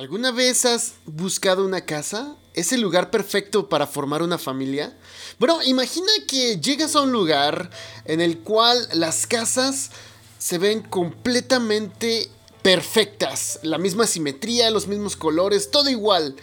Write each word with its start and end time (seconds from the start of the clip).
¿Alguna 0.00 0.30
vez 0.30 0.64
has 0.64 0.94
buscado 1.04 1.62
una 1.62 1.82
casa? 1.82 2.34
¿Es 2.54 2.72
el 2.72 2.80
lugar 2.80 3.10
perfecto 3.10 3.68
para 3.68 3.86
formar 3.86 4.22
una 4.22 4.38
familia? 4.38 4.96
Bueno, 5.38 5.62
imagina 5.62 6.10
que 6.26 6.58
llegas 6.58 6.96
a 6.96 7.02
un 7.02 7.12
lugar 7.12 7.68
en 8.06 8.22
el 8.22 8.38
cual 8.38 8.88
las 8.94 9.26
casas 9.26 9.90
se 10.38 10.56
ven 10.56 10.80
completamente 10.80 12.30
perfectas. 12.62 13.60
La 13.62 13.76
misma 13.76 14.06
simetría, 14.06 14.70
los 14.70 14.88
mismos 14.88 15.16
colores, 15.16 15.70
todo 15.70 15.90
igual. 15.90 16.34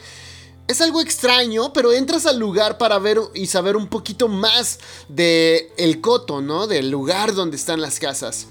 Es 0.67 0.79
algo 0.79 1.01
extraño, 1.01 1.73
pero 1.73 1.91
entras 1.91 2.27
al 2.27 2.37
lugar 2.37 2.77
para 2.77 2.99
ver 2.99 3.19
y 3.33 3.47
saber 3.47 3.75
un 3.75 3.87
poquito 3.87 4.27
más 4.27 4.77
de 5.07 5.73
el 5.77 5.99
coto, 5.99 6.41
¿no? 6.41 6.67
Del 6.67 6.91
lugar 6.91 7.33
donde 7.33 7.57
están 7.57 7.81
las 7.81 7.99
casas. 7.99 8.45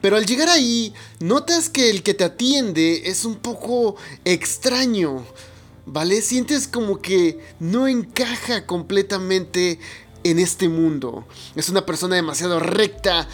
Pero 0.00 0.16
al 0.16 0.26
llegar 0.26 0.48
ahí, 0.48 0.94
notas 1.20 1.68
que 1.68 1.90
el 1.90 2.02
que 2.02 2.14
te 2.14 2.24
atiende 2.24 3.08
es 3.08 3.24
un 3.24 3.36
poco 3.36 3.96
extraño, 4.24 5.24
¿vale? 5.86 6.22
Sientes 6.22 6.68
como 6.68 7.00
que 7.00 7.40
no 7.58 7.88
encaja 7.88 8.66
completamente 8.66 9.80
en 10.22 10.38
este 10.38 10.68
mundo. 10.68 11.26
Es 11.56 11.68
una 11.68 11.84
persona 11.84 12.16
demasiado 12.16 12.60
recta, 12.60 13.28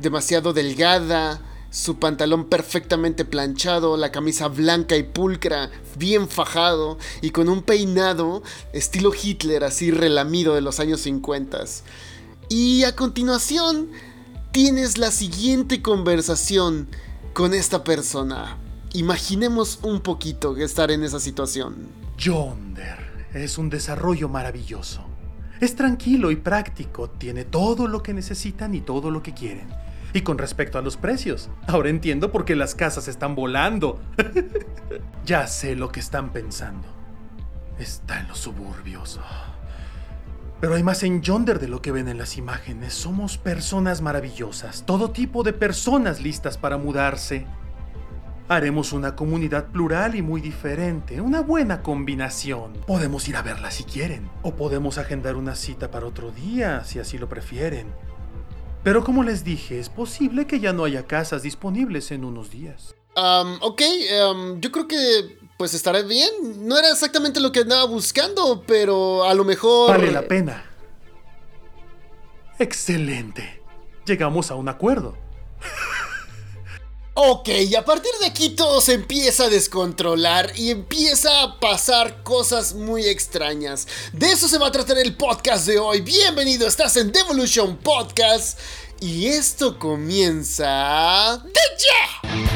demasiado 0.00 0.52
delgada, 0.52 1.40
su 1.70 1.98
pantalón 1.98 2.48
perfectamente 2.48 3.24
planchado, 3.24 3.96
la 3.96 4.12
camisa 4.12 4.46
blanca 4.46 4.96
y 4.96 5.02
pulcra, 5.02 5.70
bien 5.96 6.28
fajado 6.28 6.98
y 7.20 7.30
con 7.30 7.48
un 7.48 7.62
peinado 7.62 8.44
estilo 8.72 9.12
Hitler 9.12 9.64
así 9.64 9.90
relamido 9.90 10.54
de 10.54 10.60
los 10.60 10.78
años 10.78 11.00
50. 11.00 11.64
Y 12.48 12.84
a 12.84 12.94
continuación 12.94 13.90
tienes 14.54 14.98
la 14.98 15.10
siguiente 15.10 15.82
conversación 15.82 16.86
con 17.32 17.54
esta 17.54 17.82
persona. 17.82 18.56
Imaginemos 18.92 19.80
un 19.82 20.00
poquito 20.00 20.56
estar 20.56 20.92
en 20.92 21.02
esa 21.02 21.18
situación. 21.18 21.88
Yonder 22.18 23.26
es 23.34 23.58
un 23.58 23.68
desarrollo 23.68 24.28
maravilloso. 24.28 25.04
Es 25.60 25.74
tranquilo 25.74 26.30
y 26.30 26.36
práctico, 26.36 27.10
tiene 27.10 27.44
todo 27.44 27.88
lo 27.88 28.04
que 28.04 28.14
necesitan 28.14 28.76
y 28.76 28.80
todo 28.80 29.10
lo 29.10 29.24
que 29.24 29.34
quieren. 29.34 29.66
Y 30.12 30.20
con 30.20 30.38
respecto 30.38 30.78
a 30.78 30.82
los 30.82 30.96
precios, 30.96 31.50
ahora 31.66 31.90
entiendo 31.90 32.30
por 32.30 32.44
qué 32.44 32.54
las 32.54 32.76
casas 32.76 33.08
están 33.08 33.34
volando. 33.34 34.00
ya 35.26 35.48
sé 35.48 35.74
lo 35.74 35.90
que 35.90 35.98
están 35.98 36.32
pensando. 36.32 36.86
Está 37.80 38.20
en 38.20 38.28
los 38.28 38.38
suburbios. 38.38 39.18
Pero 40.64 40.76
hay 40.76 40.82
más 40.82 41.02
en 41.02 41.20
Yonder 41.20 41.58
de 41.58 41.68
lo 41.68 41.82
que 41.82 41.92
ven 41.92 42.08
en 42.08 42.16
las 42.16 42.38
imágenes. 42.38 42.94
Somos 42.94 43.36
personas 43.36 44.00
maravillosas, 44.00 44.86
todo 44.86 45.10
tipo 45.10 45.42
de 45.42 45.52
personas 45.52 46.22
listas 46.22 46.56
para 46.56 46.78
mudarse. 46.78 47.46
Haremos 48.48 48.94
una 48.94 49.14
comunidad 49.14 49.66
plural 49.66 50.14
y 50.14 50.22
muy 50.22 50.40
diferente, 50.40 51.20
una 51.20 51.42
buena 51.42 51.82
combinación. 51.82 52.72
Podemos 52.86 53.28
ir 53.28 53.36
a 53.36 53.42
verla 53.42 53.70
si 53.70 53.84
quieren, 53.84 54.30
o 54.40 54.54
podemos 54.54 54.96
agendar 54.96 55.36
una 55.36 55.54
cita 55.54 55.90
para 55.90 56.06
otro 56.06 56.30
día, 56.30 56.82
si 56.84 56.98
así 56.98 57.18
lo 57.18 57.28
prefieren. 57.28 57.92
Pero 58.82 59.04
como 59.04 59.22
les 59.22 59.44
dije, 59.44 59.78
es 59.78 59.90
posible 59.90 60.46
que 60.46 60.60
ya 60.60 60.72
no 60.72 60.84
haya 60.84 61.06
casas 61.06 61.42
disponibles 61.42 62.10
en 62.10 62.24
unos 62.24 62.50
días. 62.50 62.94
Ok, 63.60 63.82
yo 64.60 64.72
creo 64.72 64.88
que 64.88 65.43
pues 65.56 65.74
estaré 65.74 66.02
bien. 66.02 66.66
No 66.66 66.78
era 66.78 66.90
exactamente 66.90 67.40
lo 67.40 67.52
que 67.52 67.60
andaba 67.60 67.84
buscando, 67.84 68.64
pero 68.66 69.24
a 69.24 69.34
lo 69.34 69.44
mejor... 69.44 69.90
Vale 69.90 70.10
la 70.10 70.22
pena. 70.22 70.70
Excelente. 72.58 73.62
Llegamos 74.06 74.50
a 74.50 74.54
un 74.54 74.68
acuerdo. 74.68 75.16
Ok, 77.16 77.48
y 77.48 77.76
a 77.76 77.84
partir 77.84 78.10
de 78.18 78.26
aquí 78.26 78.50
todo 78.50 78.80
se 78.80 78.94
empieza 78.94 79.44
a 79.44 79.48
descontrolar 79.48 80.50
y 80.56 80.70
empieza 80.70 81.44
a 81.44 81.60
pasar 81.60 82.24
cosas 82.24 82.74
muy 82.74 83.06
extrañas. 83.06 83.86
De 84.12 84.32
eso 84.32 84.48
se 84.48 84.58
va 84.58 84.66
a 84.66 84.72
tratar 84.72 84.98
el 84.98 85.16
podcast 85.16 85.64
de 85.64 85.78
hoy. 85.78 86.00
Bienvenido, 86.00 86.66
estás 86.66 86.96
en 86.96 87.12
Devolution 87.12 87.76
Podcast 87.76 88.58
y 88.98 89.26
esto 89.26 89.78
comienza... 89.78 91.38
¡De 91.44 91.60
ya! 91.78 92.53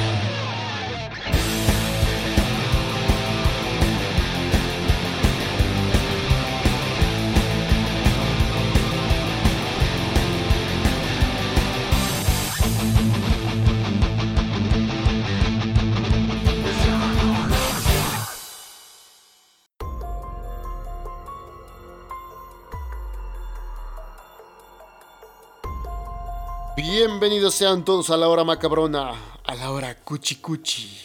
Bienvenidos 27.00 27.54
sean 27.54 27.84
todos 27.84 28.10
a 28.10 28.16
la 28.16 28.28
hora 28.28 28.42
macabrona, 28.42 29.12
a 29.44 29.54
la 29.54 29.70
hora 29.70 30.02
cuchi 30.02 30.40
cuchi. 30.40 30.98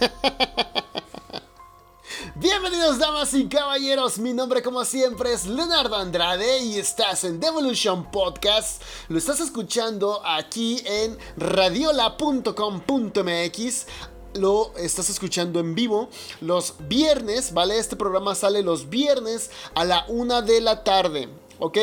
Bienvenidos 2.34 2.98
damas 2.98 3.34
y 3.34 3.46
caballeros, 3.46 4.18
mi 4.18 4.32
nombre 4.32 4.62
como 4.62 4.82
siempre 4.86 5.34
es 5.34 5.44
Leonardo 5.44 5.96
Andrade 5.96 6.60
y 6.60 6.78
estás 6.78 7.24
en 7.24 7.40
Devolution 7.40 8.10
Podcast. 8.10 8.82
Lo 9.10 9.18
estás 9.18 9.40
escuchando 9.40 10.22
aquí 10.24 10.80
en 10.86 11.18
radiola.com.mx 11.36 13.86
lo 14.32 14.72
estás 14.78 15.10
escuchando 15.10 15.60
en 15.60 15.74
vivo 15.74 16.08
los 16.40 16.76
viernes, 16.88 17.52
¿vale? 17.52 17.78
Este 17.78 17.96
programa 17.96 18.34
sale 18.34 18.62
los 18.62 18.88
viernes 18.88 19.50
a 19.74 19.84
la 19.84 20.06
una 20.08 20.40
de 20.40 20.62
la 20.62 20.84
tarde, 20.84 21.28
¿ok? 21.58 21.76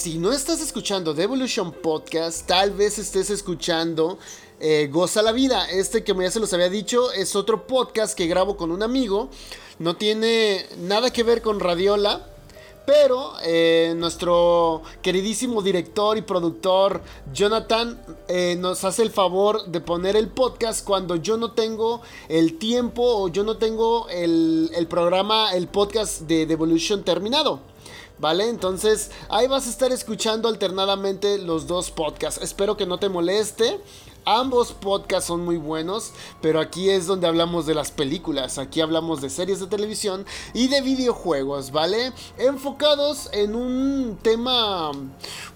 Si 0.00 0.16
no 0.16 0.32
estás 0.32 0.62
escuchando 0.62 1.14
The 1.14 1.24
Evolution 1.24 1.72
Podcast, 1.72 2.46
tal 2.46 2.70
vez 2.70 2.98
estés 2.98 3.28
escuchando 3.28 4.18
eh, 4.58 4.88
Goza 4.90 5.20
la 5.20 5.30
Vida. 5.30 5.68
Este 5.68 6.02
que 6.02 6.14
ya 6.14 6.30
se 6.30 6.40
los 6.40 6.54
había 6.54 6.70
dicho 6.70 7.12
es 7.12 7.36
otro 7.36 7.66
podcast 7.66 8.16
que 8.16 8.26
grabo 8.26 8.56
con 8.56 8.70
un 8.70 8.82
amigo. 8.82 9.28
No 9.78 9.96
tiene 9.96 10.64
nada 10.78 11.12
que 11.12 11.22
ver 11.22 11.42
con 11.42 11.60
Radiola. 11.60 12.26
Pero 12.86 13.34
eh, 13.42 13.92
nuestro 13.94 14.80
queridísimo 15.02 15.60
director 15.60 16.16
y 16.16 16.22
productor 16.22 17.02
Jonathan 17.34 18.02
eh, 18.26 18.56
nos 18.58 18.84
hace 18.84 19.02
el 19.02 19.10
favor 19.10 19.66
de 19.66 19.82
poner 19.82 20.16
el 20.16 20.28
podcast 20.28 20.82
cuando 20.82 21.16
yo 21.16 21.36
no 21.36 21.52
tengo 21.52 22.00
el 22.30 22.56
tiempo 22.56 23.02
o 23.02 23.28
yo 23.28 23.44
no 23.44 23.58
tengo 23.58 24.08
el, 24.08 24.70
el 24.74 24.86
programa, 24.86 25.52
el 25.52 25.68
podcast 25.68 26.22
de 26.22 26.46
Devolution 26.46 27.04
terminado. 27.04 27.69
¿Vale? 28.20 28.48
Entonces 28.48 29.10
ahí 29.30 29.48
vas 29.48 29.66
a 29.66 29.70
estar 29.70 29.92
escuchando 29.92 30.48
alternadamente 30.48 31.38
los 31.38 31.66
dos 31.66 31.90
podcasts. 31.90 32.42
Espero 32.42 32.76
que 32.76 32.84
no 32.86 32.98
te 32.98 33.08
moleste. 33.08 33.80
Ambos 34.26 34.72
podcasts 34.72 35.28
son 35.28 35.44
muy 35.46 35.56
buenos, 35.56 36.12
pero 36.42 36.60
aquí 36.60 36.90
es 36.90 37.06
donde 37.06 37.26
hablamos 37.26 37.64
de 37.64 37.74
las 37.74 37.90
películas, 37.90 38.58
aquí 38.58 38.82
hablamos 38.82 39.22
de 39.22 39.30
series 39.30 39.60
de 39.60 39.66
televisión 39.66 40.26
y 40.52 40.68
de 40.68 40.82
videojuegos, 40.82 41.72
¿vale? 41.72 42.12
Enfocados 42.36 43.30
en 43.32 43.54
un 43.54 44.18
tema 44.22 44.92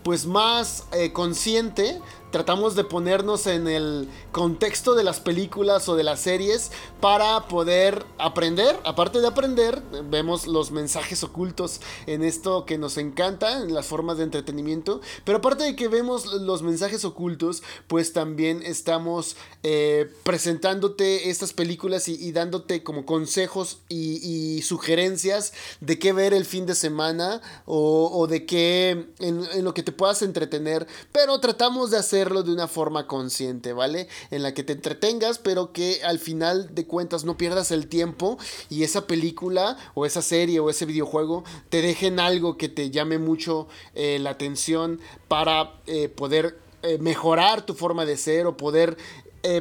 pues 0.02 0.24
más 0.24 0.86
eh, 0.92 1.12
consciente 1.12 2.00
tratamos 2.34 2.74
de 2.74 2.82
ponernos 2.82 3.46
en 3.46 3.68
el 3.68 4.08
contexto 4.32 4.96
de 4.96 5.04
las 5.04 5.20
películas 5.20 5.88
o 5.88 5.94
de 5.94 6.02
las 6.02 6.18
series 6.18 6.72
para 7.00 7.46
poder 7.46 8.04
aprender. 8.18 8.76
Aparte 8.82 9.20
de 9.20 9.28
aprender, 9.28 9.80
vemos 10.10 10.48
los 10.48 10.72
mensajes 10.72 11.22
ocultos 11.22 11.80
en 12.08 12.24
esto 12.24 12.66
que 12.66 12.76
nos 12.76 12.98
encanta, 12.98 13.62
en 13.62 13.72
las 13.72 13.86
formas 13.86 14.18
de 14.18 14.24
entretenimiento. 14.24 15.00
Pero 15.22 15.38
aparte 15.38 15.62
de 15.62 15.76
que 15.76 15.86
vemos 15.86 16.26
los 16.26 16.62
mensajes 16.62 17.04
ocultos, 17.04 17.62
pues 17.86 18.12
también 18.12 18.64
estamos 18.64 19.36
eh, 19.62 20.10
presentándote 20.24 21.30
estas 21.30 21.52
películas 21.52 22.08
y, 22.08 22.32
dándote 22.32 22.82
como 22.82 23.06
consejos 23.06 23.78
y, 23.88 24.60
sugerencias 24.62 25.52
de 25.80 26.00
qué 26.00 26.12
ver 26.12 26.34
el 26.34 26.46
fin 26.46 26.66
de 26.66 26.74
semana 26.74 27.40
o, 27.64 28.26
de 28.26 28.44
qué 28.44 29.06
en, 29.20 29.46
en 29.52 29.64
lo 29.64 29.72
que 29.72 29.84
te 29.84 29.92
puedas 29.92 30.22
entretener. 30.22 30.88
Pero 31.12 31.38
tratamos 31.38 31.92
de 31.92 31.98
hacer 31.98 32.23
de 32.24 32.52
una 32.52 32.68
forma 32.68 33.06
consciente, 33.06 33.72
¿vale? 33.72 34.08
En 34.30 34.42
la 34.42 34.54
que 34.54 34.64
te 34.64 34.72
entretengas, 34.72 35.38
pero 35.38 35.72
que 35.72 36.02
al 36.02 36.18
final 36.18 36.74
de 36.74 36.86
cuentas 36.86 37.24
no 37.24 37.36
pierdas 37.36 37.70
el 37.70 37.86
tiempo 37.86 38.38
y 38.70 38.82
esa 38.82 39.06
película 39.06 39.76
o 39.94 40.06
esa 40.06 40.22
serie 40.22 40.60
o 40.60 40.70
ese 40.70 40.86
videojuego 40.86 41.44
te 41.68 41.82
dejen 41.82 42.18
algo 42.18 42.56
que 42.56 42.68
te 42.68 42.90
llame 42.90 43.18
mucho 43.18 43.68
eh, 43.94 44.18
la 44.20 44.30
atención 44.30 45.00
para 45.28 45.74
eh, 45.86 46.08
poder 46.08 46.58
eh, 46.82 46.98
mejorar 46.98 47.66
tu 47.66 47.74
forma 47.74 48.04
de 48.04 48.16
ser 48.16 48.46
o 48.46 48.56
poder 48.56 48.96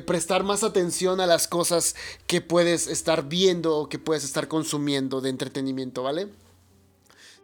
prestar 0.05 0.45
más 0.45 0.63
atención 0.63 1.19
a 1.19 1.25
las 1.25 1.49
cosas 1.49 1.97
que 2.25 2.39
puedes 2.39 2.87
estar 2.87 3.27
viendo 3.27 3.75
o 3.75 3.89
que 3.89 3.99
puedes 3.99 4.23
estar 4.23 4.47
consumiendo 4.47 5.19
de 5.19 5.29
entretenimiento, 5.29 6.03
¿vale? 6.03 6.29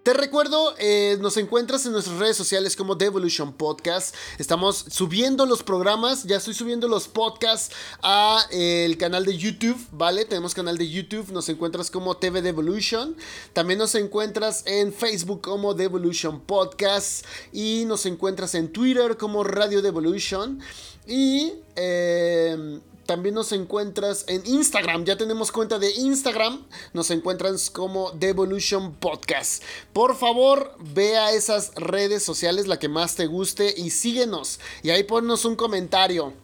Te 0.03 0.13
recuerdo, 0.13 0.75
eh, 0.77 1.17
nos 1.19 1.35
encuentras 1.35 1.85
en 1.85 1.91
nuestras 1.91 2.17
redes 2.19 2.37
sociales 2.37 2.77
como 2.77 2.95
Devolution 2.95 3.51
Podcast. 3.51 4.15
Estamos 4.37 4.85
subiendo 4.89 5.45
los 5.45 5.61
programas, 5.61 6.23
ya 6.23 6.37
estoy 6.37 6.53
subiendo 6.53 6.87
los 6.87 7.09
podcasts 7.09 7.75
a 8.01 8.45
eh, 8.49 8.85
el 8.85 8.97
canal 8.97 9.25
de 9.25 9.37
YouTube, 9.37 9.77
¿vale? 9.91 10.23
Tenemos 10.23 10.53
canal 10.53 10.77
de 10.77 10.89
YouTube, 10.89 11.33
nos 11.33 11.49
encuentras 11.49 11.91
como 11.91 12.15
TV 12.15 12.41
Devolution. 12.41 13.17
También 13.51 13.77
nos 13.77 13.93
encuentras 13.93 14.63
en 14.65 14.93
Facebook 14.93 15.41
como 15.41 15.73
Devolution 15.73 16.39
Podcast 16.39 17.25
y 17.51 17.83
nos 17.85 18.05
encuentras 18.05 18.55
en 18.55 18.71
Twitter 18.71 19.17
como 19.17 19.43
Radio 19.43 19.81
Devolution. 19.81 20.61
Y 21.07 21.55
eh, 21.75 22.79
también 23.09 23.33
nos 23.33 23.53
encuentras 23.53 24.23
en 24.27 24.45
Instagram. 24.45 25.03
Ya 25.03 25.17
tenemos 25.17 25.51
cuenta 25.51 25.79
de 25.79 25.91
Instagram. 25.95 26.63
Nos 26.93 27.09
encuentras 27.09 27.71
como 27.71 28.11
Devolution 28.11 28.93
Podcast. 28.93 29.63
Por 29.93 30.15
favor, 30.15 30.75
ve 30.93 31.17
a 31.17 31.31
esas 31.31 31.73
redes 31.73 32.21
sociales, 32.21 32.67
la 32.67 32.77
que 32.77 32.87
más 32.87 33.15
te 33.15 33.25
guste, 33.25 33.73
y 33.75 33.89
síguenos. 33.89 34.59
Y 34.83 34.91
ahí 34.91 35.01
ponnos 35.05 35.43
un 35.45 35.55
comentario. 35.55 36.35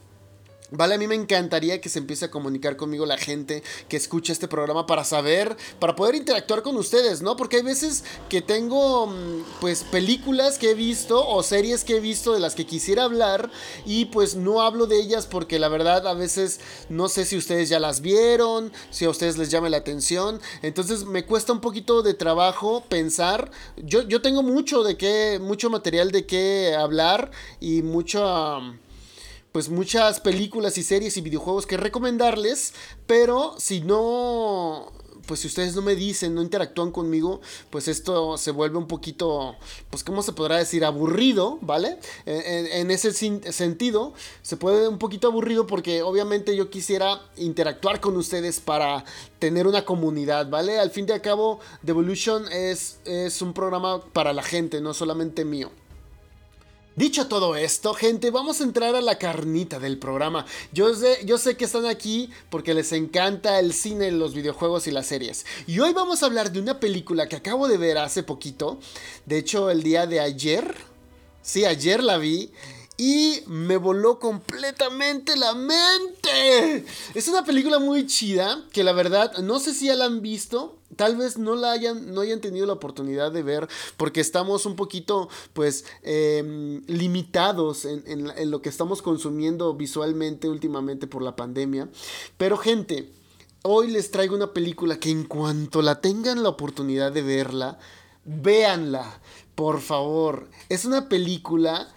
Vale, 0.72 0.96
a 0.96 0.98
mí 0.98 1.06
me 1.06 1.14
encantaría 1.14 1.80
que 1.80 1.90
se 1.90 2.00
empiece 2.00 2.26
a 2.26 2.32
comunicar 2.32 2.76
conmigo 2.76 3.06
la 3.06 3.18
gente 3.18 3.62
que 3.88 3.98
escucha 3.98 4.34
este 4.34 4.48
programa 4.48 4.88
para 4.88 5.04
saber, 5.04 5.56
para 5.80 5.96
poder 5.96 6.16
interactuar 6.16 6.64
con 6.64 6.76
ustedes, 6.78 7.22
¿no? 7.22 7.38
Porque 7.38 7.58
hay 7.58 7.62
veces 7.62 8.04
que 8.30 8.42
tengo, 8.42 9.06
mm, 9.06 9.44
pues, 9.62 9.84
películas 9.84 10.58
que 10.58 10.72
he 10.72 10.74
visto 10.74 11.28
o 11.28 11.44
series 11.44 11.84
que 11.84 11.98
he 11.98 12.00
visto 12.00 12.34
de 12.34 12.40
las 12.40 12.56
que 12.56 12.66
quisiera 12.66 13.04
hablar 13.04 13.52
y 13.86 14.06
pues 14.06 14.36
no 14.36 14.62
hablo 14.62 14.88
de 14.88 15.00
ellas 15.00 15.28
porque 15.28 15.60
la 15.60 15.68
verdad 15.68 16.08
a 16.08 16.14
veces 16.16 16.60
no 16.90 17.10
sé 17.10 17.26
si 17.26 17.38
ustedes 17.38 17.70
ya 17.70 17.80
las 17.80 18.02
vieron, 18.02 18.72
si 18.90 19.06
a 19.06 19.10
ustedes 19.10 19.38
les 19.38 19.52
llame 19.52 19.70
la 19.70 19.78
atención. 19.78 20.42
Entonces 20.64 21.06
me 21.06 21.26
cuesta 21.26 21.54
un 21.54 21.62
poquito 21.62 22.02
de 22.02 22.16
trabajo 22.16 22.84
pensar. 22.90 23.52
Yo, 23.78 24.02
yo 24.02 24.22
tengo 24.22 24.42
mucho 24.42 24.84
de 24.84 24.98
qué, 24.98 25.40
mucho 25.40 25.70
material 25.70 26.12
de 26.12 26.26
qué 26.26 26.76
hablar 26.76 27.30
y 27.60 27.84
mucho 27.84 28.62
pues 29.56 29.70
muchas 29.70 30.20
películas 30.20 30.78
y 30.78 30.84
series 30.84 31.16
y 31.16 31.22
videojuegos 31.22 31.66
que 31.66 31.78
recomendarles, 31.78 32.74
pero 33.08 33.56
si 33.58 33.80
no 33.80 34.92
pues 35.28 35.40
si 35.40 35.48
ustedes 35.48 35.74
no 35.78 35.82
me 35.82 35.96
dicen, 35.96 36.36
no 36.36 36.42
interactúan 36.42 36.92
conmigo, 36.92 37.40
pues 37.70 37.88
esto 37.88 38.38
se 38.38 38.52
vuelve 38.52 38.78
un 38.78 38.90
poquito, 38.90 39.56
pues 39.90 40.04
cómo 40.04 40.24
se 40.24 40.34
podrá 40.34 40.58
decir, 40.58 40.84
aburrido, 40.84 41.58
¿vale? 41.62 42.00
En, 42.26 42.92
ese 42.92 43.14
sentido, 43.14 44.14
se 44.42 44.58
puede 44.58 44.90
un 44.90 45.00
poquito 45.00 45.30
aburrido 45.30 45.68
porque 45.68 46.04
obviamente 46.04 46.54
yo 46.58 46.70
quisiera 46.70 47.22
interactuar 47.38 48.02
con 48.02 48.18
ustedes 48.18 48.60
para 48.60 49.06
tener 49.40 49.68
una 49.68 49.86
comunidad, 49.86 50.50
¿vale? 50.50 50.80
Al 50.80 50.92
fin 50.92 51.06
y 51.08 51.14
al 51.14 51.22
cabo, 51.22 51.62
Devolution 51.82 52.52
es, 52.52 53.00
es 53.06 53.42
un 53.42 53.54
programa 53.54 54.02
para 54.02 54.34
la 54.34 54.44
gente, 54.44 54.82
no 54.82 54.94
solamente 54.94 55.46
mío. 55.46 55.72
Dicho 56.96 57.28
todo 57.28 57.58
esto, 57.58 57.94
gente, 57.94 58.32
vamos 58.32 58.62
a 58.62 58.64
entrar 58.64 58.96
a 58.96 59.02
la 59.02 59.18
carnita 59.18 59.80
del 59.80 59.98
programa. 59.98 60.46
Yo 60.72 60.96
sé, 60.96 61.26
yo 61.26 61.38
sé 61.38 61.58
que 61.58 61.66
están 61.66 61.86
aquí 61.86 62.30
porque 62.50 62.74
les 62.74 62.94
encanta 62.94 63.60
el 63.60 63.74
cine, 63.74 64.12
los 64.12 64.34
videojuegos 64.34 64.88
y 64.88 64.92
las 64.92 65.08
series. 65.08 65.46
Y 65.68 65.78
hoy 65.80 65.92
vamos 65.92 66.24
a 66.24 66.28
hablar 66.28 66.54
de 66.54 66.62
una 66.62 66.80
película 66.80 67.28
que 67.28 67.36
acabo 67.36 67.68
de 67.68 67.78
ver 67.78 67.98
hace 67.98 68.24
poquito. 68.24 68.80
De 69.26 69.38
hecho, 69.38 69.70
el 69.70 69.84
día 69.84 70.08
de 70.08 70.22
ayer. 70.22 70.74
Sí, 71.42 71.66
ayer 71.66 72.02
la 72.02 72.18
vi 72.18 72.52
y 72.98 73.42
me 73.48 73.78
voló 73.78 74.20
completamente 74.20 75.36
la 75.36 75.54
mente. 75.54 76.86
Es 77.14 77.28
una 77.28 77.44
película 77.44 77.80
muy 77.80 78.08
chida 78.08 78.64
que 78.72 78.84
la 78.84 78.94
verdad 78.94 79.38
no 79.40 79.60
sé 79.60 79.74
si 79.74 79.88
ya 79.88 79.96
la 79.96 80.06
han 80.06 80.22
visto. 80.22 80.78
Tal 80.96 81.18
vez 81.18 81.38
no 81.38 81.56
la 81.56 81.72
hayan, 81.72 82.14
no 82.14 82.22
hayan 82.22 82.40
tenido 82.40 82.66
la 82.66 82.74
oportunidad 82.74 83.32
de 83.32 83.44
ver 83.44 83.68
porque 83.98 84.22
estamos 84.22 84.66
un 84.66 84.78
poquito 84.78 85.28
pues 85.52 85.84
em, 86.04 86.84
limitados 86.88 87.84
en, 87.84 88.04
en 88.08 88.52
lo 88.52 88.62
que 88.62 88.70
estamos 88.70 89.02
consumiendo 89.02 89.74
visualmente 89.74 90.48
últimamente 90.48 91.06
por 91.06 91.22
la 91.22 91.36
pandemia. 91.36 91.90
Pero 92.38 92.56
gente, 92.56 93.12
hoy 93.64 93.92
les 93.92 94.10
traigo 94.12 94.36
una 94.36 94.54
película 94.54 94.98
que 94.98 95.10
en 95.10 95.26
cuanto 95.26 95.82
la 95.82 96.00
tengan 96.00 96.44
la 96.44 96.50
oportunidad 96.50 97.12
de 97.12 97.24
verla, 97.24 97.78
véanla, 98.24 99.20
por 99.56 99.82
favor. 99.82 100.48
Es 100.70 100.86
una 100.86 101.10
película 101.10 101.94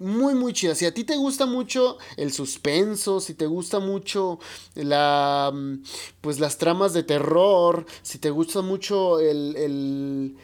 muy, 0.00 0.34
muy 0.34 0.52
chida. 0.52 0.74
Si 0.74 0.86
a 0.86 0.94
ti 0.94 1.04
te 1.04 1.16
gusta 1.16 1.46
mucho 1.46 1.98
el 2.16 2.32
suspenso, 2.32 3.20
si 3.20 3.34
te 3.34 3.46
gusta 3.46 3.78
mucho 3.78 4.38
la, 4.74 5.52
mm, 5.54 5.82
pues 6.20 6.40
las 6.40 6.58
tramas 6.58 6.92
de 6.92 7.02
terror, 7.02 7.86
si 8.02 8.18
te 8.18 8.30
gusta 8.30 8.62
mucho 8.62 9.20
el, 9.20 9.54
el 9.56 10.36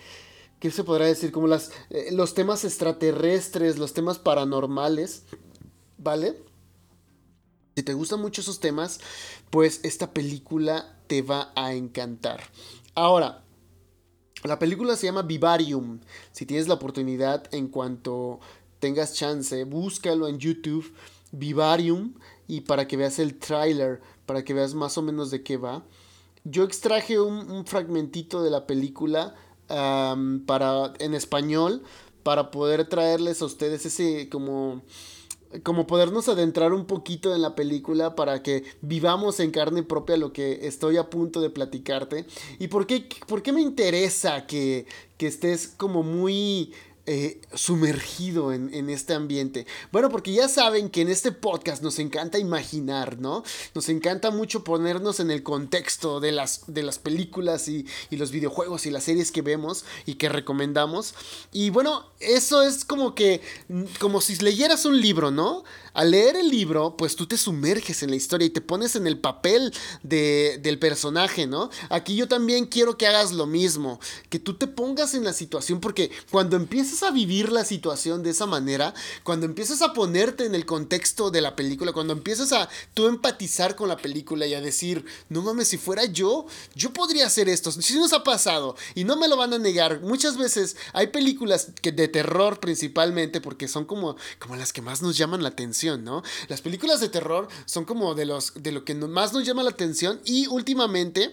¿qué 0.61 0.70
se 0.70 0.85
podrá 0.85 1.06
decir? 1.06 1.32
Como 1.32 1.47
las, 1.47 1.73
eh, 1.91 2.11
los 2.12 2.35
temas 2.35 2.64
extraterrestres, 2.64 3.79
los 3.79 3.94
temas 3.94 4.19
paranormales, 4.19 5.25
¿vale? 5.99 6.43
Si 7.76 7.82
te 7.82 7.94
gustan 7.94 8.20
mucho 8.20 8.41
esos 8.41 8.61
temas, 8.61 9.00
pues 9.50 9.81
esta 9.85 10.12
película 10.12 10.99
te 11.06 11.23
va 11.23 11.52
a 11.55 11.73
encantar. 11.73 12.43
Ahora, 12.94 13.44
la 14.44 14.59
película 14.59 14.97
se 14.97 15.06
llama 15.06 15.23
Vivarium. 15.23 16.00
Si 16.32 16.47
tienes 16.47 16.69
la 16.69 16.75
oportunidad 16.75 17.52
en 17.52 17.69
cuanto 17.69 18.41
tengas 18.78 19.14
chance, 19.14 19.64
búscalo 19.64 20.28
en 20.28 20.38
YouTube, 20.38 20.93
Vivarium, 21.32 22.14
y 22.49 22.62
para 22.62 22.87
que 22.87 22.96
veas 22.96 23.19
el 23.19 23.38
trailer, 23.38 24.00
para 24.25 24.44
que 24.44 24.55
veas 24.55 24.75
más 24.75 24.96
o 24.99 25.02
menos 25.02 25.31
de 25.31 25.43
qué 25.43 25.56
va. 25.56 25.84
Yo 26.44 26.62
extraje 26.64 27.19
un, 27.19 27.67
fragmentito 27.67 28.43
de 28.43 28.50
la 28.50 28.67
película 28.67 29.34
para, 29.67 30.93
en 31.00 31.14
español 31.14 31.82
para 32.23 32.50
poder 32.50 32.88
traerles 32.88 33.43
a 33.43 33.46
ustedes 33.46 33.84
ese 33.87 34.28
como 34.28 34.82
como 35.62 35.87
podernos 35.87 36.28
adentrar 36.28 36.73
un 36.73 36.87
poquito 36.87 37.34
en 37.34 37.43
la 37.43 37.55
película 37.55 38.14
para 38.14 38.43
que 38.43 38.64
vivamos 38.82 39.40
en 39.40 39.50
carne 39.50 39.82
propia 39.82 40.17
lo 40.17 40.32
que 40.32 40.67
estoy 40.67 40.96
a 40.96 41.08
punto 41.08 41.40
de 41.40 41.50
platicarte. 41.50 42.26
¿Y 42.58 42.69
por 42.69 42.87
qué, 42.87 43.08
por 43.26 43.43
qué 43.43 43.52
me 43.52 43.61
interesa 43.61 44.46
que, 44.46 44.87
que 45.17 45.26
estés 45.26 45.69
como 45.69 46.02
muy 46.02 46.73
eh, 47.06 47.41
sumergido 47.55 48.53
en, 48.53 48.91
este 48.91 49.14
ambiente? 49.14 49.67
Bueno, 49.93 50.11
porque 50.11 50.32
ya 50.32 50.49
saben 50.49 50.91
que 50.91 51.03
en 51.03 51.08
este 51.08 51.32
podcast 51.32 51.82
nos 51.82 51.99
encanta 51.99 52.38
imaginar, 52.38 53.19
¿no? 53.19 53.44
Nos 53.75 53.88
encanta 53.88 54.31
mucho 54.31 54.64
ponernos 54.64 55.20
en 55.20 55.31
el 55.31 55.43
contexto 55.43 56.20
de 56.20 56.32
las, 56.32 56.62
de 56.67 56.82
las 56.82 56.99
películas 56.99 57.69
y, 57.69 57.87
y 58.11 58.17
los 58.17 58.31
videojuegos 58.31 58.87
y 58.87 58.91
las 58.91 59.05
series 59.05 59.32
que 59.32 59.43
vemos 59.43 59.85
y 60.05 60.14
que 60.14 60.29
recomendamos. 60.29 61.14
Y 61.53 61.70
bueno, 61.70 62.06
eso 62.20 62.62
es 62.62 62.85
como 62.85 63.14
que, 63.14 63.41
como 64.00 64.20
si 64.20 64.37
leyeras 64.37 64.85
un 64.85 65.00
libro, 65.00 65.31
¿no? 65.31 65.64
Al 65.97 66.11
leer 66.11 66.37
el 66.37 66.51
libro, 66.51 66.95
pues 66.95 67.17
tú 67.17 67.27
te 67.27 67.39
sumerges 67.39 68.03
en 68.03 68.11
la 68.11 68.17
historia 68.17 68.45
y 68.45 68.51
te 68.51 68.61
pones 68.61 68.97
en 68.97 69.07
el 69.07 69.19
papel 69.19 69.73
del 70.03 70.79
personaje, 70.79 71.47
¿no? 71.47 71.71
Aquí 71.88 72.15
yo 72.15 72.29
también 72.29 72.67
quiero 72.67 72.99
que 72.99 73.07
hagas 73.07 73.33
lo 73.33 73.47
mismo, 73.47 73.99
que 74.29 74.38
tú 74.38 74.59
te 74.59 74.67
pongas 74.67 75.15
en 75.15 75.25
la 75.25 75.33
situación, 75.33 75.81
porque 75.81 76.11
cuando 76.31 76.57
empiezas 76.57 77.03
a 77.03 77.11
vivir 77.11 77.50
la 77.50 77.65
situación 77.65 78.23
de 78.23 78.29
esa 78.29 78.45
manera, 78.45 78.93
cuando 79.23 79.47
empiezas 79.47 79.81
a 79.81 79.95
ponerte 79.95 80.45
en 80.45 80.55
el 80.55 80.67
contexto 80.67 81.31
de 81.31 81.41
la 81.41 81.57
película, 81.57 81.95
cuando 81.95 82.12
empiezas 82.12 82.53
a 82.53 82.69
tú 82.93 83.09
empatizar 83.09 83.75
con 83.75 83.88
la 83.88 83.97
película 83.97 84.47
y 84.47 84.53
a 84.53 84.61
decir, 84.61 85.03
no 85.31 85.41
mames, 85.41 85.69
si 85.69 85.79
fuera 85.79 86.05
yo, 86.05 86.45
yo 86.75 86.93
podría 86.93 87.25
hacer 87.25 87.49
esto, 87.49 87.73
si 87.73 87.99
nos 87.99 88.12
ha 88.12 88.23
pasado, 88.23 88.76
y 88.95 89.05
no 89.05 89.17
me 89.17 89.29
lo 89.29 89.38
van 89.38 89.55
a 89.55 89.59
negar, 89.59 90.03
muchas 90.03 90.37
veces 90.37 90.76
hay 90.93 91.07
películas 91.07 91.69
que 91.81 91.91
de 91.91 92.09
terror 92.09 92.61
principalmente, 92.61 93.41
porque 93.41 93.67
son 93.67 93.87
como, 93.87 94.17
como 94.38 94.57
las 94.57 94.75
que 94.75 94.83
más 94.83 95.00
nos 95.00 95.17
llaman 95.17 95.43
la 95.43 95.49
atención, 95.49 95.86
Las 96.49 96.61
películas 96.61 97.00
de 97.00 97.09
terror 97.09 97.49
son 97.64 97.85
como 97.85 98.14
de, 98.14 98.26
los, 98.26 98.52
de 98.55 98.73
lo 98.73 98.85
que 98.85 98.95
más 98.95 99.33
nos 99.33 99.45
llama 99.45 99.62
la 99.62 99.71
atención 99.71 100.21
y 100.25 100.47
últimamente 100.49 101.33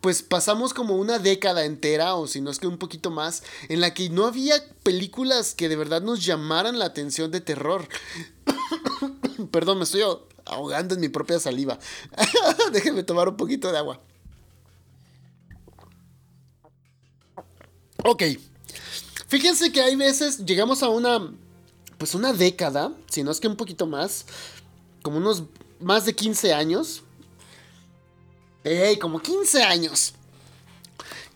pues 0.00 0.22
pasamos 0.22 0.74
como 0.74 0.96
una 0.96 1.20
década 1.20 1.64
entera, 1.64 2.16
o 2.16 2.26
si 2.26 2.40
no 2.40 2.50
es 2.50 2.58
que 2.58 2.66
un 2.66 2.76
poquito 2.76 3.10
más, 3.10 3.44
en 3.68 3.80
la 3.80 3.94
que 3.94 4.10
no 4.10 4.26
había 4.26 4.54
películas 4.82 5.54
que 5.54 5.68
de 5.68 5.76
verdad 5.76 6.02
nos 6.02 6.24
llamaran 6.24 6.80
la 6.80 6.86
atención 6.86 7.30
de 7.30 7.40
terror. 7.40 7.88
Perdón, 9.52 9.78
me 9.78 9.84
estoy 9.84 10.02
ahogando 10.44 10.96
en 10.96 11.00
mi 11.00 11.08
propia 11.08 11.38
saliva. 11.38 11.78
Déjenme 12.72 13.04
tomar 13.04 13.28
un 13.28 13.36
poquito 13.36 13.70
de 13.70 13.78
agua. 13.78 14.00
Ok. 18.04 18.24
Fíjense 19.28 19.70
que 19.70 19.82
hay 19.82 19.94
veces 19.94 20.44
llegamos 20.44 20.82
a 20.82 20.88
una 20.88 21.32
pues 22.02 22.16
una 22.16 22.32
década, 22.32 22.92
si 23.08 23.22
no 23.22 23.30
es 23.30 23.38
que 23.38 23.46
un 23.46 23.54
poquito 23.54 23.86
más, 23.86 24.26
como 25.02 25.18
unos 25.18 25.44
más 25.78 26.04
de 26.04 26.16
15 26.16 26.52
años. 26.52 27.04
¡Ey! 28.64 28.96
Como 28.98 29.20
15 29.20 29.62
años. 29.62 30.14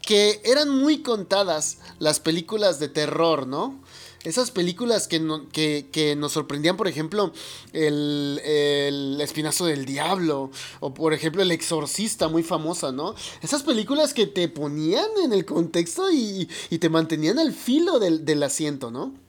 Que 0.03 0.41
eran 0.45 0.69
muy 0.71 1.05
contadas 1.05 1.79
las 2.01 2.19
películas 2.19 2.81
de 2.81 2.89
terror, 2.89 3.47
¿no? 3.47 3.81
esas 4.25 4.51
películas 4.51 5.07
que, 5.07 5.87
que, 5.93 6.17
nos 6.17 6.33
sorprendían, 6.33 6.77
por 6.77 6.89
ejemplo, 6.89 7.33
el, 7.73 8.41
el, 8.45 9.21
Espinazo 9.21 9.67
del 9.67 9.85
Diablo, 9.85 10.51
o 10.81 10.93
por 10.93 11.15
ejemplo 11.15 11.43
El 11.43 11.53
Exorcista, 11.53 12.27
muy 12.27 12.43
famosa, 12.43 12.91
¿no? 12.91 13.15
Esas 13.41 13.63
películas 13.63 14.15
que 14.15 14.27
te 14.27 14.49
ponían 14.49 15.07
en 15.23 15.33
el 15.33 15.45
contexto 15.45 16.11
y, 16.11 16.49
te 16.81 16.89
mantenían 16.89 17.39
al 17.39 17.53
filo 17.53 18.01
del 18.01 18.43
asiento, 18.43 18.91
¿no? 18.91 19.26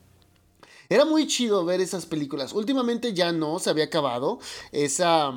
Era 0.90 1.04
muy 1.04 1.26
chido 1.26 1.64
ver 1.64 1.80
esas 1.80 2.06
películas. 2.06 2.52
Últimamente 2.52 3.12
ya 3.12 3.32
no, 3.32 3.58
se 3.58 3.70
había 3.70 3.84
acabado 3.84 4.38
esa 4.72 5.34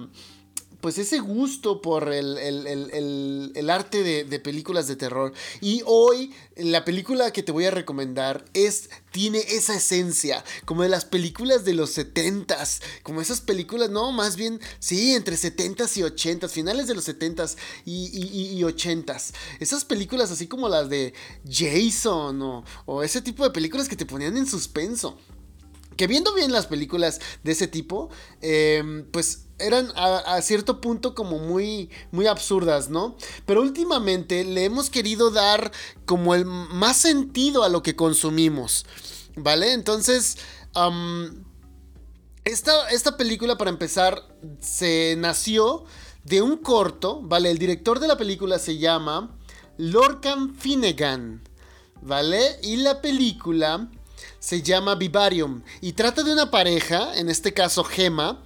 pues 0.81 0.98
ese 0.98 1.20
gusto 1.20 1.81
por 1.81 2.12
el, 2.12 3.70
arte 3.70 4.03
de, 4.03 4.39
películas 4.39 4.88
de 4.88 4.96
terror. 4.96 5.31
Y 5.62 5.84
hoy 5.86 6.34
la 6.55 6.84
película 6.84 7.31
que 7.31 7.43
te 7.43 7.51
voy 7.51 7.65
a 7.65 7.72
recomendar 7.72 8.43
es, 8.53 8.89
tiene 9.12 9.39
esa 9.39 9.75
esencia, 9.75 10.43
como 10.65 10.84
de 10.84 10.89
las 10.89 11.05
películas 11.05 11.63
de 11.63 11.75
los 11.75 11.98
70s, 11.98 12.81
como 13.03 13.22
esas 13.22 13.41
películas, 13.41 13.89
no, 13.89 14.12
más 14.12 14.36
bien, 14.36 14.60
sí, 14.79 15.13
entre 15.13 15.36
70s 15.36 15.98
y 15.98 16.01
80s, 16.01 16.50
finales 16.50 16.88
de 16.88 16.96
los 16.96 17.08
70s 17.08 17.58
y, 17.86 18.58
y, 18.58 18.62
80s. 18.62 19.34
Esas 19.60 19.86
películas 19.86 20.31
así 20.31 20.48
como 20.48 20.67
las 20.67 20.89
de 20.89 21.13
Jason 21.48 22.63
o 22.86 23.03
ese 23.03 23.22
tipo 23.22 23.43
de 23.43 23.51
películas 23.51 23.88
que 23.88 23.96
te 23.96 24.05
ponían 24.05 24.36
en 24.36 24.48
suspenso 24.48 25.17
que 25.98 26.07
viendo 26.07 26.33
bien 26.33 26.51
las 26.51 26.67
películas 26.67 27.19
de 27.43 27.51
ese 27.51 27.67
tipo, 27.67 28.10
em, 28.41 29.05
pues 29.12 29.48
eran 29.60 29.91
a, 29.95 30.41
cierto 30.41 30.81
punto 30.81 31.13
como 31.13 31.39
muy, 31.39 31.89
muy 32.12 32.27
absurdas, 32.27 32.89
¿no? 32.89 33.15
Pero 33.45 33.62
últimamente 33.62 34.43
le 34.43 34.65
hemos 34.65 34.89
querido 34.89 35.29
dar 35.29 35.71
como 36.05 36.33
el 36.33 36.45
más 36.45 36.98
sentido 36.98 37.63
a 37.63 37.69
lo 37.69 37.83
que 37.83 37.95
consumimos, 37.95 38.86
¿vale? 39.36 39.74
Entonces, 39.74 40.38
esta, 42.43 42.89
esta 42.89 43.17
película 43.17 43.57
para 43.57 43.69
empezar 43.69 44.24
se 44.60 45.15
nació 45.17 45.86
de 46.24 46.41
un 46.41 46.57
corto, 46.57 47.21
¿vale? 47.21 47.51
El 47.51 47.57
director 47.57 48.00
de 48.00 48.07
la 48.07 48.17
película 48.17 48.60
se 48.60 48.77
llama 48.77 49.38
Lorcan 49.77 50.55
Finnegan, 50.55 51.43
¿vale? 52.01 52.60
Y 52.63 52.77
la 52.77 53.01
película 53.01 53.89
se 54.41 54.62
llama 54.63 54.95
Vivarium 54.95 55.62
y 55.81 55.93
trata 55.93 56.24
de 56.24 56.33
una 56.33 56.50
pareja, 56.50 57.15
en 57.15 57.29
este 57.29 57.53
caso 57.53 57.83
Gemma, 57.83 58.43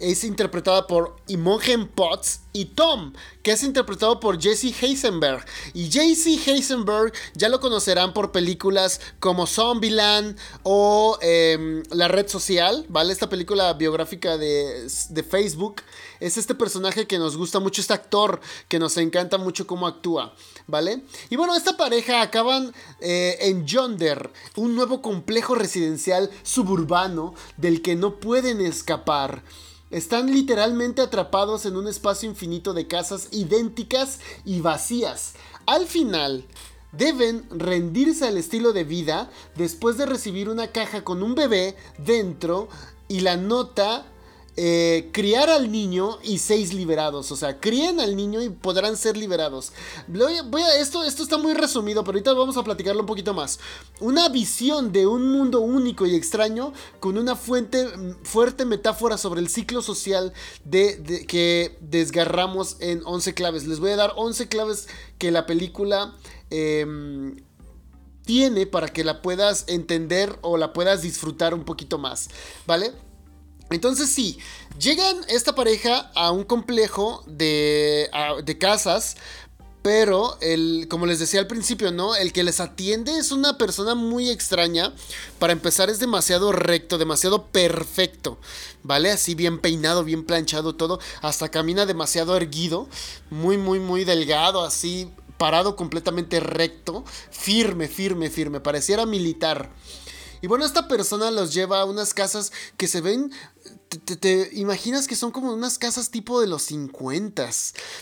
es 0.00 0.24
interpretada 0.24 0.86
por 0.86 1.16
Imogen 1.26 1.88
Potts 1.88 2.40
y 2.52 2.66
Tom, 2.66 3.12
que 3.42 3.52
es 3.52 3.62
interpretado 3.62 4.20
por 4.20 4.40
Jesse 4.40 4.72
Heisenberg. 4.80 5.44
Y 5.74 5.90
Jesse 5.90 6.38
Heisenberg 6.46 7.12
ya 7.34 7.48
lo 7.48 7.60
conocerán 7.60 8.12
por 8.12 8.32
películas 8.32 9.00
como 9.20 9.46
Zombieland 9.46 10.36
o 10.62 11.18
em, 11.20 11.82
La 11.90 12.08
Red 12.08 12.28
Social, 12.28 12.86
¿vale? 12.88 13.12
Esta 13.12 13.28
película 13.28 13.72
biográfica 13.74 14.36
de, 14.38 14.88
Facebook. 15.28 15.82
Es 16.20 16.36
este 16.36 16.54
personaje 16.54 17.06
que 17.06 17.18
nos 17.18 17.36
gusta 17.36 17.60
mucho, 17.60 17.80
este 17.80 17.94
actor 17.94 18.40
que 18.68 18.78
nos 18.78 18.96
encanta 18.96 19.38
mucho 19.38 19.66
cómo 19.66 19.86
actúa, 19.86 20.34
¿vale? 20.66 21.02
Y 21.30 21.36
bueno, 21.36 21.54
esta 21.54 21.76
pareja 21.76 22.22
acaban 22.22 22.72
eh, 23.00 23.36
en 23.40 23.66
Yonder, 23.66 24.30
un 24.56 24.74
nuevo 24.74 25.00
complejo 25.00 25.54
residencial 25.54 26.30
suburbano 26.42 27.34
del 27.56 27.82
que 27.82 27.94
no 27.94 28.16
pueden 28.16 28.60
escapar. 28.60 29.42
Están 29.90 30.32
literalmente 30.32 31.00
atrapados 31.00 31.64
en 31.64 31.76
un 31.76 31.88
espacio 31.88 32.28
infinito 32.28 32.74
de 32.74 32.86
casas 32.86 33.28
idénticas 33.30 34.18
y 34.44 34.60
vacías. 34.60 35.34
Al 35.64 35.86
final, 35.86 36.44
deben 36.92 37.44
rendirse 37.50 38.26
al 38.26 38.36
estilo 38.36 38.72
de 38.72 38.84
vida 38.84 39.30
después 39.56 39.96
de 39.96 40.06
recibir 40.06 40.48
una 40.48 40.68
caja 40.68 41.04
con 41.04 41.22
un 41.22 41.34
bebé 41.34 41.76
dentro 41.98 42.68
y 43.08 43.20
la 43.20 43.36
nota 43.36 44.06
eh, 44.60 45.10
criar 45.12 45.50
al 45.50 45.70
niño 45.70 46.18
y 46.20 46.38
seis 46.38 46.74
liberados. 46.74 47.30
O 47.30 47.36
sea, 47.36 47.60
críen 47.60 48.00
al 48.00 48.16
niño 48.16 48.42
y 48.42 48.48
podrán 48.48 48.96
ser 48.96 49.16
liberados. 49.16 49.70
Voy 50.08 50.62
a, 50.62 50.80
esto, 50.80 51.04
esto 51.04 51.22
está 51.22 51.38
muy 51.38 51.54
resumido, 51.54 52.02
pero 52.02 52.16
ahorita 52.16 52.32
vamos 52.32 52.56
a 52.56 52.64
platicarlo 52.64 53.02
un 53.02 53.06
poquito 53.06 53.32
más. 53.32 53.60
Una 54.00 54.28
visión 54.28 54.90
de 54.90 55.06
un 55.06 55.30
mundo 55.30 55.60
único 55.60 56.06
y 56.06 56.16
extraño 56.16 56.72
con 56.98 57.16
una 57.18 57.36
fuente, 57.36 57.86
fuerte 58.24 58.64
metáfora 58.64 59.16
sobre 59.16 59.42
el 59.42 59.48
ciclo 59.48 59.80
social 59.80 60.32
de, 60.64 61.24
que 61.28 61.78
desgarramos 61.80 62.78
en 62.80 63.02
11 63.04 63.34
claves. 63.34 63.64
Les 63.64 63.78
voy 63.78 63.92
a 63.92 63.96
dar 63.96 64.12
11 64.16 64.48
claves 64.48 64.88
que 65.18 65.30
la 65.30 65.46
película... 65.46 66.16
Em, 66.50 67.36
tiene 68.24 68.66
para 68.66 68.88
que 68.88 69.04
la 69.04 69.22
puedas 69.22 69.64
entender 69.68 70.38
o 70.42 70.58
la 70.58 70.74
puedas 70.74 71.00
disfrutar 71.00 71.54
un 71.54 71.64
poquito 71.64 71.96
más, 71.96 72.28
¿vale? 72.66 72.92
Entonces 73.70 74.10
sí, 74.10 74.38
llegan 74.78 75.16
esta 75.28 75.54
pareja 75.54 76.10
a 76.14 76.30
un 76.30 76.44
complejo 76.44 77.22
de, 77.26 78.10
de 78.44 78.58
casas 78.58 79.16
pero, 79.82 80.36
el, 80.40 80.86
como 80.90 81.06
les 81.06 81.18
decía 81.18 81.40
al 81.40 81.46
principio, 81.46 81.92
¿no? 81.92 82.16
El 82.16 82.32
que 82.32 82.42
les 82.42 82.60
atiende 82.60 83.16
es 83.16 83.30
una 83.30 83.56
persona 83.58 83.94
muy 83.94 84.28
extraña. 84.28 84.92
Para 85.38 85.52
empezar, 85.52 85.88
es 85.88 86.00
demasiado 86.00 86.52
recto, 86.52 86.98
demasiado 86.98 87.46
perfecto. 87.46 88.38
¿Vale? 88.82 89.10
Así 89.10 89.34
bien 89.34 89.60
peinado, 89.60 90.04
bien 90.04 90.24
planchado 90.24 90.74
todo. 90.74 90.98
Hasta 91.22 91.50
camina 91.50 91.86
demasiado 91.86 92.36
erguido. 92.36 92.88
Muy, 93.30 93.56
muy, 93.56 93.78
muy 93.78 94.04
delgado. 94.04 94.62
Así 94.62 95.10
parado 95.38 95.76
completamente 95.76 96.40
recto. 96.40 97.04
Firme, 97.30 97.88
firme, 97.88 98.30
firme. 98.30 98.60
Pareciera 98.60 99.06
militar. 99.06 99.70
Y 100.40 100.46
bueno, 100.46 100.64
esta 100.64 100.86
persona 100.86 101.30
los 101.30 101.52
lleva 101.54 101.80
a 101.80 101.84
unas 101.84 102.14
casas 102.14 102.52
que 102.76 102.86
se 102.86 103.00
ven 103.00 103.32
te, 103.88 104.50
imaginas 104.52 105.06
que 105.06 105.16
son 105.16 105.30
como 105.30 105.52
unas 105.52 105.78
casas 105.78 106.10
tipo 106.10 106.40
de 106.40 106.46
los 106.46 106.62
50, 106.62 107.48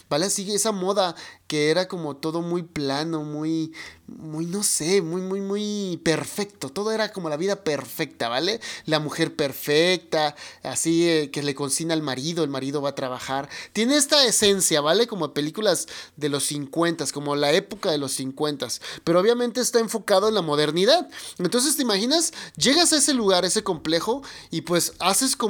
¿vale? 0.09 0.27
Así 0.27 0.53
esa 0.53 0.73
moda 0.73 1.15
que 1.47 1.71
era 1.71 1.89
como 1.89 2.17
todo 2.17 2.43
muy 2.43 2.63
plano, 2.63 3.23
muy, 3.23 3.73
muy, 4.07 4.47
no 4.47 4.63
sé, 4.63 5.03
muy, 5.03 5.23
muy, 5.23 5.41
muy 5.41 6.01
perfecto. 6.05 6.69
Todo 6.69 6.93
era 6.93 7.13
como 7.13 7.29
la 7.29 7.37
vida 7.37 7.65
perfecta, 7.65 8.29
¿vale? 8.29 8.61
La 8.85 9.01
mujer 9.01 9.35
perfecta, 9.35 10.37
así 10.63 11.09
eh, 11.09 11.31
que 11.31 11.43
le 11.43 11.55
cocina 11.55 11.95
al 11.95 12.03
marido, 12.03 12.45
el 12.45 12.51
marido 12.51 12.83
va 12.83 12.91
a 12.91 12.95
trabajar. 12.95 13.49
Tiene 13.73 13.97
esta 13.97 14.25
esencia, 14.25 14.81
¿vale? 14.81 15.07
Como 15.07 15.33
películas 15.35 15.87
de 16.17 16.29
los 16.29 16.45
50, 16.45 17.07
como 17.13 17.37
la 17.37 17.53
época 17.53 17.91
de 17.91 17.99
los 17.99 18.13
50, 18.13 18.69
pero 19.05 19.21
obviamente 19.21 19.61
está 19.61 19.81
enfocado 19.81 20.29
en 20.29 20.35
la 20.35 20.43
modernidad. 20.43 21.09
Entonces, 21.39 21.77
¿te 21.77 21.83
imaginas? 21.83 22.33
Llegas 22.57 22.93
a 22.93 22.97
ese 22.99 23.15
lugar, 23.15 23.45
ese 23.45 23.63
complejo, 23.63 24.23
y 24.51 24.63
pues 24.63 24.93
haces 24.99 25.37
como 25.37 25.47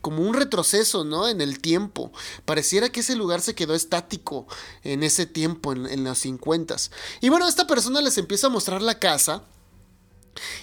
como, 0.00 0.22
un 0.22 0.34
retroceso, 0.34 1.04
¿no? 1.04 1.28
En 1.28 1.40
el 1.40 1.60
tiempo. 1.60 2.12
Pareciera 2.44 2.88
que 2.88 3.00
ese 3.00 3.16
lugar 3.16 3.40
se 3.40 3.54
quedó 3.54 3.74
estático 3.74 4.46
en 4.82 5.02
ese 5.02 5.25
tiempo, 5.26 5.72
en, 5.72 5.86
en 5.86 6.04
los 6.04 6.18
50. 6.18 6.76
Y 7.20 7.28
bueno, 7.28 7.48
esta 7.48 7.66
persona 7.66 8.00
les 8.00 8.18
empieza 8.18 8.46
a 8.46 8.50
mostrar 8.50 8.82
la 8.82 8.98
casa 8.98 9.44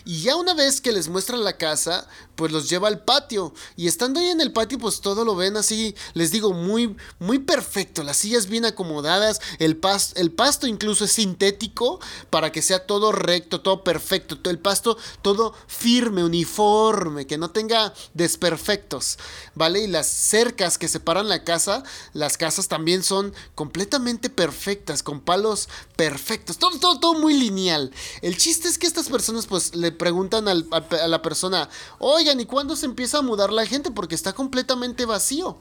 y 0.05 0.21
ya 0.21 0.35
una 0.35 0.53
vez 0.53 0.81
que 0.81 0.91
les 0.91 1.07
muestra 1.07 1.37
la 1.37 1.57
casa, 1.57 2.07
pues 2.35 2.51
los 2.51 2.69
lleva 2.69 2.87
al 2.87 3.03
patio. 3.03 3.53
Y 3.75 3.87
estando 3.87 4.19
ahí 4.19 4.29
en 4.29 4.41
el 4.41 4.51
patio, 4.51 4.79
pues 4.79 5.01
todo 5.01 5.23
lo 5.25 5.35
ven 5.35 5.57
así, 5.57 5.95
les 6.13 6.31
digo, 6.31 6.53
muy, 6.53 6.95
muy 7.19 7.39
perfecto. 7.39 8.03
Las 8.03 8.17
sillas 8.17 8.47
bien 8.47 8.65
acomodadas, 8.65 9.39
el, 9.59 9.79
el 10.15 10.31
pasto 10.31 10.67
incluso 10.67 11.05
es 11.05 11.11
sintético 11.11 11.99
para 12.29 12.51
que 12.51 12.61
sea 12.61 12.85
todo 12.85 13.11
recto, 13.11 13.61
todo 13.61 13.83
perfecto. 13.83 14.37
El 14.49 14.59
pasto 14.59 14.97
todo 15.21 15.53
firme, 15.67 16.23
uniforme, 16.23 17.27
que 17.27 17.37
no 17.37 17.51
tenga 17.51 17.93
desperfectos, 18.13 19.17
¿vale? 19.55 19.83
Y 19.83 19.87
las 19.87 20.07
cercas 20.07 20.77
que 20.77 20.87
separan 20.87 21.29
la 21.29 21.43
casa, 21.43 21.83
las 22.13 22.37
casas 22.37 22.67
también 22.67 23.03
son 23.03 23.33
completamente 23.55 24.29
perfectas, 24.29 25.03
con 25.03 25.21
palos 25.21 25.69
perfectos. 25.95 26.57
Todo, 26.57 26.77
todo, 26.79 26.99
todo 26.99 27.13
muy 27.15 27.33
lineal. 27.33 27.91
El 28.21 28.37
chiste 28.37 28.67
es 28.67 28.77
que 28.77 28.87
estas 28.87 29.09
personas, 29.09 29.45
pues, 29.45 29.62
le 29.73 29.91
preguntan 29.91 30.47
a, 30.47 30.53
la 30.53 31.21
persona, 31.21 31.69
oigan, 31.99 32.39
¿y 32.39 32.45
cuándo 32.45 32.75
se 32.75 32.85
empieza 32.85 33.19
a 33.19 33.21
mudar 33.21 33.51
la 33.51 33.65
gente? 33.65 33.91
Porque 33.91 34.15
está 34.15 34.33
completamente 34.33 35.05
vacío, 35.05 35.57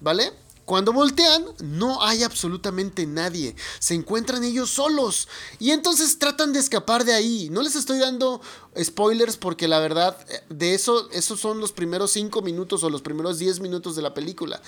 ¿vale? 0.00 0.32
Cuando 0.66 0.92
voltean, 0.92 1.44
no 1.62 2.02
hay 2.02 2.24
absolutamente 2.24 3.06
nadie. 3.06 3.54
Se 3.78 3.94
encuentran 3.94 4.42
ellos 4.42 4.68
solos. 4.68 5.28
Y 5.60 5.70
entonces 5.70 6.18
tratan 6.18 6.52
de 6.52 6.58
escapar 6.58 7.04
de 7.04 7.14
ahí. 7.14 7.48
No 7.52 7.62
les 7.62 7.76
estoy 7.76 8.00
dando 8.00 8.40
spoilers 8.76 9.36
porque 9.36 9.68
la 9.68 9.78
verdad, 9.78 10.18
eh, 10.28 10.42
de 10.48 10.74
eso, 10.74 11.08
esos 11.12 11.38
son 11.38 11.60
los 11.60 11.70
primeros 11.70 12.10
5 12.10 12.42
minutos 12.42 12.82
o 12.82 12.90
los 12.90 13.00
primeros 13.00 13.38
10 13.38 13.60
minutos 13.60 13.94
de 13.94 14.02
la 14.02 14.12
película. 14.12 14.60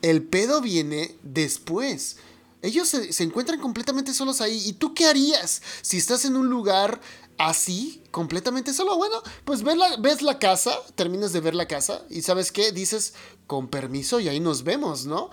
El 0.00 0.22
pedo 0.22 0.62
viene 0.62 1.18
después. 1.22 2.16
Ellos 2.62 2.88
se, 2.88 3.12
se 3.12 3.22
encuentran 3.22 3.60
completamente 3.60 4.14
solos 4.14 4.40
ahí. 4.40 4.62
¿Y 4.66 4.72
tú 4.72 4.94
qué 4.94 5.08
harías 5.08 5.60
si 5.82 5.98
estás 5.98 6.24
en 6.24 6.36
un 6.36 6.48
lugar 6.48 7.02
así, 7.36 8.02
completamente 8.14 8.72
solo. 8.72 8.96
Bueno, 8.96 9.20
pues 9.44 9.64
ves 9.64 9.76
la, 9.76 9.96
ves 9.96 10.22
la 10.22 10.38
casa, 10.38 10.72
terminas 10.94 11.32
de 11.32 11.40
ver 11.40 11.56
la 11.56 11.66
casa 11.66 12.02
y 12.08 12.22
sabes 12.22 12.52
qué, 12.52 12.70
dices, 12.70 13.12
con 13.48 13.66
permiso 13.66 14.20
y 14.20 14.28
ahí 14.28 14.38
nos 14.38 14.62
vemos, 14.62 15.04
¿no? 15.04 15.30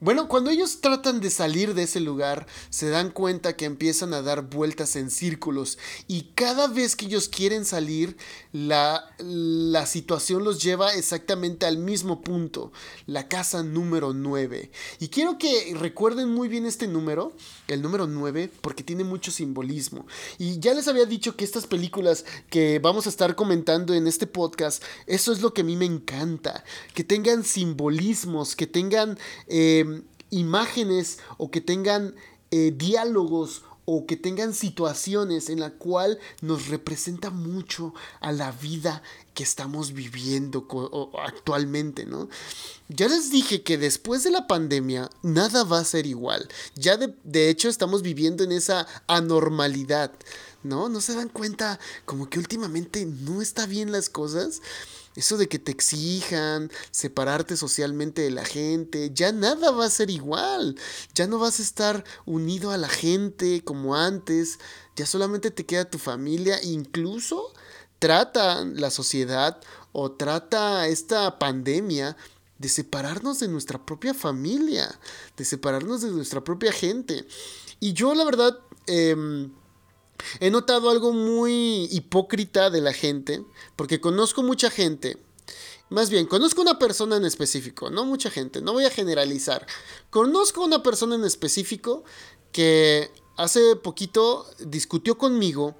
Bueno, 0.00 0.26
cuando 0.26 0.50
ellos 0.50 0.80
tratan 0.80 1.20
de 1.20 1.30
salir 1.30 1.74
de 1.74 1.84
ese 1.84 2.00
lugar, 2.00 2.48
se 2.70 2.88
dan 2.88 3.10
cuenta 3.10 3.54
que 3.54 3.66
empiezan 3.66 4.12
a 4.12 4.22
dar 4.22 4.42
vueltas 4.48 4.96
en 4.96 5.08
círculos 5.08 5.78
y 6.08 6.32
cada 6.34 6.66
vez 6.66 6.96
que 6.96 7.06
ellos 7.06 7.28
quieren 7.28 7.64
salir, 7.64 8.16
la, 8.52 9.14
la 9.18 9.86
situación 9.86 10.44
los 10.44 10.62
lleva 10.62 10.94
exactamente 10.94 11.66
al 11.66 11.78
mismo 11.78 12.20
punto, 12.20 12.72
la 13.06 13.28
casa 13.28 13.62
número 13.62 14.12
9. 14.12 14.70
Y 14.98 15.08
quiero 15.08 15.38
que 15.38 15.74
recuerden 15.76 16.28
muy 16.28 16.48
bien 16.48 16.66
este 16.66 16.86
número, 16.86 17.32
el 17.68 17.82
número 17.82 18.06
9, 18.06 18.50
porque 18.60 18.82
tiene 18.82 19.04
mucho 19.04 19.30
simbolismo. 19.30 20.06
Y 20.38 20.58
ya 20.58 20.74
les 20.74 20.88
había 20.88 21.06
dicho 21.06 21.36
que 21.36 21.44
estas 21.44 21.66
películas 21.66 22.24
que 22.48 22.78
vamos 22.78 23.06
a 23.06 23.10
estar 23.10 23.34
comentando 23.34 23.94
en 23.94 24.06
este 24.06 24.26
podcast, 24.26 24.82
eso 25.06 25.32
es 25.32 25.40
lo 25.40 25.54
que 25.54 25.60
a 25.60 25.64
mí 25.64 25.76
me 25.76 25.86
encanta, 25.86 26.64
que 26.94 27.04
tengan 27.04 27.44
simbolismos, 27.44 28.56
que 28.56 28.66
tengan... 28.66 29.18
Eh, 29.46 30.02
imágenes 30.30 31.18
o 31.38 31.50
que 31.50 31.60
tengan 31.60 32.14
eh, 32.50 32.72
diálogos 32.74 33.64
o 33.92 34.06
que 34.06 34.16
tengan 34.16 34.54
situaciones 34.54 35.50
en 35.50 35.58
la 35.58 35.70
cual 35.70 36.20
nos 36.42 36.68
representa 36.68 37.30
mucho 37.30 37.92
a 38.20 38.30
la 38.30 38.52
vida 38.52 39.02
que 39.34 39.42
estamos 39.42 39.94
viviendo 39.94 40.68
actualmente, 41.18 42.06
¿no? 42.06 42.28
Ya 42.88 43.08
les 43.08 43.32
dije 43.32 43.64
que 43.64 43.78
después 43.78 44.22
de 44.22 44.30
la 44.30 44.46
pandemia 44.46 45.10
nada 45.22 45.64
va 45.64 45.80
a 45.80 45.84
ser 45.84 46.06
igual. 46.06 46.48
Ya 46.76 46.96
de, 46.96 47.16
de 47.24 47.48
hecho 47.50 47.68
estamos 47.68 48.02
viviendo 48.02 48.44
en 48.44 48.52
esa 48.52 48.86
anormalidad, 49.08 50.12
¿no? 50.62 50.88
¿No 50.88 51.00
se 51.00 51.16
dan 51.16 51.28
cuenta 51.28 51.80
como 52.04 52.30
que 52.30 52.38
últimamente 52.38 53.04
no 53.06 53.42
está 53.42 53.66
bien 53.66 53.90
las 53.90 54.08
cosas? 54.08 54.62
Eso 55.20 55.36
de 55.36 55.50
que 55.50 55.58
te 55.58 55.70
exijan, 55.70 56.70
separarte 56.90 57.54
socialmente 57.54 58.22
de 58.22 58.30
la 58.30 58.42
gente, 58.42 59.10
ya 59.12 59.32
nada 59.32 59.70
va 59.70 59.84
a 59.84 59.90
ser 59.90 60.08
igual. 60.08 60.78
Ya 61.14 61.26
no 61.26 61.38
vas 61.38 61.60
a 61.60 61.62
estar 61.62 62.04
unido 62.24 62.70
a 62.70 62.78
la 62.78 62.88
gente 62.88 63.62
como 63.62 63.94
antes. 63.94 64.58
Ya 64.96 65.04
solamente 65.04 65.50
te 65.50 65.66
queda 65.66 65.90
tu 65.90 65.98
familia. 65.98 66.58
Incluso 66.62 67.52
trata 67.98 68.64
la 68.64 68.88
sociedad 68.88 69.60
o 69.92 70.10
trata 70.10 70.86
esta 70.88 71.38
pandemia 71.38 72.16
de 72.56 72.70
separarnos 72.70 73.40
de 73.40 73.48
nuestra 73.48 73.84
propia 73.84 74.14
familia, 74.14 74.88
de 75.36 75.44
separarnos 75.44 76.00
de 76.00 76.12
nuestra 76.12 76.42
propia 76.42 76.72
gente. 76.72 77.26
Y 77.78 77.92
yo 77.92 78.14
la 78.14 78.24
verdad... 78.24 78.58
Em, 78.86 79.52
He 80.40 80.50
notado 80.50 80.90
algo 80.90 81.12
muy 81.12 81.88
hipócrita 81.90 82.70
de 82.70 82.80
la 82.80 82.92
gente, 82.92 83.44
porque 83.76 84.00
conozco 84.00 84.42
mucha 84.42 84.70
gente, 84.70 85.18
más 85.90 86.08
bien, 86.08 86.26
conozco 86.26 86.62
una 86.62 86.78
persona 86.78 87.16
en 87.16 87.24
específico, 87.24 87.90
no 87.90 88.04
mucha 88.04 88.30
gente, 88.30 88.60
no 88.60 88.72
voy 88.72 88.84
a 88.84 88.90
generalizar. 88.90 89.66
Conozco 90.10 90.64
una 90.64 90.84
persona 90.84 91.16
en 91.16 91.24
específico 91.24 92.04
que 92.52 93.10
hace 93.36 93.74
poquito 93.74 94.46
discutió 94.60 95.18
conmigo 95.18 95.76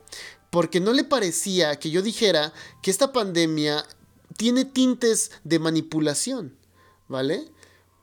porque 0.50 0.80
no 0.80 0.92
le 0.92 1.04
parecía 1.04 1.78
que 1.78 1.90
yo 1.90 2.02
dijera 2.02 2.52
que 2.82 2.90
esta 2.90 3.12
pandemia 3.12 3.86
tiene 4.36 4.64
tintes 4.64 5.30
de 5.44 5.60
manipulación, 5.60 6.56
¿vale? 7.06 7.52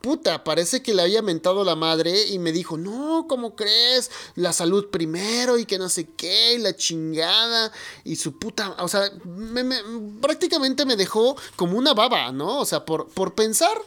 Puta, 0.01 0.43
parece 0.43 0.81
que 0.81 0.93
le 0.93 1.01
había 1.01 1.21
mentado 1.21 1.63
la 1.63 1.75
madre 1.75 2.27
y 2.27 2.39
me 2.39 2.51
dijo, 2.51 2.77
no, 2.77 3.25
¿cómo 3.27 3.55
crees? 3.55 4.11
La 4.35 4.53
salud 4.53 4.89
primero 4.89 5.57
y 5.57 5.65
que 5.65 5.77
no 5.77 5.89
sé 5.89 6.09
qué, 6.15 6.53
y 6.53 6.59
la 6.59 6.75
chingada 6.75 7.71
y 8.03 8.15
su 8.15 8.37
puta, 8.37 8.75
o 8.79 8.87
sea, 8.87 9.11
prácticamente 10.21 10.85
me 10.85 10.95
dejó 10.95 11.35
como 11.55 11.77
una 11.77 11.93
baba, 11.93 12.31
¿no? 12.31 12.59
O 12.59 12.65
sea, 12.65 12.85
por, 12.85 13.09
por 13.09 13.35
pensar 13.35 13.77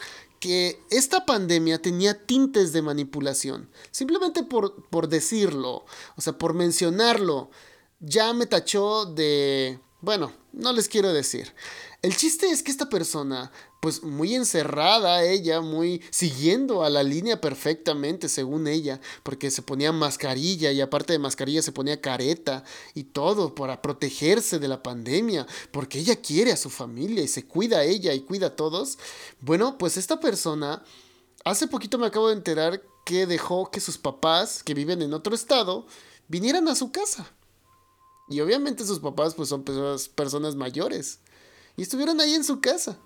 que 0.41 0.83
esta 0.91 1.27
pandemia 1.27 1.81
tenía 1.81 2.27
tintes 2.27 2.73
de 2.73 2.83
manipulación, 2.83 3.71
simplemente 3.91 4.43
por, 4.43 4.89
por 4.89 5.09
decirlo, 5.09 5.85
o 6.17 6.21
sea, 6.21 6.39
por 6.39 6.55
mencionarlo, 6.55 7.51
ya 8.01 8.33
me 8.33 8.47
tachó 8.47 9.05
de... 9.05 9.79
Bueno, 10.01 10.33
no 10.53 10.73
les 10.73 10.89
quiero 10.89 11.13
decir. 11.13 11.55
El 12.01 12.17
chiste 12.17 12.51
es 12.51 12.63
que 12.63 12.71
esta 12.71 12.89
persona 12.89 13.53
pues 13.81 14.03
muy 14.03 14.35
encerrada 14.35 15.25
ella, 15.25 15.61
muy 15.61 16.03
siguiendo 16.11 16.85
a 16.85 16.91
la 16.91 17.03
línea 17.03 17.41
perfectamente 17.41 18.29
según 18.29 18.69
ella, 18.69 19.01
porque 19.23 19.51
se 19.51 19.63
ponía 19.63 19.91
mascarilla 19.91 20.71
y 20.71 20.81
aparte 20.81 21.15
de 21.15 21.19
mascarilla 21.19 21.63
se 21.63 21.73
ponía 21.73 22.01
careta 22.01 22.63
y 22.95 23.05
todo 23.05 23.55
para 23.55 23.81
protegerse 23.83 24.59
de 24.59 24.69
la 24.69 24.83
pandemia, 24.83 25.47
porque 25.73 25.99
ella 25.99 26.17
quiere 26.17 26.53
a 26.53 26.57
su 26.57 26.71
familia 26.71 27.23
y 27.23 27.29
se 27.29 27.47
cuida 27.47 27.79
a 27.79 27.85
ella 27.85 28.13
y 28.13 28.21
cuida 28.21 28.49
a 28.49 28.57
todos. 28.57 28.99
Bueno, 29.41 29.79
pues 29.79 29.97
esta 29.97 30.21
persona, 30.21 30.85
hace 31.45 31.67
poquito 31.67 31.99
me 31.99 32.07
acabo 32.07 32.29
de 32.29 32.35
enterar 32.35 32.83
que 33.05 33.27
dejó 33.27 33.71
que 33.71 33.81
sus 33.81 33.99
papás, 33.99 34.63
que 34.63 34.75
viven 34.75 35.03
en 35.03 35.15
otro 35.15 35.35
estado, 35.35 35.87
vinieran 36.29 36.69
a 36.69 36.75
su 36.75 36.93
casa. 36.93 37.33
Y 38.29 38.41
obviamente 38.41 38.87
sus 38.87 39.01
papás 39.01 39.35
pues 39.35 39.49
son 39.49 39.65
personas, 39.65 40.55
mayores. 40.55 41.19
Y 41.77 41.83
estuvieron 41.83 42.21
ahí 42.21 42.35
en 42.35 42.45
su 42.45 42.61
casa. 42.61 42.99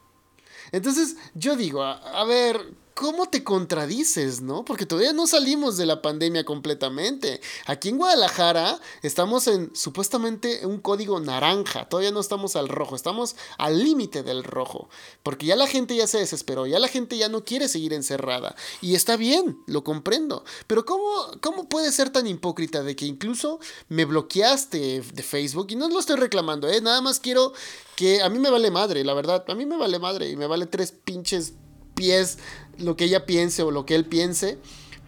Entonces, 0.73 1.17
yo 1.35 1.57
digo, 1.57 1.83
a, 1.83 2.25
ver, 2.25 2.61
¿cómo 2.95 3.29
te 3.29 3.43
contradices, 3.43 4.41
no? 4.41 4.65
Porque 4.65 4.87
todavía 4.87 5.13
no 5.13 5.27
salimos 5.27 5.77
de 5.77 5.87
la 5.87 6.01
pandemia 6.01 6.45
completamente. 6.45 7.41
Aquí 7.67 7.89
en 7.89 7.99
Guadalajara 7.99 8.81
estamos 9.03 9.47
en 9.49 9.75
supuestamente 9.75 10.65
un 10.65 10.79
código 10.79 11.19
naranja, 11.21 11.89
todavía 11.89 12.13
no 12.13 12.21
estamos 12.21 12.57
al 12.57 12.69
rojo, 12.69 12.95
estamos 12.95 13.35
al 13.59 13.83
límite 13.83 14.23
del 14.23 14.45
rojo, 14.45 14.89
porque 15.23 15.47
ya 15.47 15.57
la 15.57 15.67
gente 15.67 15.97
ya 15.97 16.07
se 16.07 16.19
desesperó, 16.19 16.67
ya 16.67 16.79
la 16.79 16.89
gente 16.89 17.19
ya 17.19 17.29
no 17.29 17.45
quiere 17.45 17.69
seguir 17.69 17.93
encerrada. 17.93 18.55
Y 18.81 18.95
está 18.95 19.17
bien, 19.17 19.59
lo 19.67 19.83
comprendo. 19.83 20.45
Pero 20.67 20.85
¿cómo, 20.85 21.05
cómo 21.41 21.69
puede 21.69 21.91
ser 21.91 22.11
tan 22.11 22.27
hipócrita 22.27 22.83
de 22.83 22.95
que 22.95 23.07
incluso 23.07 23.59
me 23.89 24.05
bloqueaste 24.05 25.03
de 25.03 25.23
Facebook? 25.23 25.67
Y 25.71 25.77
no 25.77 25.89
lo 25.89 25.99
estoy 25.99 26.17
reclamando, 26.17 26.69
¿eh? 26.69 26.81
Nada 26.81 27.01
más 27.01 27.19
quiero 27.19 27.53
que 27.97 28.23
a 28.23 28.29
mí 28.29 28.39
me 28.39 28.51
vale 28.51 28.71
madre, 28.71 29.05
la 29.05 29.15
verdad, 29.15 29.45
a 29.49 29.55
mí 29.55 29.67
me 29.67 29.77
vale 29.77 29.99
madre 29.99 30.31
y 30.31 30.37
me 30.37 30.47
vale 30.47 30.67
tres 30.67 30.93
pinches 30.93 31.55
pies 31.95 32.39
lo 32.79 32.97
que 32.97 33.05
ella 33.05 33.27
piense 33.27 33.63
o 33.63 33.71
lo 33.71 33.87
que 33.87 33.95
él 33.95 34.05
piense. 34.05 34.59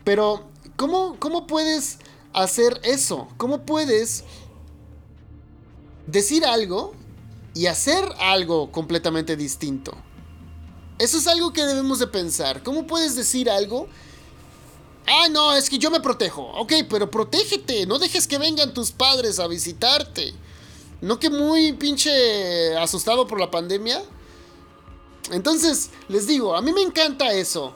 Pero, 0.04 0.48
¿cómo, 0.76 1.16
cómo 1.18 1.46
puedes 1.46 1.98
hacer 2.32 2.80
eso? 2.84 3.28
¿Cómo 3.36 3.66
puedes 3.66 4.24
decir 6.06 6.44
algo 6.44 6.94
y 7.54 7.66
hacer 7.66 8.04
algo 8.18 8.70
completamente 8.72 9.36
distinto? 9.36 9.92
Eso 10.98 11.18
es 11.18 11.26
algo 11.26 11.52
que 11.52 11.64
debemos 11.64 11.98
de 11.98 12.06
pensar. 12.06 12.62
¿Cómo 12.62 12.86
puedes 12.86 13.14
decir 13.16 13.50
algo? 13.50 13.88
Ah, 15.06 15.28
no, 15.30 15.54
es 15.54 15.68
que 15.68 15.78
yo 15.78 15.90
me 15.90 16.00
protejo. 16.00 16.42
Ok, 16.54 16.72
pero 16.88 17.10
protégete. 17.10 17.86
No 17.86 17.98
dejes 17.98 18.26
que 18.26 18.38
vengan 18.38 18.74
tus 18.74 18.92
padres 18.92 19.38
a 19.38 19.46
visitarte. 19.46 20.34
¿No 21.00 21.18
que 21.18 21.28
muy 21.28 21.74
pinche 21.74 22.76
asustado 22.76 23.26
por 23.26 23.38
la 23.38 23.50
pandemia? 23.50 24.02
Entonces, 25.30 25.90
les 26.08 26.26
digo, 26.26 26.56
a 26.56 26.62
mí 26.62 26.72
me 26.72 26.82
encanta 26.82 27.32
eso. 27.32 27.74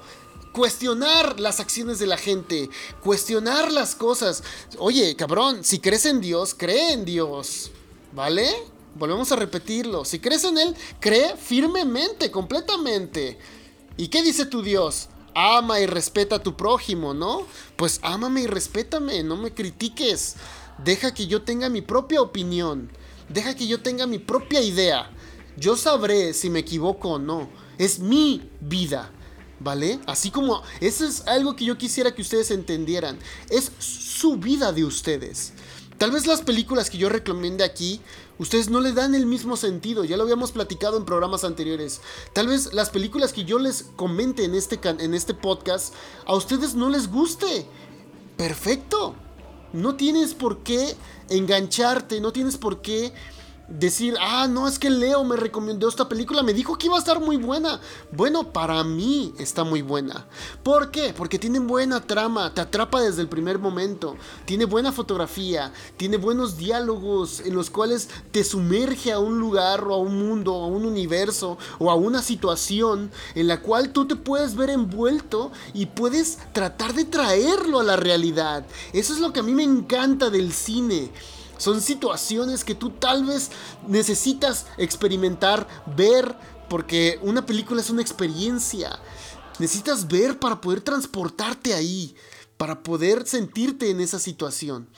Cuestionar 0.52 1.38
las 1.38 1.60
acciones 1.60 1.98
de 1.98 2.06
la 2.06 2.16
gente, 2.16 2.70
cuestionar 3.02 3.70
las 3.70 3.94
cosas. 3.94 4.42
Oye, 4.78 5.14
cabrón, 5.14 5.62
si 5.62 5.78
crees 5.78 6.06
en 6.06 6.20
Dios, 6.20 6.54
cree 6.56 6.92
en 6.92 7.04
Dios. 7.04 7.70
¿Vale? 8.12 8.48
Volvemos 8.96 9.30
a 9.30 9.36
repetirlo. 9.36 10.04
Si 10.04 10.18
crees 10.18 10.44
en 10.44 10.58
Él, 10.58 10.76
cree 10.98 11.36
firmemente, 11.36 12.30
completamente. 12.30 13.38
¿Y 13.96 14.08
qué 14.08 14.22
dice 14.22 14.46
tu 14.46 14.62
Dios? 14.62 15.08
Ama 15.34 15.78
y 15.78 15.86
respeta 15.86 16.36
a 16.36 16.42
tu 16.42 16.56
prójimo, 16.56 17.14
¿no? 17.14 17.46
Pues 17.76 18.00
ámame 18.02 18.42
y 18.42 18.46
respétame, 18.48 19.22
no 19.22 19.36
me 19.36 19.52
critiques. 19.52 20.34
Deja 20.84 21.14
que 21.14 21.28
yo 21.28 21.42
tenga 21.42 21.68
mi 21.68 21.82
propia 21.82 22.20
opinión. 22.20 22.90
Deja 23.28 23.54
que 23.54 23.68
yo 23.68 23.80
tenga 23.80 24.06
mi 24.06 24.18
propia 24.18 24.60
idea. 24.60 25.08
Yo 25.56 25.76
sabré 25.76 26.32
si 26.34 26.50
me 26.50 26.60
equivoco 26.60 27.10
o 27.10 27.18
no. 27.18 27.48
Es 27.78 27.98
mi 27.98 28.50
vida. 28.60 29.10
¿Vale? 29.62 30.00
Así 30.06 30.30
como 30.30 30.62
eso 30.80 31.06
es 31.06 31.26
algo 31.26 31.54
que 31.54 31.66
yo 31.66 31.76
quisiera 31.76 32.14
que 32.14 32.22
ustedes 32.22 32.50
entendieran. 32.50 33.18
Es 33.50 33.70
su 33.78 34.36
vida 34.36 34.72
de 34.72 34.84
ustedes. 34.84 35.52
Tal 36.00 36.12
vez 36.12 36.26
las 36.26 36.40
películas 36.40 36.88
que 36.88 36.96
yo 36.96 37.10
recomiende 37.10 37.62
aquí, 37.62 38.00
ustedes 38.38 38.70
no 38.70 38.80
le 38.80 38.94
dan 38.94 39.14
el 39.14 39.26
mismo 39.26 39.58
sentido, 39.58 40.02
ya 40.02 40.16
lo 40.16 40.22
habíamos 40.22 40.50
platicado 40.50 40.96
en 40.96 41.04
programas 41.04 41.44
anteriores. 41.44 42.00
Tal 42.32 42.48
vez 42.48 42.72
las 42.72 42.88
películas 42.88 43.34
que 43.34 43.44
yo 43.44 43.58
les 43.58 43.82
comente 43.96 44.46
en 44.46 44.54
este, 44.54 44.80
en 44.82 45.12
este 45.12 45.34
podcast, 45.34 45.92
a 46.24 46.34
ustedes 46.34 46.74
no 46.74 46.88
les 46.88 47.08
guste. 47.08 47.66
Perfecto. 48.38 49.14
No 49.74 49.96
tienes 49.96 50.32
por 50.32 50.62
qué 50.62 50.96
engancharte, 51.28 52.22
no 52.22 52.32
tienes 52.32 52.56
por 52.56 52.80
qué 52.80 53.12
decir, 53.70 54.16
ah, 54.20 54.48
no, 54.48 54.66
es 54.66 54.78
que 54.78 54.90
Leo 54.90 55.24
me 55.24 55.36
recomendó 55.36 55.88
esta 55.88 56.08
película, 56.08 56.42
me 56.42 56.52
dijo 56.52 56.76
que 56.76 56.86
iba 56.86 56.96
a 56.96 56.98
estar 56.98 57.20
muy 57.20 57.36
buena. 57.36 57.80
Bueno, 58.12 58.52
para 58.52 58.82
mí 58.84 59.32
está 59.38 59.64
muy 59.64 59.80
buena. 59.82 60.26
¿Por 60.62 60.90
qué? 60.90 61.14
Porque 61.16 61.38
tiene 61.38 61.60
buena 61.60 62.00
trama, 62.00 62.52
te 62.52 62.60
atrapa 62.60 63.00
desde 63.00 63.22
el 63.22 63.28
primer 63.28 63.58
momento, 63.58 64.16
tiene 64.44 64.64
buena 64.64 64.92
fotografía, 64.92 65.72
tiene 65.96 66.16
buenos 66.16 66.56
diálogos 66.56 67.40
en 67.40 67.54
los 67.54 67.70
cuales 67.70 68.08
te 68.32 68.44
sumerge 68.44 69.12
a 69.12 69.18
un 69.18 69.38
lugar 69.38 69.84
o 69.84 69.94
a 69.94 69.98
un 69.98 70.18
mundo, 70.18 70.54
a 70.54 70.66
un 70.66 70.84
universo 70.84 71.56
o 71.78 71.90
a 71.90 71.94
una 71.94 72.22
situación 72.22 73.10
en 73.34 73.46
la 73.46 73.60
cual 73.62 73.92
tú 73.92 74.06
te 74.06 74.16
puedes 74.16 74.56
ver 74.56 74.70
envuelto 74.70 75.52
y 75.72 75.86
puedes 75.86 76.38
tratar 76.52 76.94
de 76.94 77.04
traerlo 77.04 77.80
a 77.80 77.84
la 77.84 77.96
realidad. 77.96 78.66
Eso 78.92 79.12
es 79.12 79.20
lo 79.20 79.32
que 79.32 79.40
a 79.40 79.44
mí 79.44 79.54
me 79.54 79.62
encanta 79.62 80.30
del 80.30 80.52
cine. 80.52 81.10
Son 81.60 81.82
situaciones 81.82 82.64
que 82.64 82.74
tú 82.74 82.88
tal 82.88 83.26
vez 83.26 83.50
necesitas 83.86 84.64
experimentar, 84.78 85.68
ver, 85.94 86.34
porque 86.70 87.18
una 87.20 87.44
película 87.44 87.82
es 87.82 87.90
una 87.90 88.00
experiencia. 88.00 88.98
Necesitas 89.58 90.08
ver 90.08 90.40
para 90.40 90.62
poder 90.62 90.80
transportarte 90.80 91.74
ahí, 91.74 92.16
para 92.56 92.82
poder 92.82 93.26
sentirte 93.26 93.90
en 93.90 94.00
esa 94.00 94.18
situación. 94.18 94.88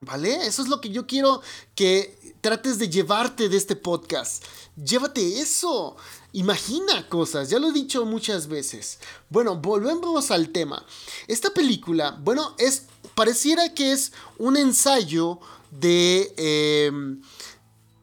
¿Vale? 0.00 0.46
Eso 0.46 0.62
es 0.62 0.68
lo 0.68 0.80
que 0.80 0.90
yo 0.90 1.08
quiero 1.08 1.42
que 1.74 2.36
trates 2.40 2.78
de 2.78 2.88
llevarte 2.88 3.48
de 3.48 3.56
este 3.56 3.74
podcast. 3.74 4.44
Llévate 4.76 5.40
eso. 5.40 5.96
Imagina 6.34 7.08
cosas, 7.08 7.50
ya 7.50 7.58
lo 7.58 7.68
he 7.68 7.72
dicho 7.72 8.04
muchas 8.06 8.46
veces. 8.46 9.00
Bueno, 9.28 9.56
volvemos 9.56 10.30
al 10.30 10.50
tema. 10.50 10.86
Esta 11.26 11.50
película, 11.50 12.16
bueno, 12.22 12.54
es 12.58 12.84
pareciera 13.14 13.74
que 13.74 13.92
es 13.92 14.12
un 14.38 14.56
ensayo 14.56 15.40
de... 15.80 16.34
Em, 16.36 17.20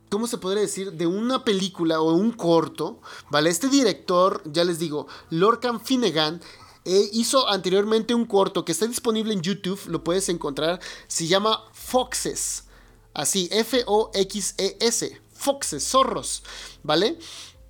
¿Cómo 0.09 0.27
se 0.27 0.37
podría 0.37 0.61
decir? 0.61 0.91
De 0.91 1.07
una 1.07 1.45
película 1.45 2.01
o 2.01 2.13
un 2.13 2.33
corto, 2.33 2.99
¿vale? 3.29 3.49
Este 3.49 3.69
director, 3.69 4.41
ya 4.45 4.65
les 4.65 4.77
digo, 4.77 5.07
Lorcan 5.29 5.79
Finnegan, 5.79 6.41
eh, 6.83 7.09
hizo 7.13 7.47
anteriormente 7.47 8.13
un 8.13 8.25
corto 8.25 8.65
que 8.65 8.73
está 8.73 8.87
disponible 8.87 9.33
en 9.33 9.41
YouTube, 9.41 9.79
lo 9.87 10.03
puedes 10.03 10.27
encontrar, 10.27 10.81
se 11.07 11.27
llama 11.27 11.63
Foxes, 11.71 12.65
así, 13.13 13.47
F-O-X-E-S, 13.51 15.21
Foxes, 15.31 15.87
zorros, 15.87 16.43
¿vale? 16.83 17.17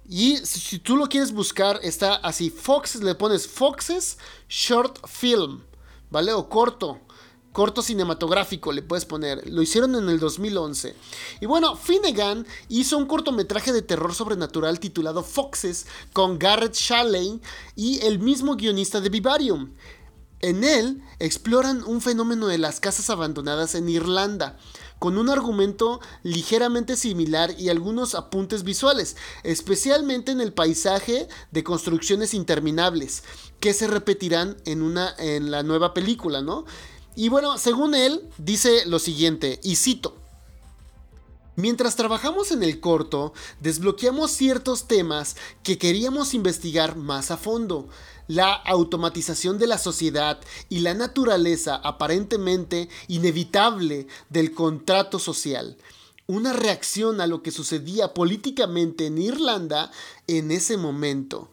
Y 0.07 0.37
si, 0.37 0.79
tú 0.79 0.97
lo 0.97 1.07
quieres 1.07 1.31
buscar, 1.33 1.79
está 1.83 2.15
así, 2.15 2.49
Foxes, 2.49 3.03
le 3.03 3.13
pones 3.15 3.47
Foxes 3.47 4.17
Short 4.49 5.07
Film, 5.07 5.61
¿vale? 6.09 6.33
O 6.33 6.49
corto, 6.49 6.99
corto 7.51 7.81
cinematográfico 7.81 8.71
le 8.71 8.81
puedes 8.81 9.05
poner. 9.05 9.49
Lo 9.49 9.61
hicieron 9.61 9.95
en 9.95 10.09
el 10.09 10.19
2011. 10.19 10.95
Y 11.41 11.45
bueno, 11.45 11.75
Finnegan 11.75 12.45
hizo 12.69 12.97
un 12.97 13.05
cortometraje 13.05 13.73
de 13.73 13.81
terror 13.81 14.13
sobrenatural 14.13 14.79
titulado 14.79 15.23
Foxes 15.23 15.85
con 16.13 16.39
Garrett 16.39 16.75
Shalley 16.75 17.41
y 17.75 17.99
el 18.01 18.19
mismo 18.19 18.55
guionista 18.55 19.01
de 19.01 19.09
Vivarium. 19.09 19.71
En 20.39 20.63
él 20.63 21.03
exploran 21.19 21.83
un 21.83 22.01
fenómeno 22.01 22.47
de 22.47 22.57
las 22.57 22.79
casas 22.79 23.11
abandonadas 23.11 23.75
en 23.75 23.87
Irlanda, 23.87 24.57
con 24.97 25.17
un 25.17 25.29
argumento 25.29 25.99
ligeramente 26.23 26.95
similar 26.95 27.53
y 27.59 27.69
algunos 27.69 28.15
apuntes 28.15 28.63
visuales, 28.63 29.17
especialmente 29.43 30.31
en 30.31 30.41
el 30.41 30.51
paisaje 30.53 31.27
de 31.51 31.63
construcciones 31.63 32.33
interminables, 32.33 33.23
que 33.59 33.73
se 33.73 33.87
repetirán 33.87 34.57
en, 34.65 34.81
una, 34.81 35.13
en 35.19 35.51
la 35.51 35.61
nueva 35.61 35.93
película, 35.93 36.41
¿no? 36.41 36.65
Y 37.15 37.29
bueno, 37.29 37.57
según 37.57 37.95
él, 37.95 38.21
dice 38.37 38.85
lo 38.85 38.99
siguiente, 38.99 39.59
y 39.63 39.75
cito. 39.75 40.15
Mientras 41.57 41.97
trabajamos 41.97 42.51
en 42.51 42.63
el 42.63 42.79
corto, 42.79 43.33
desbloqueamos 43.59 44.31
ciertos 44.31 44.87
temas 44.87 45.35
que 45.63 45.77
queríamos 45.77 46.33
investigar 46.33 46.95
más 46.95 47.29
a 47.29 47.37
fondo. 47.37 47.89
La 48.27 48.53
automatización 48.53 49.59
de 49.59 49.67
la 49.67 49.77
sociedad 49.77 50.39
y 50.69 50.79
la 50.79 50.93
naturaleza 50.93 51.75
aparentemente 51.75 52.87
inevitable 53.09 54.07
del 54.29 54.53
contrato 54.53 55.19
social. 55.19 55.75
Una 56.25 56.53
reacción 56.53 57.19
a 57.19 57.27
lo 57.27 57.43
que 57.43 57.51
sucedía 57.51 58.13
políticamente 58.13 59.07
en 59.07 59.17
Irlanda 59.17 59.91
en 60.27 60.51
ese 60.51 60.77
momento. 60.77 61.51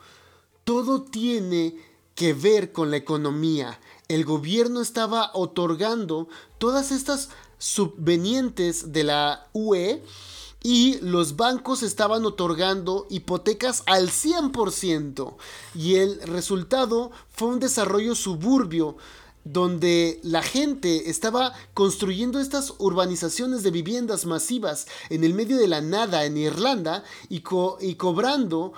Todo 0.62 1.02
tiene 1.02 1.74
que 2.14 2.34
ver 2.34 2.70
con 2.70 2.92
la 2.92 2.98
economía 2.98 3.80
el 4.08 4.24
gobierno 4.24 4.80
estaba 4.80 5.30
otorgando 5.34 6.28
todas 6.58 6.92
estas 6.92 7.28
subvenientes 7.58 8.92
de 8.92 9.04
la 9.04 9.48
UE 9.52 10.02
y 10.62 10.98
los 11.00 11.36
bancos 11.36 11.82
estaban 11.82 12.24
otorgando 12.24 13.06
hipotecas 13.10 13.82
al 13.86 14.08
100% 14.08 15.36
y 15.74 15.96
el 15.96 16.20
resultado 16.22 17.12
fue 17.28 17.48
un 17.48 17.60
desarrollo 17.60 18.14
suburbio 18.14 18.96
donde 19.44 20.20
la 20.22 20.42
gente 20.42 21.08
estaba 21.10 21.54
construyendo 21.72 22.40
estas 22.40 22.74
urbanizaciones 22.78 23.62
de 23.62 23.70
viviendas 23.70 24.26
masivas 24.26 24.86
en 25.10 25.24
el 25.24 25.32
medio 25.32 25.56
de 25.56 25.68
la 25.68 25.80
nada 25.80 26.24
en 26.24 26.36
Irlanda 26.36 27.04
y, 27.28 27.42
y 27.80 27.94
cobrando 27.94 28.72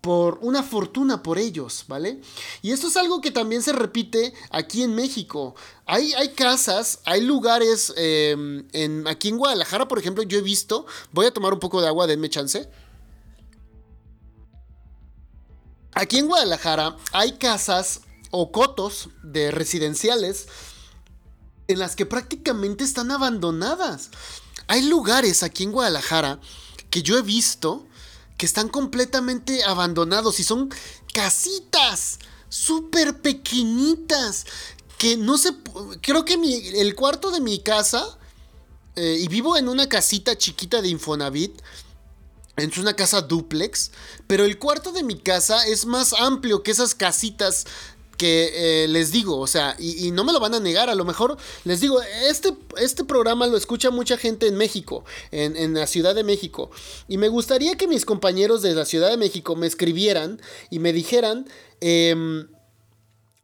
por 0.00 0.38
una 0.40 0.62
fortuna 0.62 1.22
por 1.22 1.38
ellos, 1.38 1.84
¿vale? 1.86 2.20
Y 2.62 2.72
esto 2.72 2.88
es 2.88 2.96
algo 2.96 3.20
que 3.20 3.30
también 3.30 3.62
se 3.62 3.72
repite 3.72 4.32
aquí 4.50 4.82
en 4.82 4.94
México. 4.94 5.54
Hay, 5.86 6.14
hay 6.14 6.30
casas, 6.30 7.00
hay 7.04 7.20
lugares, 7.20 7.92
em, 7.96 8.66
en, 8.72 9.06
aquí 9.06 9.28
en 9.28 9.36
Guadalajara, 9.36 9.88
por 9.88 9.98
ejemplo, 9.98 10.22
yo 10.22 10.38
he 10.38 10.42
visto, 10.42 10.86
voy 11.12 11.26
a 11.26 11.32
tomar 11.32 11.52
un 11.52 11.60
poco 11.60 11.82
de 11.82 11.88
agua, 11.88 12.06
denme 12.06 12.30
chance. 12.30 12.68
Aquí 15.92 16.18
en 16.18 16.28
Guadalajara 16.28 16.96
hay 17.12 17.32
casas 17.32 18.00
o 18.30 18.52
cotos 18.52 19.10
de 19.22 19.50
residenciales 19.50 20.46
en 21.68 21.78
las 21.78 21.94
que 21.94 22.06
prácticamente 22.06 22.84
están 22.84 23.10
abandonadas. 23.10 24.10
Hay 24.66 24.82
lugares 24.82 25.42
aquí 25.42 25.64
en 25.64 25.72
Guadalajara 25.72 26.40
que 26.90 27.02
yo 27.02 27.18
he 27.18 27.22
visto 27.22 27.86
que 28.40 28.46
están 28.46 28.70
completamente 28.70 29.62
abandonados 29.64 30.40
y 30.40 30.44
son 30.44 30.70
casitas 31.12 32.18
súper 32.48 33.20
pequeñitas 33.20 34.46
que 34.96 35.18
no 35.18 35.36
sé, 35.36 35.50
creo 36.00 36.24
que 36.24 36.38
el 36.80 36.94
cuarto 36.94 37.30
de 37.32 37.40
mi 37.40 37.58
casa, 37.58 38.02
eh, 38.96 39.18
y 39.20 39.28
vivo 39.28 39.58
en 39.58 39.68
una 39.68 39.90
casita 39.90 40.38
chiquita 40.38 40.80
de 40.80 40.88
Infonavit, 40.88 41.60
es 42.56 42.78
una 42.78 42.96
casa 42.96 43.20
duplex, 43.20 43.90
pero 44.26 44.46
el 44.46 44.58
cuarto 44.58 44.90
de 44.90 45.02
mi 45.02 45.18
casa 45.18 45.66
es 45.66 45.84
más 45.84 46.14
amplio 46.14 46.62
que 46.62 46.70
esas 46.70 46.94
casitas 46.94 47.66
que 48.20 48.84
eh, 48.84 48.88
les 48.88 49.12
digo, 49.12 49.38
o 49.38 49.46
sea, 49.46 49.74
y, 49.78 50.10
no 50.10 50.24
me 50.24 50.34
lo 50.34 50.40
van 50.40 50.52
a 50.52 50.60
negar, 50.60 50.90
a 50.90 50.94
lo 50.94 51.06
mejor 51.06 51.38
les 51.64 51.80
digo, 51.80 52.02
este, 52.28 52.54
este 52.76 53.02
programa 53.02 53.46
lo 53.46 53.56
escucha 53.56 53.88
mucha 53.88 54.18
gente 54.18 54.46
en 54.46 54.56
México, 54.56 55.06
en, 55.30 55.72
la 55.72 55.86
Ciudad 55.86 56.14
de 56.14 56.22
México, 56.22 56.70
y 57.08 57.16
me 57.16 57.28
gustaría 57.28 57.78
que 57.78 57.88
mis 57.88 58.04
compañeros 58.04 58.60
de 58.60 58.74
la 58.74 58.84
Ciudad 58.84 59.08
de 59.08 59.16
México 59.16 59.56
me 59.56 59.66
escribieran 59.66 60.38
y 60.68 60.80
me 60.80 60.92
dijeran, 60.92 61.48
em, 61.80 62.46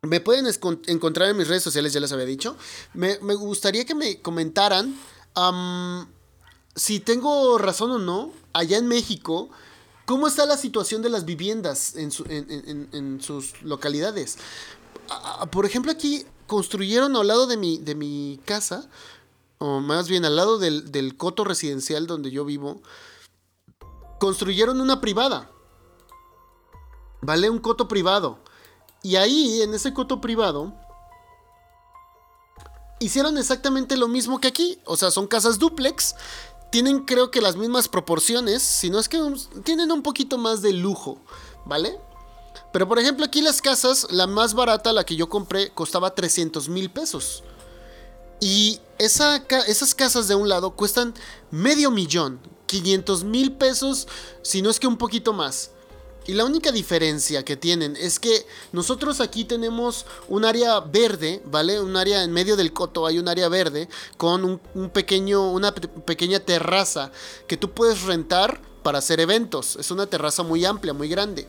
me 0.02 0.20
pueden 0.20 0.46
encontrar 0.88 1.30
en 1.30 1.38
mis 1.38 1.48
redes 1.48 1.62
sociales, 1.62 1.94
ya 1.94 2.00
les 2.00 2.12
había 2.12 2.26
dicho, 2.26 2.54
me, 2.92 3.16
gustaría 3.16 3.86
que 3.86 3.94
me 3.94 4.20
comentaran 4.20 4.94
si 6.74 7.00
tengo 7.00 7.56
razón 7.56 7.92
o 7.92 7.98
no, 7.98 8.30
allá 8.52 8.76
en 8.76 8.88
México, 8.88 9.48
¿Cómo 10.06 10.28
está 10.28 10.46
la 10.46 10.56
situación 10.56 11.02
de 11.02 11.08
las 11.08 11.24
viviendas 11.24 11.96
en, 11.96 13.20
sus 13.20 13.62
localidades? 13.62 14.38
por 15.50 15.66
ejemplo, 15.66 15.92
aquí 15.92 16.24
construyeron 16.46 17.16
al 17.16 17.26
lado 17.26 17.46
de 17.46 17.56
mi, 17.56 18.40
casa, 18.44 18.88
o 19.58 19.80
más 19.80 20.08
bien 20.08 20.24
al 20.24 20.36
lado 20.36 20.58
del, 20.58 20.92
del 20.92 21.16
coto 21.16 21.44
residencial 21.44 22.06
donde 22.06 22.30
yo 22.30 22.44
vivo, 22.44 22.80
construyeron 24.20 24.80
una 24.80 25.00
privada. 25.00 25.50
¿Vale? 27.20 27.50
Un 27.50 27.58
coto 27.58 27.88
privado. 27.88 28.38
Y 29.02 29.16
ahí, 29.16 29.60
en 29.62 29.74
ese 29.74 29.92
coto 29.92 30.20
privado, 30.20 30.72
hicieron 33.00 33.38
exactamente 33.38 33.96
lo 33.96 34.06
mismo 34.06 34.40
que 34.40 34.48
aquí. 34.48 34.78
O 34.84 34.96
sea, 34.96 35.10
son 35.10 35.26
casas 35.26 35.58
duplex 35.58 36.14
tienen 36.76 37.06
creo 37.06 37.30
que 37.30 37.40
las 37.40 37.56
mismas 37.56 37.88
proporciones, 37.88 38.62
si 38.62 38.90
no 38.90 38.98
es 38.98 39.08
que 39.08 39.18
tienen 39.64 39.90
un 39.90 40.02
poquito 40.02 40.36
más 40.36 40.60
de 40.60 40.74
lujo, 40.74 41.18
¿vale? 41.64 41.98
Pero 42.70 42.86
por 42.86 42.98
ejemplo 42.98 43.24
aquí 43.24 43.40
las 43.40 43.62
casas, 43.62 44.06
la 44.10 44.26
más 44.26 44.52
barata, 44.52 44.92
la 44.92 45.06
que 45.06 45.16
yo 45.16 45.30
compré, 45.30 45.70
costaba 45.70 46.14
300 46.14 46.68
mil 46.68 46.90
pesos. 46.90 47.42
Y 48.42 48.78
esa, 48.98 49.36
esas 49.66 49.94
casas 49.94 50.28
de 50.28 50.34
un 50.34 50.50
lado 50.50 50.72
cuestan 50.72 51.14
medio 51.50 51.90
millón, 51.90 52.40
500 52.66 53.24
mil 53.24 53.52
pesos, 53.52 54.06
si 54.42 54.60
no 54.60 54.68
es 54.68 54.78
que 54.78 54.86
un 54.86 54.98
poquito 54.98 55.32
más. 55.32 55.70
Y 56.26 56.34
la 56.34 56.44
única 56.44 56.72
diferencia 56.72 57.44
que 57.44 57.56
tienen 57.56 57.96
es 57.96 58.18
que 58.18 58.46
nosotros 58.72 59.20
aquí 59.20 59.44
tenemos 59.44 60.06
un 60.28 60.44
área 60.44 60.80
verde, 60.80 61.40
¿vale? 61.44 61.80
Un 61.80 61.96
área 61.96 62.24
en 62.24 62.32
medio 62.32 62.56
del 62.56 62.72
coto, 62.72 63.06
hay 63.06 63.18
un 63.18 63.28
área 63.28 63.48
verde 63.48 63.88
con 64.16 64.60
un, 64.74 64.90
pequeño, 64.90 65.52
una 65.52 65.72
pequeña 65.72 66.40
terraza 66.40 67.12
que 67.46 67.56
tú 67.56 67.70
puedes 67.70 68.02
rentar 68.02 68.60
para 68.82 68.98
hacer 68.98 69.20
eventos. 69.20 69.76
Es 69.76 69.92
una 69.92 70.06
terraza 70.06 70.42
muy 70.42 70.64
amplia, 70.64 70.92
muy 70.92 71.08
grande. 71.08 71.48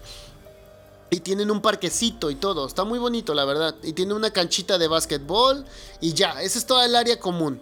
Y 1.09 1.21
tienen 1.21 1.49
un 1.49 1.61
parquecito 1.61 2.29
y 2.29 2.35
todo. 2.35 2.67
Está 2.67 2.83
muy 2.83 2.99
bonito, 2.99 3.33
la 3.33 3.45
verdad. 3.45 3.75
Y 3.81 3.93
tiene 3.93 4.13
una 4.13 4.31
canchita 4.31 4.77
de 4.77 4.87
básquetbol. 4.87 5.65
Y 6.01 6.13
ya, 6.13 6.41
esa 6.41 6.59
es 6.59 6.65
toda 6.65 6.85
el 6.85 6.95
área 6.95 7.19
común. 7.19 7.61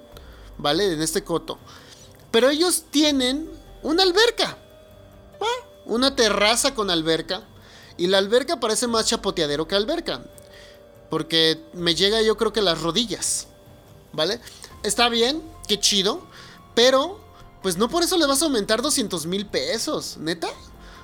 ¿Vale? 0.58 0.91
En 0.91 1.01
este 1.01 1.23
coto. 1.23 1.60
Pero 2.32 2.49
ellos 2.49 2.86
tienen 2.89 3.49
una 3.84 4.04
alberca. 4.04 4.58
Una 5.86 6.15
terraza 6.15 6.74
con 6.74 6.89
alberca. 6.89 7.43
Y 7.98 8.08
la 8.08 8.17
alberca 8.17 8.60
parece 8.60 8.88
más 8.88 9.06
chapoteadero 9.08 9.67
que 9.67 9.76
alberca. 9.76 10.24
Porque 11.10 11.60
me 11.74 11.95
llega 11.95 12.21
yo 12.21 12.38
creo 12.38 12.54
que 12.54 12.62
las 12.62 12.82
rodillas. 12.82 13.48
¿Vale? 14.12 14.39
Está 14.84 15.10
bien, 15.10 15.41
qué 15.67 15.80
chido. 15.80 16.21
Pero, 16.74 17.19
pues 17.62 17.78
no 17.78 17.89
por 17.89 18.04
eso 18.04 18.17
le 18.17 18.26
vas 18.26 18.41
a 18.41 18.45
aumentar 18.45 18.82
200 18.82 19.26
mil 19.26 19.45
pesos. 19.45 20.17
¿Neta? 20.17 20.50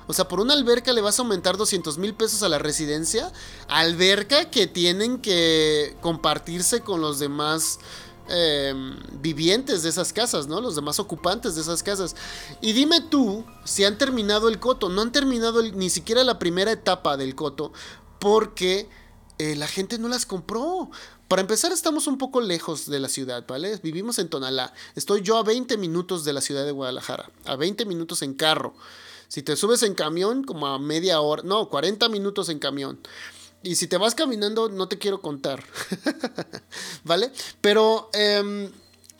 O 0.06 0.12
sea, 0.12 0.28
por 0.28 0.40
una 0.40 0.54
alberca 0.54 0.92
le 0.92 1.00
vas 1.00 1.18
a 1.18 1.22
aumentar 1.22 1.56
200 1.56 1.96
mil 1.98 2.14
pesos 2.14 2.42
a 2.42 2.48
la 2.48 2.58
residencia. 2.58 3.32
Alberca 3.68 4.50
que 4.50 4.66
tienen 4.66 5.18
que 5.18 5.96
compartirse 6.00 6.80
con 6.80 7.00
los 7.00 7.18
demás 7.18 7.78
em, 8.28 8.96
vivientes 9.20 9.82
de 9.82 9.88
esas 9.88 10.12
casas, 10.12 10.46
¿no? 10.46 10.60
Los 10.60 10.74
demás 10.74 10.98
ocupantes 10.98 11.54
de 11.54 11.62
esas 11.62 11.82
casas. 11.82 12.16
Y 12.60 12.72
dime 12.72 13.00
tú 13.00 13.44
si 13.64 13.84
han 13.84 13.98
terminado 13.98 14.48
el 14.48 14.58
coto. 14.58 14.88
No 14.88 15.02
han 15.02 15.12
terminado 15.12 15.62
ni 15.62 15.90
siquiera 15.90 16.24
la 16.24 16.38
primera 16.38 16.72
etapa 16.72 17.16
del 17.16 17.34
coto 17.34 17.72
porque 18.18 18.88
eh, 19.38 19.56
la 19.56 19.66
gente 19.66 19.98
no 19.98 20.08
las 20.08 20.26
compró. 20.26 20.90
Para 21.28 21.42
empezar, 21.42 21.72
estamos 21.72 22.06
un 22.06 22.18
poco 22.18 22.40
lejos 22.40 22.86
de 22.90 23.00
la 23.00 23.08
ciudad, 23.08 23.44
¿vale? 23.48 23.78
Vivimos 23.82 24.18
en 24.18 24.28
Tonalá. 24.28 24.72
Estoy 24.94 25.22
yo 25.22 25.38
a 25.38 25.42
20 25.42 25.76
minutos 25.78 26.24
de 26.24 26.32
la 26.32 26.40
ciudad 26.40 26.64
de 26.64 26.72
Guadalajara, 26.72 27.30
a 27.46 27.56
20 27.56 27.86
minutos 27.86 28.22
en 28.22 28.34
carro. 28.34 28.74
Si 29.28 29.42
te 29.42 29.56
subes 29.56 29.82
en 29.82 29.94
camión, 29.94 30.44
como 30.44 30.66
a 30.66 30.78
media 30.78 31.20
hora, 31.22 31.42
no, 31.42 31.70
40 31.70 32.10
minutos 32.10 32.50
en 32.50 32.58
camión. 32.58 33.00
Y 33.62 33.76
si 33.76 33.86
te 33.86 33.96
vas 33.96 34.14
caminando, 34.14 34.68
no 34.68 34.88
te 34.88 34.98
quiero 34.98 35.20
contar. 35.20 35.62
¿Vale? 37.04 37.32
Pero 37.60 38.10
em, 38.12 38.70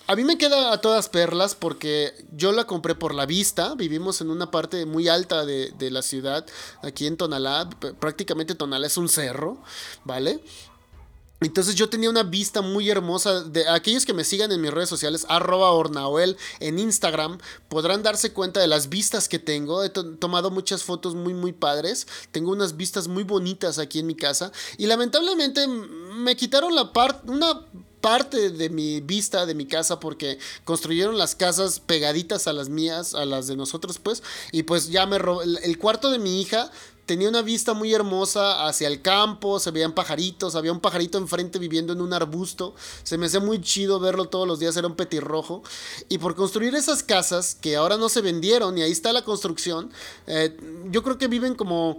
a 0.06 0.16
mí 0.16 0.24
me 0.24 0.36
queda 0.36 0.72
a 0.72 0.80
todas 0.80 1.08
perlas 1.08 1.54
porque 1.54 2.12
yo 2.32 2.52
la 2.52 2.64
compré 2.64 2.94
por 2.94 3.14
la 3.14 3.24
vista. 3.24 3.74
Vivimos 3.74 4.20
en 4.20 4.30
una 4.30 4.50
parte 4.50 4.84
muy 4.84 5.08
alta 5.08 5.46
de, 5.46 5.70
de 5.78 5.90
la 5.90 6.02
ciudad, 6.02 6.44
aquí 6.82 7.06
en 7.06 7.16
Tonalá. 7.16 7.70
Prácticamente 8.00 8.54
Tonalá 8.54 8.86
es 8.86 8.96
un 8.96 9.08
cerro, 9.08 9.62
¿vale? 10.04 10.42
Entonces 11.46 11.74
yo 11.74 11.88
tenía 11.88 12.10
una 12.10 12.22
vista 12.22 12.62
muy 12.62 12.88
hermosa. 12.90 13.42
De 13.42 13.68
aquellos 13.68 14.04
que 14.04 14.12
me 14.12 14.24
sigan 14.24 14.52
en 14.52 14.60
mis 14.60 14.70
redes 14.70 14.88
sociales, 14.88 15.26
arroba 15.28 15.72
ornaoel 15.72 16.36
en 16.60 16.78
Instagram, 16.78 17.38
podrán 17.68 18.02
darse 18.02 18.32
cuenta 18.32 18.60
de 18.60 18.66
las 18.66 18.88
vistas 18.88 19.28
que 19.28 19.38
tengo. 19.38 19.82
He 19.84 19.90
tomado 19.90 20.50
muchas 20.50 20.82
fotos 20.82 21.14
muy, 21.14 21.34
muy 21.34 21.52
padres. 21.52 22.06
Tengo 22.30 22.52
unas 22.52 22.76
vistas 22.76 23.08
muy 23.08 23.24
bonitas 23.24 23.78
aquí 23.78 23.98
en 23.98 24.06
mi 24.06 24.14
casa. 24.14 24.52
Y 24.78 24.86
lamentablemente 24.86 25.66
me 25.66 26.36
quitaron 26.36 26.74
la 26.74 26.92
parte, 26.92 27.30
una 27.30 27.66
parte 28.02 28.50
de 28.50 28.68
mi 28.68 29.00
vista 29.00 29.46
de 29.46 29.54
mi 29.54 29.64
casa 29.64 29.98
porque 29.98 30.38
construyeron 30.64 31.16
las 31.16 31.34
casas 31.34 31.80
pegaditas 31.80 32.46
a 32.48 32.52
las 32.52 32.68
mías, 32.68 33.14
a 33.14 33.24
las 33.24 33.46
de 33.46 33.56
nosotros 33.56 33.98
pues, 33.98 34.22
y 34.50 34.64
pues 34.64 34.90
ya 34.90 35.06
me 35.06 35.18
robó 35.18 35.42
el 35.42 35.78
cuarto 35.78 36.10
de 36.10 36.18
mi 36.18 36.42
hija 36.42 36.70
tenía 37.06 37.28
una 37.28 37.42
vista 37.42 37.74
muy 37.74 37.92
hermosa 37.92 38.66
hacia 38.66 38.88
el 38.88 39.02
campo, 39.02 39.58
se 39.58 39.70
veían 39.70 39.92
pajaritos, 39.92 40.54
había 40.54 40.72
un 40.72 40.80
pajarito 40.80 41.18
enfrente 41.18 41.58
viviendo 41.58 41.92
en 41.92 42.00
un 42.00 42.12
arbusto, 42.12 42.74
se 43.02 43.18
me 43.18 43.26
hacía 43.26 43.40
muy 43.40 43.60
chido 43.60 43.98
verlo 43.98 44.26
todos 44.26 44.46
los 44.46 44.58
días, 44.58 44.76
era 44.76 44.86
un 44.86 44.94
petirrojo, 44.94 45.62
y 46.08 46.18
por 46.18 46.34
construir 46.34 46.74
esas 46.74 47.02
casas 47.02 47.54
que 47.54 47.76
ahora 47.76 47.96
no 47.96 48.08
se 48.08 48.20
vendieron, 48.20 48.78
y 48.78 48.82
ahí 48.82 48.92
está 48.92 49.12
la 49.12 49.22
construcción, 49.22 49.90
eh, 50.26 50.56
yo 50.90 51.02
creo 51.02 51.18
que 51.18 51.28
viven 51.28 51.54
como 51.54 51.98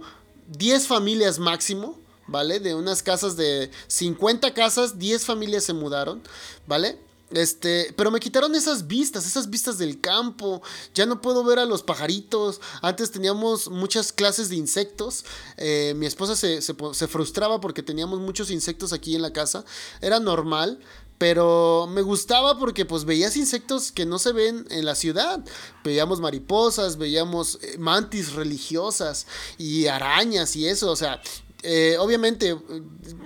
10 0.56 0.86
familias 0.86 1.38
máximo, 1.38 1.98
¿vale? 2.26 2.60
De 2.60 2.74
unas 2.74 3.02
casas 3.02 3.36
de 3.36 3.70
50 3.88 4.54
casas, 4.54 4.98
10 4.98 5.24
familias 5.24 5.64
se 5.64 5.74
mudaron, 5.74 6.22
¿vale? 6.66 6.98
Este, 7.30 7.92
pero 7.96 8.10
me 8.10 8.20
quitaron 8.20 8.54
esas 8.54 8.86
vistas, 8.86 9.26
esas 9.26 9.50
vistas 9.50 9.78
del 9.78 10.00
campo. 10.00 10.62
Ya 10.94 11.06
no 11.06 11.20
puedo 11.20 11.42
ver 11.44 11.58
a 11.58 11.64
los 11.64 11.82
pajaritos. 11.82 12.60
Antes 12.82 13.10
teníamos 13.10 13.70
muchas 13.70 14.12
clases 14.12 14.48
de 14.50 14.56
insectos. 14.56 15.24
Eh, 15.56 15.94
mi 15.96 16.06
esposa 16.06 16.36
se, 16.36 16.60
se, 16.62 16.74
frustraba 17.08 17.60
porque 17.60 17.82
teníamos 17.82 18.20
muchos 18.20 18.50
insectos 18.50 18.92
aquí 18.92 19.16
en 19.16 19.22
la 19.22 19.32
casa. 19.32 19.64
Era 20.00 20.20
normal. 20.20 20.78
Pero 21.16 21.86
me 21.88 22.02
gustaba 22.02 22.58
porque 22.58 22.84
pues 22.84 23.04
veías 23.04 23.36
insectos 23.36 23.92
que 23.92 24.04
no 24.04 24.18
se 24.18 24.32
ven 24.32 24.66
en 24.70 24.84
la 24.84 24.96
ciudad. 24.96 25.44
Veíamos 25.84 26.20
mariposas, 26.20 26.98
veíamos 26.98 27.60
eh, 27.62 27.78
mantis 27.78 28.32
religiosas 28.32 29.28
y 29.56 29.86
arañas 29.86 30.56
y 30.56 30.66
eso. 30.66 30.90
O 30.90 30.96
sea, 30.96 31.22
eh, 31.64 31.96
obviamente 31.98 32.56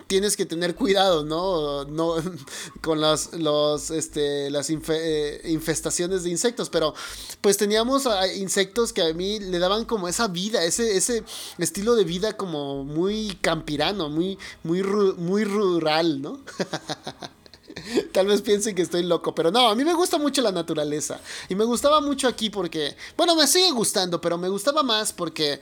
tienes 0.07 0.37
que 0.37 0.47
tener 0.47 0.75
cuidado, 0.75 1.25
¿no? 1.25 1.85
no 1.85 2.15
con 2.83 3.01
las, 3.01 3.33
los, 3.35 3.91
este, 3.91 4.51
las 4.51 4.71
eh, 4.71 5.43
infestaciones 5.45 6.23
de 6.23 6.31
insectos, 6.31 6.71
pero 6.71 6.95
pues 7.41 7.57
teníamos 7.57 8.09
insectos 8.37 8.93
que 8.93 9.03
a 9.03 9.13
mí 9.13 9.39
le 9.41 9.59
daban 9.59 9.85
como 9.85 10.09
esa 10.09 10.29
vida, 10.29 10.65
ese, 10.65 10.97
ese 10.97 11.25
estilo 11.59 11.95
de 11.95 12.05
vida 12.05 12.37
como 12.37 12.85
muy 12.85 13.37
campirano, 13.41 14.09
muy, 14.09 14.39
muy, 14.63 14.83
muy 14.83 15.45
rural, 15.45 16.23
¿no? 16.23 16.41
Tal 18.13 18.27
vez 18.27 18.43
piensen 18.43 18.75
que 18.75 18.83
estoy 18.83 19.03
loco, 19.03 19.35
pero 19.35 19.51
no, 19.51 19.69
a 19.69 19.75
mí 19.75 19.85
me 19.85 19.95
gusta 19.95 20.19
mucho 20.19 20.43
la 20.43 20.53
naturaleza. 20.53 21.21
Y 21.49 21.55
me 21.55 21.65
gustaba 21.65 22.01
mucho 22.01 22.29
aquí 22.29 22.51
porque, 22.51 22.97
bueno, 23.17 23.35
me 23.35 23.47
sigue 23.47 23.71
gustando, 23.71 24.21
pero 24.21 24.39
me 24.39 24.49
gustaba 24.49 24.83
más 24.83 25.13
porque 25.13 25.61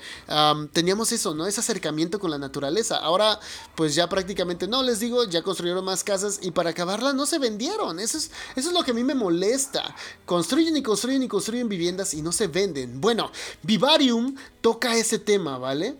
teníamos 0.72 1.12
eso, 1.12 1.34
¿no? 1.34 1.46
Ese 1.46 1.60
acercamiento 1.60 2.18
con 2.18 2.30
la 2.30 2.38
naturaleza. 2.38 2.96
Ahora, 2.96 3.38
pues 3.74 3.94
ya 3.94 4.08
prácticamente, 4.08 4.66
no, 4.66 4.82
les 4.82 5.00
digo, 5.00 5.24
ya 5.24 5.42
construyeron 5.42 5.84
más 5.84 6.04
casas 6.04 6.38
y 6.42 6.50
para 6.50 6.70
acabarlas 6.70 7.14
no 7.14 7.26
se 7.26 7.38
vendieron. 7.38 7.98
Eso 8.00 8.18
es, 8.18 8.30
eso 8.54 8.68
es 8.68 8.74
lo 8.74 8.82
que 8.82 8.90
a 8.90 8.94
mí 8.94 9.04
me 9.04 9.14
molesta. 9.14 9.94
Construyen 10.24 10.76
y 10.76 10.82
construyen 10.82 11.22
y 11.22 11.28
construyen 11.28 11.68
viviendas 11.68 12.14
y 12.14 12.22
no 12.22 12.32
se 12.32 12.46
venden. 12.46 13.00
Bueno, 13.00 13.30
Vivarium 13.62 14.34
toca 14.60 14.96
ese 14.96 15.18
tema, 15.18 15.58
¿vale? 15.58 15.96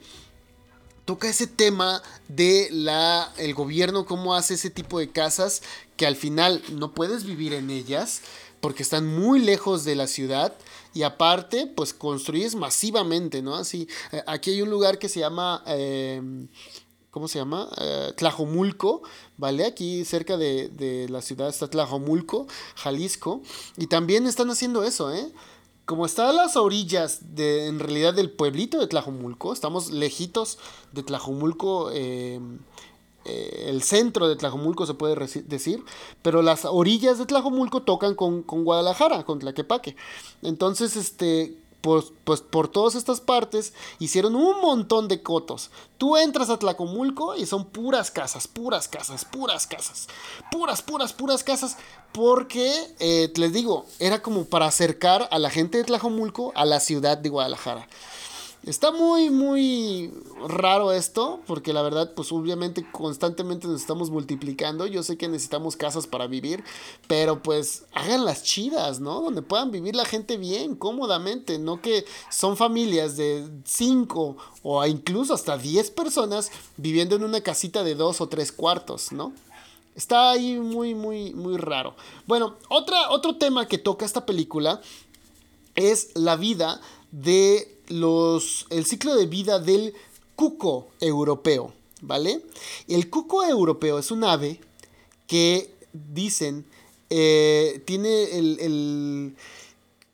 Toca 1.06 1.28
ese 1.28 1.46
tema 1.46 2.02
de 2.28 2.68
la 2.70 3.32
el 3.38 3.54
gobierno 3.54 4.04
cómo 4.04 4.34
hace 4.34 4.54
ese 4.54 4.68
tipo 4.68 4.98
de 4.98 5.08
casas 5.10 5.62
que 5.96 6.06
al 6.06 6.16
final 6.16 6.62
no 6.72 6.92
puedes 6.92 7.24
vivir 7.24 7.54
en 7.54 7.70
ellas 7.70 8.20
porque 8.60 8.82
están 8.82 9.06
muy 9.06 9.38
lejos 9.38 9.84
de 9.84 9.94
la 9.94 10.08
ciudad 10.08 10.52
y 10.92 11.04
aparte 11.04 11.66
pues 11.66 11.94
construyes 11.94 12.54
masivamente, 12.54 13.40
¿no? 13.40 13.54
Así, 13.54 13.88
eh, 14.12 14.22
aquí 14.26 14.50
hay 14.50 14.62
un 14.62 14.70
lugar 14.70 14.98
que 14.98 15.08
se 15.08 15.20
llama... 15.20 15.62
Em, 15.66 16.48
¿Cómo 17.10 17.28
se 17.28 17.38
llama? 17.38 17.70
Eh, 17.80 18.12
Tlajomulco, 18.14 19.00
¿vale? 19.38 19.64
Aquí 19.64 20.04
cerca 20.04 20.36
de, 20.36 20.68
de, 20.68 21.08
la 21.08 21.22
ciudad 21.22 21.48
está 21.48 21.66
Tlajomulco, 21.66 22.46
Jalisco. 22.74 23.40
Y 23.78 23.86
también 23.86 24.26
están 24.26 24.50
haciendo 24.50 24.84
eso, 24.84 25.10
¿eh? 25.14 25.32
Como 25.86 26.04
está 26.04 26.28
a 26.28 26.32
las 26.32 26.56
orillas 26.56 27.36
de, 27.36 27.68
en 27.68 27.78
realidad, 27.78 28.12
del 28.12 28.28
pueblito 28.28 28.80
de 28.80 28.88
Tlajomulco, 28.88 29.52
estamos 29.52 29.92
lejitos 29.92 30.58
de 30.90 31.04
Tlajomulco, 31.04 31.92
em, 31.92 32.58
eh, 33.24 33.66
el 33.68 33.82
centro 33.82 34.28
de 34.28 34.34
Tlajomulco 34.34 34.84
se 34.84 34.94
puede 34.94 35.14
decir, 35.44 35.84
pero 36.22 36.42
las 36.42 36.64
orillas 36.64 37.18
de 37.18 37.26
Tlajomulco 37.26 37.82
tocan 37.82 38.16
con, 38.16 38.42
con 38.42 38.64
Guadalajara, 38.64 39.24
con 39.24 39.38
Tlaquepaque. 39.38 39.94
Entonces, 40.42 40.96
este, 40.96 41.56
pues, 41.86 42.06
pues, 42.24 42.40
por 42.40 42.66
todas 42.66 42.96
estas 42.96 43.20
partes 43.20 43.72
hicieron 44.00 44.34
un 44.34 44.60
montón 44.60 45.06
de 45.06 45.22
cotos. 45.22 45.70
Tú 45.98 46.16
entras 46.16 46.50
a 46.50 46.58
Tlacomulco 46.58 47.36
y 47.36 47.46
son 47.46 47.64
puras 47.64 48.10
casas, 48.10 48.48
puras 48.48 48.88
casas, 48.88 49.24
puras 49.24 49.68
casas, 49.68 50.08
puras, 50.50 50.82
puras, 50.82 51.12
puras 51.12 51.44
casas, 51.44 51.76
porque, 52.10 52.72
eh, 52.98 53.32
les 53.36 53.52
digo, 53.52 53.86
era 54.00 54.20
como 54.20 54.46
para 54.46 54.66
acercar 54.66 55.28
a 55.30 55.38
la 55.38 55.48
gente 55.48 55.78
de 55.78 55.84
Tlajomulco 55.84 56.50
a 56.56 56.64
la 56.64 56.80
ciudad 56.80 57.18
de 57.18 57.28
Guadalajara. 57.28 57.86
Está 58.66 58.90
muy, 58.90 59.30
muy 59.30 60.12
raro 60.48 60.90
esto, 60.90 61.40
porque 61.46 61.72
la 61.72 61.82
verdad, 61.82 62.14
pues 62.14 62.32
obviamente 62.32 62.84
constantemente 62.90 63.68
nos 63.68 63.80
estamos 63.80 64.10
multiplicando. 64.10 64.88
Yo 64.88 65.04
sé 65.04 65.16
que 65.16 65.28
necesitamos 65.28 65.76
casas 65.76 66.08
para 66.08 66.26
vivir, 66.26 66.64
pero 67.06 67.44
pues 67.44 67.84
hagan 67.92 68.24
las 68.24 68.42
chidas, 68.42 68.98
¿no? 68.98 69.20
Donde 69.20 69.42
puedan 69.42 69.70
vivir 69.70 69.94
la 69.94 70.04
gente 70.04 70.36
bien, 70.36 70.74
cómodamente, 70.74 71.60
no 71.60 71.80
que 71.80 72.06
son 72.28 72.56
familias 72.56 73.16
de 73.16 73.48
5 73.64 74.36
o 74.64 74.84
incluso 74.84 75.32
hasta 75.32 75.56
10 75.56 75.92
personas 75.92 76.50
viviendo 76.76 77.14
en 77.14 77.22
una 77.22 77.42
casita 77.42 77.84
de 77.84 77.94
dos 77.94 78.20
o 78.20 78.28
tres 78.28 78.50
cuartos, 78.50 79.12
¿no? 79.12 79.32
Está 79.94 80.32
ahí 80.32 80.58
muy, 80.58 80.96
muy, 80.96 81.32
muy 81.34 81.56
raro. 81.56 81.94
Bueno, 82.26 82.56
otra, 82.68 83.10
otro 83.10 83.36
tema 83.36 83.68
que 83.68 83.78
toca 83.78 84.04
esta 84.04 84.26
película 84.26 84.80
es 85.76 86.10
la 86.14 86.34
vida 86.34 86.80
de 87.22 87.80
los, 87.88 88.66
el 88.70 88.84
ciclo 88.84 89.14
de 89.14 89.26
vida 89.26 89.58
del 89.58 89.94
cuco 90.34 90.88
europeo, 91.00 91.72
¿vale? 92.02 92.42
El 92.88 93.08
cuco 93.10 93.44
europeo 93.44 93.98
es 93.98 94.10
un 94.10 94.24
ave 94.24 94.60
que 95.26 95.74
dicen 95.92 96.66
eh, 97.08 97.82
tiene 97.84 98.36
el, 98.36 98.58
el, 98.60 99.36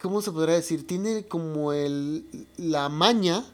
¿cómo 0.01 0.21
se 0.21 0.31
podrá 0.31 0.53
decir? 0.53 0.87
Tiene 0.87 1.25
como 1.25 1.73
el, 1.73 2.27
la 2.59 2.89
maña, 2.91 3.45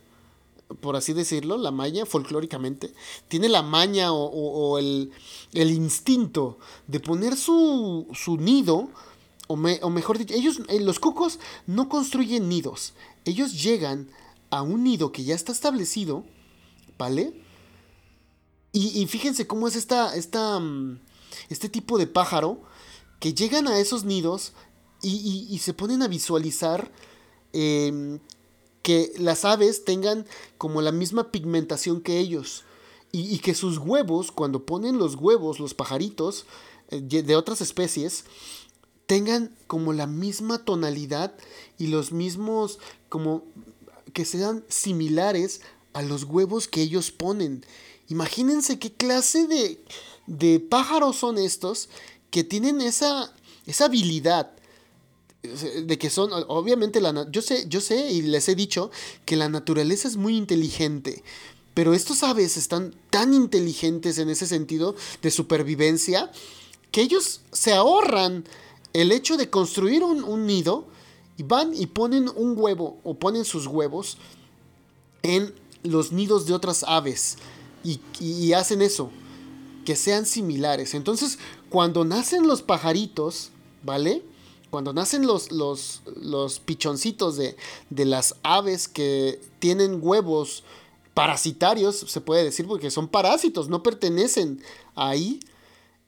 por 0.80 0.96
así 0.96 1.12
decirlo, 1.12 1.56
la 1.56 1.70
maña 1.70 2.04
folclóricamente, 2.04 2.92
tiene 3.28 3.48
la 3.48 3.62
maña 3.62 4.12
o, 4.12 4.78
el, 4.78 5.12
el, 5.52 5.70
instinto 5.70 6.58
de 6.88 6.98
poner 6.98 7.36
su, 7.36 8.08
su 8.12 8.36
nido, 8.38 8.88
o, 9.46 9.54
o, 9.54 9.90
mejor 9.90 10.18
dicho, 10.18 10.34
ellos, 10.34 10.60
eh, 10.68 10.80
los 10.80 10.98
cucos 10.98 11.38
no 11.66 11.88
construyen 11.88 12.48
nidos, 12.48 12.92
ellos 13.28 13.62
llegan 13.62 14.10
a 14.50 14.62
un 14.62 14.84
nido 14.84 15.12
que 15.12 15.24
ya 15.24 15.34
está 15.34 15.52
establecido, 15.52 16.24
¿vale? 16.96 17.34
Y, 18.72 19.00
y 19.00 19.06
fíjense 19.06 19.46
cómo 19.46 19.68
es 19.68 19.76
esta, 19.76 20.14
esta, 20.14 20.58
mm, 20.58 21.00
este 21.48 21.68
tipo 21.68 21.98
de 21.98 22.06
pájaro 22.06 22.62
que 23.20 23.34
llegan 23.34 23.66
a 23.68 23.78
esos 23.78 24.04
nidos 24.04 24.52
y, 25.02 25.58
se 25.58 25.74
ponen 25.74 26.02
a 26.02 26.08
visualizar 26.08 26.90
em, 27.52 28.18
que 28.82 29.12
las 29.18 29.44
aves 29.44 29.84
tengan 29.84 30.26
como 30.56 30.82
la 30.82 30.92
misma 30.92 31.30
pigmentación 31.30 32.00
que 32.00 32.18
ellos. 32.18 32.64
Y, 33.10 33.38
que 33.38 33.54
sus 33.54 33.78
huevos, 33.78 34.30
cuando 34.30 34.66
ponen 34.66 34.98
los 34.98 35.14
huevos, 35.14 35.60
los 35.60 35.72
pajaritos 35.72 36.44
eh, 36.90 37.00
de 37.00 37.36
otras 37.36 37.62
especies, 37.62 38.24
tengan 39.08 39.50
como 39.66 39.94
la 39.94 40.06
misma 40.06 40.64
tonalidad 40.66 41.34
y 41.78 41.86
los 41.86 42.12
mismos, 42.12 42.78
como 43.08 43.42
que 44.12 44.26
sean 44.26 44.64
similares 44.68 45.62
a 45.94 46.02
los 46.02 46.24
huevos 46.24 46.68
que 46.68 46.82
ellos 46.82 47.10
ponen. 47.10 47.64
Imagínense 48.08 48.78
qué 48.78 48.92
clase 48.92 49.46
de, 49.46 49.82
de 50.26 50.60
pájaros 50.60 51.16
son 51.16 51.38
estos 51.38 51.88
que 52.30 52.44
tienen 52.44 52.82
esa, 52.82 53.34
esa 53.66 53.86
habilidad 53.86 54.52
de 55.42 55.98
que 55.98 56.10
son 56.10 56.30
obviamente 56.48 57.00
la 57.00 57.30
yo 57.30 57.40
sé 57.42 57.66
yo 57.68 57.80
sé 57.80 58.10
y 58.10 58.22
les 58.22 58.48
he 58.48 58.56
dicho 58.56 58.90
que 59.24 59.36
la 59.36 59.48
naturaleza 59.48 60.08
es 60.08 60.16
muy 60.16 60.36
inteligente 60.36 61.22
pero 61.74 61.94
estos 61.94 62.24
aves 62.24 62.56
están 62.56 62.92
tan 63.08 63.32
inteligentes 63.32 64.18
en 64.18 64.30
ese 64.30 64.48
sentido 64.48 64.96
de 65.22 65.30
supervivencia 65.30 66.30
que 66.90 67.02
ellos 67.02 67.42
se 67.52 67.72
ahorran 67.72 68.44
el 68.92 69.12
hecho 69.12 69.36
de 69.36 69.50
construir 69.50 70.02
un, 70.02 70.46
nido 70.46 70.86
y 71.36 71.42
van 71.42 71.74
y 71.74 71.86
ponen 71.86 72.28
un 72.34 72.54
huevo 72.56 72.98
o 73.04 73.14
ponen 73.14 73.44
sus 73.44 73.66
huevos 73.66 74.18
en 75.22 75.54
los 75.82 76.12
nidos 76.12 76.46
de 76.46 76.54
otras 76.54 76.84
aves 76.84 77.36
y, 77.84 78.00
y 78.20 78.52
hacen 78.52 78.82
eso 78.82 79.10
que 79.84 79.96
sean 79.96 80.26
similares 80.26 80.94
entonces 80.94 81.38
cuando 81.70 82.04
nacen 82.04 82.46
los 82.46 82.62
pajaritos, 82.62 83.50
¿vale? 83.82 84.22
Cuando 84.70 84.92
nacen 84.92 85.26
los, 85.26 85.50
los, 85.52 86.02
los 86.20 86.60
pichoncitos 86.60 87.36
de, 87.36 87.56
de 87.90 88.04
las 88.04 88.36
aves 88.42 88.88
que 88.88 89.40
tienen 89.58 89.98
huevos 90.02 90.64
parasitarios, 91.14 91.96
se 91.96 92.20
puede 92.20 92.44
decir, 92.44 92.66
porque 92.66 92.90
son 92.90 93.08
parásitos, 93.08 93.68
no 93.68 93.82
pertenecen 93.82 94.62
ahí. 94.94 95.40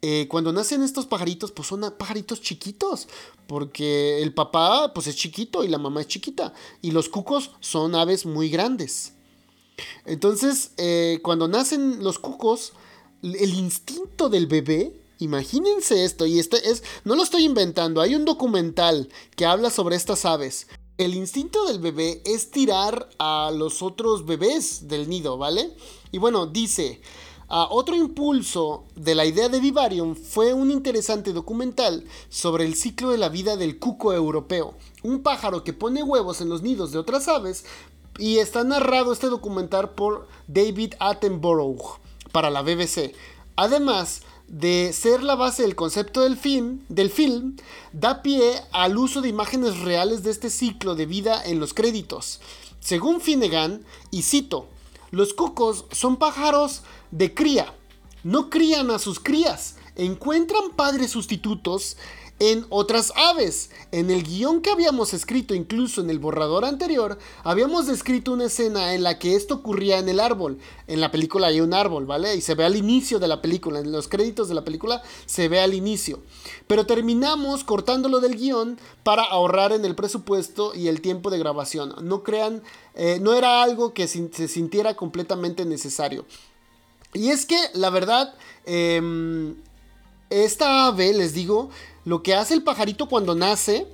Eh, 0.03 0.27
cuando 0.29 0.53
nacen 0.53 0.83
estos 0.83 1.07
pajaritos, 1.07 1.53
pues 1.53 1.69
son 1.69 1.83
pajaritos 1.99 2.41
chiquitos, 2.41 3.09
porque 3.47 4.23
el 4.23 4.33
papá 4.33 4.93
pues 4.95 5.07
es 5.07 5.17
chiquito 5.17 5.63
y 5.65 5.69
la 5.69 5.79
mamá 5.79 6.01
es 6.01 6.09
chiquita, 6.09 6.55
y 6.81 6.91
los 6.93 7.09
cucos 7.09 7.51
son 7.61 7.95
aves 7.95 8.25
muy 8.25 8.49
grandes. 8.49 9.13
Entonces, 10.07 10.73
eh, 10.79 11.21
cuando 11.23 11.49
nacen 11.49 12.03
los 12.03 12.19
cucos, 12.19 12.73
el 13.23 13.55
instinto 13.55 14.29
del 14.29 14.47
bebé 14.47 15.01
Imagínense 15.21 16.05
esto, 16.05 16.25
y 16.25 16.39
este 16.39 16.71
es, 16.71 16.83
no 17.05 17.15
lo 17.15 17.23
estoy 17.23 17.45
inventando, 17.45 18.01
hay 18.01 18.15
un 18.15 18.25
documental 18.25 19.11
que 19.37 19.45
habla 19.45 19.69
sobre 19.69 19.95
estas 19.97 20.25
aves. 20.25 20.67
El 20.97 21.15
instinto 21.15 21.67
del 21.67 21.79
bebé 21.79 22.23
es 22.25 22.51
tirar 22.51 23.09
a 23.19 23.53
los 23.55 23.83
otros 23.83 24.25
bebés 24.25 24.89
del 24.89 25.11
nido, 25.11 25.37
¿vale? 25.37 25.77
Y 26.11 26.17
bueno, 26.17 26.47
dice, 26.47 27.03
otro 27.51 27.97
impulso 27.97 28.85
de 28.95 29.15
la 29.15 29.25
idea 29.25 29.49
de 29.49 29.61
Vivarium 29.61 30.15
fue 30.15 30.55
un 30.55 30.71
interesante 30.71 31.33
documental 31.33 32.05
sobre 32.29 32.65
el 32.65 32.77
ciclo 32.77 33.11
de 33.11 33.19
la 33.19 33.29
vida 33.29 33.57
del 33.57 33.79
cuco 33.79 34.13
europeo, 34.13 34.75
un 35.03 35.23
pájaro 35.23 35.65
que 35.65 35.73
pone 35.73 36.03
huevos 36.03 36.41
en 36.41 36.49
los 36.49 36.63
nidos 36.63 36.93
de 36.93 36.99
otras 36.99 37.27
aves, 37.27 37.65
y 38.19 38.39
está 38.39 38.63
narrado 38.65 39.13
este 39.13 39.29
documental 39.29 39.91
por 39.91 40.29
David 40.47 40.95
Attenborough 41.01 41.99
para 42.33 42.51
la 42.51 42.63
BBC. 42.63 43.15
Además, 43.57 44.23
de 44.47 44.93
ser 44.93 45.23
la 45.23 45.37
base 45.37 45.63
del 45.63 45.77
concepto 45.77 46.23
del 46.23 46.37
film, 46.37 46.81
del 46.89 47.11
film, 47.11 47.57
da 47.93 48.23
pie 48.23 48.63
al 48.73 48.99
uso 48.99 49.23
de 49.23 49.29
imágenes 49.29 49.79
reales 49.81 50.23
de 50.23 50.31
este 50.31 50.51
ciclo 50.51 50.95
de 50.95 51.07
vida 51.07 51.43
en 51.45 51.61
los 51.61 51.73
créditos. 51.73 52.41
Según 52.81 53.21
Finnegan, 53.21 53.85
y 54.11 54.23
cito, 54.23 54.67
los 55.11 55.35
cucos 55.35 55.87
son 55.93 56.17
pájaros 56.17 56.83
de 57.11 57.35
cría, 57.35 57.75
no 58.23 58.51
crían 58.51 58.91
a 58.91 58.99
sus 58.99 59.21
crías, 59.21 59.77
encuentran 59.97 60.71
padres 60.77 61.11
sustitutos 61.11 61.97
en 62.41 62.67
otras 62.71 63.13
aves. 63.17 63.71
En 63.93 64.11
el 64.11 64.25
guion 64.25 64.63
que 64.63 64.71
habíamos 64.71 65.15
escrito, 65.15 65.55
incluso 65.55 66.01
en 66.01 66.11
el 66.11 66.19
borrador 66.19 66.65
anterior, 66.65 67.19
habíamos 67.45 67.87
descrito 67.87 68.33
una 68.33 68.47
escena 68.47 68.95
en 68.95 69.03
la 69.03 69.19
que 69.19 69.37
esto 69.37 69.57
ocurría 69.57 69.99
en 69.99 70.09
el 70.09 70.19
árbol. 70.19 70.59
En 70.87 71.01
la 71.01 71.11
película 71.11 71.49
hay 71.49 71.61
un 71.61 71.75
árbol, 71.75 72.07
¿vale? 72.07 72.35
Y 72.35 72.41
se 72.41 72.55
ve 72.55 72.65
al 72.65 72.77
inicio 72.77 73.19
de 73.19 73.29
la 73.29 73.43
película, 73.43 73.79
en 73.79 73.93
los 73.93 74.09
créditos 74.09 74.49
de 74.49 74.55
la 74.55 74.65
película 74.65 75.03
se 75.27 75.49
ve 75.49 75.61
al 75.61 75.75
inicio. 75.75 76.21
Pero 76.67 76.87
terminamos 76.87 77.63
cortándolo 77.63 78.21
del 78.21 78.37
guion 78.37 78.79
para 79.03 79.23
ahorrar 79.23 79.73
en 79.73 79.85
el 79.85 79.95
presupuesto 79.95 80.75
y 80.75 80.89
el 80.89 81.03
tiempo 81.03 81.31
de 81.31 81.39
grabación. 81.39 81.95
No 82.03 82.23
crean, 82.23 82.63
eh, 82.95 83.19
no 83.21 83.35
era 83.35 83.63
algo 83.63 83.93
que 83.93 84.09
se 84.09 84.49
sintiera 84.49 84.97
completamente 84.97 85.67
necesario. 85.67 86.25
Y 87.13 87.31
es 87.31 87.47
que, 87.47 87.59
la 87.75 87.91
verdad, 87.91 88.35
em, 88.67 89.57
esta 90.31 90.87
ave, 90.87 91.13
les 91.13 91.35
digo, 91.35 91.71
lo 92.05 92.23
que 92.23 92.35
hace 92.35 92.55
el 92.55 92.63
pajarito 92.63 93.09
cuando 93.09 93.35
nace, 93.35 93.87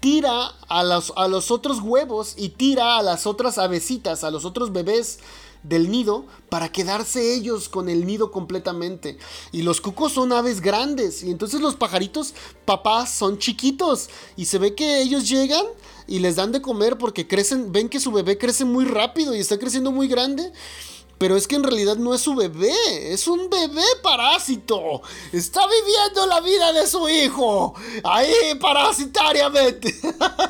tira 0.00 0.48
a 0.68 0.82
los, 0.82 1.12
a 1.16 1.28
los 1.28 1.50
otros 1.50 1.80
huevos 1.80 2.34
y 2.36 2.50
tira 2.50 2.98
a 2.98 3.02
las 3.02 3.26
otras 3.26 3.58
avecitas, 3.58 4.24
a 4.24 4.30
los 4.30 4.44
otros 4.44 4.72
bebés 4.72 5.18
del 5.62 5.90
nido 5.90 6.24
para 6.48 6.72
quedarse 6.72 7.34
ellos 7.34 7.68
con 7.68 7.88
el 7.88 8.06
nido 8.06 8.30
completamente. 8.30 9.18
Y 9.52 9.62
los 9.62 9.80
cucos 9.80 10.12
son 10.12 10.32
aves 10.32 10.60
grandes 10.60 11.22
y 11.22 11.30
entonces 11.30 11.60
los 11.60 11.76
pajaritos 11.76 12.34
papás 12.64 13.12
son 13.12 13.38
chiquitos 13.38 14.08
y 14.36 14.46
se 14.46 14.58
ve 14.58 14.74
que 14.74 15.02
ellos 15.02 15.28
llegan 15.28 15.64
y 16.06 16.18
les 16.20 16.36
dan 16.36 16.52
de 16.52 16.62
comer 16.62 16.96
porque 16.96 17.28
crecen, 17.28 17.72
ven 17.72 17.88
que 17.88 18.00
su 18.00 18.10
bebé 18.10 18.38
crece 18.38 18.64
muy 18.64 18.84
rápido 18.84 19.34
y 19.34 19.40
está 19.40 19.58
creciendo 19.58 19.92
muy 19.92 20.08
grande 20.08 20.50
pero 21.20 21.36
es 21.36 21.46
que 21.46 21.56
en 21.56 21.64
realidad 21.64 21.98
no 21.98 22.14
es 22.14 22.22
su 22.22 22.34
bebé, 22.34 22.72
es 23.12 23.28
un 23.28 23.50
bebé 23.50 23.84
parásito. 24.02 25.02
Está 25.34 25.60
viviendo 25.66 26.26
la 26.26 26.40
vida 26.40 26.72
de 26.72 26.86
su 26.86 27.06
hijo. 27.10 27.74
Ahí, 28.04 28.32
parasitariamente. 28.58 29.94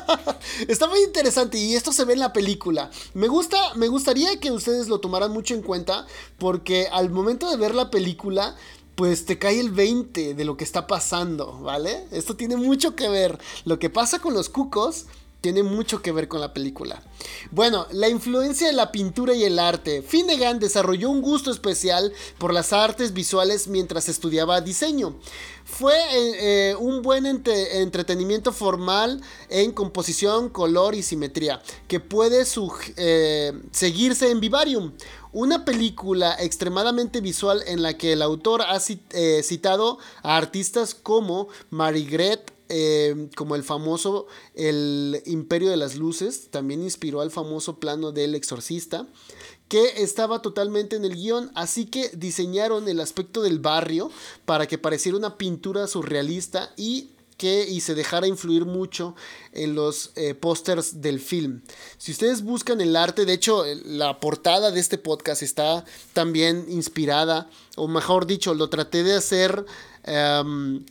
Está 0.69 0.87
muy 0.87 1.01
interesante 1.01 1.57
y 1.57 1.75
esto 1.75 1.91
se 1.91 2.05
ve 2.05 2.13
en 2.13 2.19
la 2.19 2.31
película. 2.31 2.89
Me 3.13 3.27
gusta, 3.27 3.57
me 3.75 3.89
gustaría 3.89 4.39
que 4.39 4.49
ustedes 4.49 4.87
lo 4.87 5.01
tomaran 5.01 5.33
mucho 5.33 5.55
en 5.55 5.61
cuenta 5.61 6.07
porque 6.37 6.87
al 6.89 7.09
momento 7.09 7.49
de 7.49 7.57
ver 7.57 7.75
la 7.75 7.91
película 7.91 8.55
pues 8.95 9.25
te 9.25 9.37
cae 9.37 9.59
el 9.59 9.71
20 9.71 10.35
de 10.35 10.45
lo 10.45 10.55
que 10.55 10.63
está 10.63 10.87
pasando, 10.87 11.59
¿vale? 11.59 12.07
Esto 12.11 12.37
tiene 12.37 12.55
mucho 12.55 12.95
que 12.95 13.09
ver. 13.09 13.39
Lo 13.65 13.77
que 13.77 13.89
pasa 13.89 14.19
con 14.19 14.33
los 14.33 14.47
cucos 14.47 15.07
tiene 15.41 15.63
mucho 15.63 16.01
que 16.01 16.11
ver 16.11 16.27
con 16.27 16.39
la 16.39 16.53
película. 16.53 17.01
Bueno, 17.49 17.87
la 17.91 18.07
influencia 18.07 18.67
de 18.67 18.73
la 18.73 18.91
pintura 18.91 19.33
y 19.33 19.43
el 19.43 19.57
arte. 19.59 20.03
Finnegan 20.03 20.59
desarrolló 20.59 21.09
un 21.09 21.21
gusto 21.21 21.51
especial 21.51 22.13
por 22.37 22.53
las 22.53 22.71
artes 22.73 23.13
visuales 23.13 23.67
mientras 23.67 24.07
estudiaba 24.07 24.61
diseño. 24.61 25.15
Fue 25.65 25.95
eh, 25.95 26.71
eh, 26.71 26.75
un 26.75 27.01
buen 27.01 27.25
entretenimiento 27.25 28.51
formal 28.51 29.21
en 29.49 29.71
composición, 29.71 30.49
color 30.49 30.95
y 30.95 31.01
simetría, 31.01 31.61
que 31.87 31.99
puede 31.99 32.43
eh, 32.97 33.53
seguirse 33.71 34.29
en 34.29 34.39
Vivarium, 34.39 34.93
una 35.31 35.65
película 35.65 36.35
extremadamente 36.39 37.21
visual 37.21 37.63
en 37.65 37.81
la 37.81 37.97
que 37.97 38.13
el 38.13 38.21
autor 38.21 38.61
ha 38.63 38.79
citado 38.79 39.97
a 40.23 40.35
artistas 40.35 40.93
como 40.93 41.47
Marigret 41.69 42.51
eh, 42.73 43.29
como 43.35 43.55
el 43.55 43.63
famoso 43.63 44.27
El 44.55 45.21
Imperio 45.25 45.69
de 45.69 45.75
las 45.75 45.95
Luces, 45.95 46.49
también 46.51 46.81
inspiró 46.81 47.19
al 47.19 47.29
famoso 47.29 47.79
plano 47.79 48.13
del 48.13 48.33
exorcista, 48.33 49.07
que 49.67 50.01
estaba 50.03 50.41
totalmente 50.41 50.95
en 50.95 51.03
el 51.03 51.15
guion, 51.15 51.51
así 51.53 51.85
que 51.85 52.09
diseñaron 52.13 52.87
el 52.87 53.01
aspecto 53.01 53.41
del 53.41 53.59
barrio 53.59 54.09
para 54.45 54.67
que 54.67 54.77
pareciera 54.77 55.17
una 55.17 55.37
pintura 55.37 55.85
surrealista 55.87 56.73
y 56.77 57.09
que 57.35 57.67
y 57.67 57.81
se 57.81 57.93
dejara 57.93 58.27
influir 58.27 58.65
mucho 58.65 59.15
en 59.51 59.75
los 59.75 60.11
eh, 60.15 60.33
pósters 60.33 61.01
del 61.01 61.19
film. 61.19 61.61
Si 61.97 62.11
ustedes 62.11 62.41
buscan 62.41 62.79
el 62.79 62.95
arte, 62.95 63.25
de 63.25 63.33
hecho 63.33 63.65
la 63.83 64.19
portada 64.19 64.71
de 64.71 64.79
este 64.79 64.97
podcast 64.97 65.41
está 65.41 65.83
también 66.13 66.67
inspirada, 66.69 67.49
o 67.75 67.89
mejor 67.89 68.27
dicho, 68.27 68.53
lo 68.53 68.69
traté 68.69 69.03
de 69.03 69.15
hacer 69.15 69.65
em, 70.03 70.85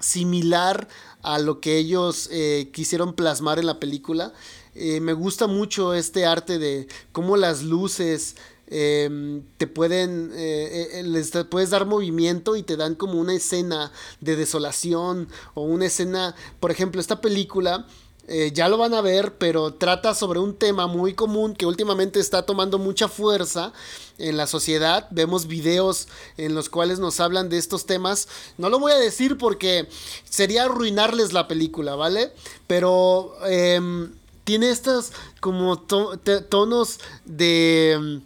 similar 0.00 0.88
a 1.22 1.38
lo 1.38 1.60
que 1.60 1.76
ellos 1.76 2.28
eh, 2.32 2.70
quisieron 2.72 3.14
plasmar 3.14 3.58
en 3.58 3.66
la 3.66 3.80
película. 3.80 4.32
Eh, 4.74 5.00
me 5.00 5.12
gusta 5.12 5.46
mucho 5.46 5.94
este 5.94 6.26
arte 6.26 6.58
de 6.58 6.86
cómo 7.12 7.36
las 7.36 7.62
luces 7.62 8.36
em, 8.68 9.42
te 9.56 9.66
pueden, 9.66 10.30
eh, 10.34 11.02
les 11.04 11.32
puedes 11.50 11.70
dar 11.70 11.86
movimiento 11.86 12.56
y 12.56 12.62
te 12.62 12.76
dan 12.76 12.94
como 12.94 13.14
una 13.14 13.34
escena 13.34 13.92
de 14.20 14.36
desolación 14.36 15.28
o 15.54 15.62
una 15.62 15.86
escena, 15.86 16.34
por 16.60 16.70
ejemplo, 16.70 17.00
esta 17.00 17.20
película 17.20 17.86
eh, 18.30 18.52
ya 18.52 18.68
lo 18.68 18.76
van 18.76 18.92
a 18.92 19.00
ver, 19.00 19.38
pero 19.38 19.72
trata 19.72 20.14
sobre 20.14 20.38
un 20.38 20.54
tema 20.54 20.86
muy 20.86 21.14
común 21.14 21.54
que 21.54 21.64
últimamente 21.64 22.20
está 22.20 22.42
tomando 22.42 22.78
mucha 22.78 23.08
fuerza 23.08 23.72
en 24.18 24.36
la 24.36 24.46
sociedad. 24.46 25.08
Vemos 25.10 25.46
videos 25.46 26.08
en 26.36 26.54
los 26.54 26.68
cuales 26.68 26.98
nos 26.98 27.20
hablan 27.20 27.48
de 27.48 27.56
estos 27.56 27.86
temas. 27.86 28.28
No 28.58 28.68
lo 28.68 28.78
voy 28.78 28.92
a 28.92 28.98
decir 28.98 29.38
porque 29.38 29.88
sería 30.28 30.64
arruinarles 30.64 31.32
la 31.32 31.48
película, 31.48 31.94
¿vale? 31.94 32.32
Pero 32.66 33.34
em, 33.46 34.12
tiene 34.44 34.68
estos 34.70 35.12
como 35.40 35.78
tonos 35.78 37.00
de... 37.24 38.20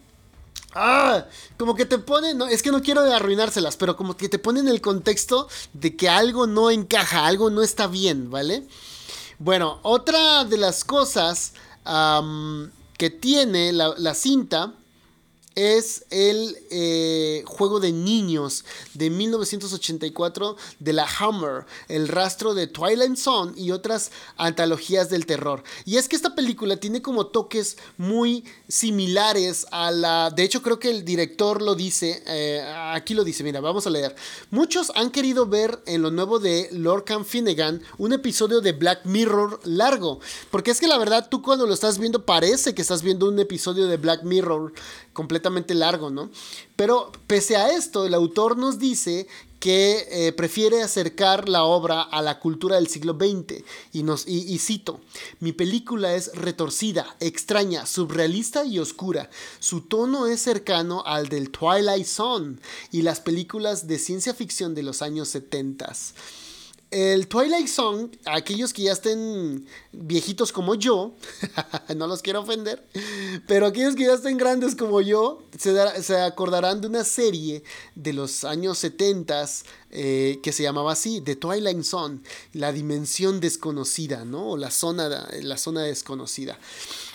Ah, 0.74 1.26
como 1.58 1.74
que 1.76 1.84
te 1.84 1.98
ponen, 1.98 2.38
no, 2.38 2.46
es 2.46 2.62
que 2.62 2.72
no 2.72 2.82
quiero 2.82 3.02
arruinárselas, 3.02 3.76
pero 3.76 3.94
como 3.94 4.16
que 4.16 4.30
te 4.30 4.38
ponen 4.38 4.68
el 4.68 4.80
contexto 4.80 5.46
de 5.74 5.94
que 5.96 6.08
algo 6.08 6.46
no 6.46 6.70
encaja, 6.70 7.26
algo 7.26 7.50
no 7.50 7.62
está 7.62 7.86
bien, 7.86 8.30
¿vale? 8.30 8.66
Bueno, 9.44 9.80
otra 9.82 10.44
de 10.44 10.56
las 10.56 10.84
cosas 10.84 11.54
que 12.96 13.10
tiene 13.10 13.72
la 13.72 14.14
cinta 14.14 14.72
es 15.54 16.04
el 16.10 16.56
eh, 16.70 17.42
juego 17.46 17.80
de 17.80 17.92
niños 17.92 18.64
de 18.94 19.10
1984 19.10 20.56
de 20.78 20.92
la 20.92 21.06
Hammer, 21.18 21.66
el 21.88 22.08
rastro 22.08 22.54
de 22.54 22.66
Twilight 22.66 23.16
Zone 23.16 23.52
y 23.56 23.70
otras 23.70 24.10
antologías 24.36 25.10
del 25.10 25.26
terror. 25.26 25.62
Y 25.84 25.96
es 25.96 26.08
que 26.08 26.16
esta 26.16 26.34
película 26.34 26.76
tiene 26.76 27.02
como 27.02 27.26
toques 27.26 27.76
muy 27.98 28.44
similares 28.68 29.66
a 29.70 29.90
la... 29.90 30.30
De 30.30 30.42
hecho 30.42 30.62
creo 30.62 30.78
que 30.78 30.90
el 30.90 31.04
director 31.04 31.60
lo 31.60 31.74
dice, 31.74 32.22
eh, 32.26 32.62
aquí 32.94 33.14
lo 33.14 33.24
dice, 33.24 33.44
mira, 33.44 33.60
vamos 33.60 33.86
a 33.86 33.90
leer. 33.90 34.14
Muchos 34.50 34.92
han 34.94 35.10
querido 35.10 35.46
ver 35.46 35.82
en 35.86 36.02
lo 36.02 36.10
nuevo 36.10 36.38
de 36.38 36.68
Lorcan 36.72 37.24
Finnegan 37.24 37.82
un 37.98 38.12
episodio 38.12 38.60
de 38.60 38.72
Black 38.72 39.04
Mirror 39.04 39.60
largo, 39.64 40.20
porque 40.50 40.70
es 40.70 40.80
que 40.80 40.86
la 40.86 40.98
verdad 40.98 41.28
tú 41.30 41.42
cuando 41.42 41.66
lo 41.66 41.74
estás 41.74 41.98
viendo 41.98 42.24
parece 42.24 42.74
que 42.74 42.82
estás 42.82 43.02
viendo 43.02 43.28
un 43.28 43.38
episodio 43.38 43.86
de 43.86 43.96
Black 43.96 44.22
Mirror 44.22 44.72
completamente 45.12 45.41
largo, 45.74 46.10
¿no? 46.10 46.30
Pero 46.76 47.12
pese 47.26 47.56
a 47.56 47.70
esto, 47.70 48.06
el 48.06 48.14
autor 48.14 48.56
nos 48.56 48.78
dice 48.78 49.26
que 49.62 50.08
eh, 50.10 50.32
prefiere 50.32 50.82
acercar 50.82 51.48
la 51.48 51.62
obra 51.62 52.02
a 52.02 52.20
la 52.20 52.40
cultura 52.40 52.74
del 52.74 52.88
siglo 52.88 53.14
XX. 53.14 53.62
Y, 53.92 54.02
nos, 54.02 54.26
y, 54.26 54.58
cito, 54.58 55.00
mi 55.38 55.52
película 55.52 56.16
es 56.16 56.34
retorcida, 56.34 57.14
extraña, 57.20 57.86
surrealista 57.86 58.64
y 58.64 58.80
oscura. 58.80 59.30
Su 59.60 59.82
tono 59.82 60.26
es 60.26 60.42
cercano 60.42 61.04
al 61.06 61.28
del 61.28 61.50
Twilight 61.50 62.06
Zone 62.06 62.56
y 62.90 63.02
las 63.02 63.20
películas 63.20 63.86
de 63.86 64.00
ciencia 64.00 64.34
ficción 64.34 64.74
de 64.74 64.82
los 64.82 65.00
años 65.00 65.28
70. 65.28 65.92
El 66.92 67.26
Twilight 67.26 67.68
Song, 67.68 68.10
aquellos 68.26 68.74
que 68.74 68.82
ya 68.82 68.92
estén 68.92 69.66
viejitos 69.92 70.52
como 70.52 70.74
yo, 70.74 71.14
no 71.96 72.06
los 72.06 72.20
quiero 72.20 72.42
ofender, 72.42 72.86
pero 73.46 73.64
aquellos 73.64 73.96
que 73.96 74.04
ya 74.04 74.12
estén 74.12 74.36
grandes 74.36 74.76
como 74.76 75.00
yo, 75.00 75.42
se, 75.58 76.20
acordarán 76.20 76.82
de 76.82 76.88
una 76.88 77.04
serie 77.04 77.64
de 77.94 78.12
los 78.12 78.44
años 78.44 78.76
70 78.76 79.48
eh, 79.90 80.40
que 80.42 80.52
se 80.52 80.64
llamaba 80.64 80.92
así, 80.92 81.22
The 81.22 81.36
Twilight 81.36 81.82
Zone, 81.82 82.20
la 82.52 82.72
dimensión 82.72 83.40
desconocida, 83.40 84.26
¿no? 84.26 84.50
O 84.50 84.56
la 84.58 84.70
zona, 84.70 85.28
la 85.40 85.56
zona 85.56 85.84
desconocida. 85.84 86.58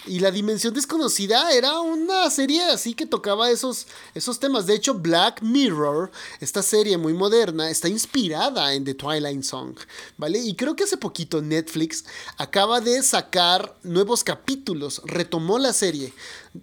Y 0.07 0.19
la 0.19 0.31
dimensión 0.31 0.73
desconocida 0.73 1.51
era 1.51 1.81
una 1.81 2.29
serie 2.29 2.63
así 2.63 2.93
que 2.93 3.05
tocaba 3.05 3.51
esos, 3.51 3.87
esos 4.15 4.39
temas. 4.39 4.65
De 4.65 4.73
hecho, 4.73 4.93
Black 4.93 5.41
Mirror, 5.41 6.11
esta 6.39 6.61
serie 6.61 6.97
muy 6.97 7.13
moderna, 7.13 7.69
está 7.69 7.89
inspirada 7.89 8.73
en 8.73 8.85
The 8.85 8.93
Twilight 8.93 9.43
Song, 9.43 9.75
¿vale? 10.17 10.39
Y 10.39 10.55
creo 10.55 10.75
que 10.75 10.85
hace 10.85 10.97
poquito 10.97 11.41
Netflix 11.41 12.05
acaba 12.37 12.79
de 12.79 13.03
sacar 13.03 13.75
nuevos 13.83 14.23
capítulos, 14.23 15.01
retomó 15.05 15.59
la 15.59 15.73
serie 15.73 16.13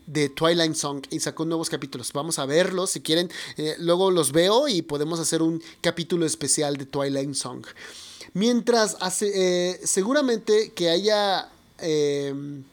de 0.06 0.28
Twilight 0.28 0.74
Song 0.74 1.02
y 1.10 1.20
sacó 1.20 1.44
nuevos 1.44 1.68
capítulos. 1.68 2.12
Vamos 2.12 2.38
a 2.38 2.46
verlos 2.46 2.90
si 2.90 3.00
quieren. 3.00 3.30
Eh, 3.56 3.76
luego 3.78 4.10
los 4.10 4.32
veo 4.32 4.68
y 4.68 4.82
podemos 4.82 5.20
hacer 5.20 5.42
un 5.42 5.62
capítulo 5.80 6.24
especial 6.24 6.76
de 6.76 6.86
Twilight 6.86 7.34
Song. 7.34 7.64
Mientras 8.32 8.96
hace, 9.00 9.30
eh, 9.34 9.80
seguramente 9.84 10.72
que 10.74 10.88
haya... 10.88 11.50
Em, 11.78 12.64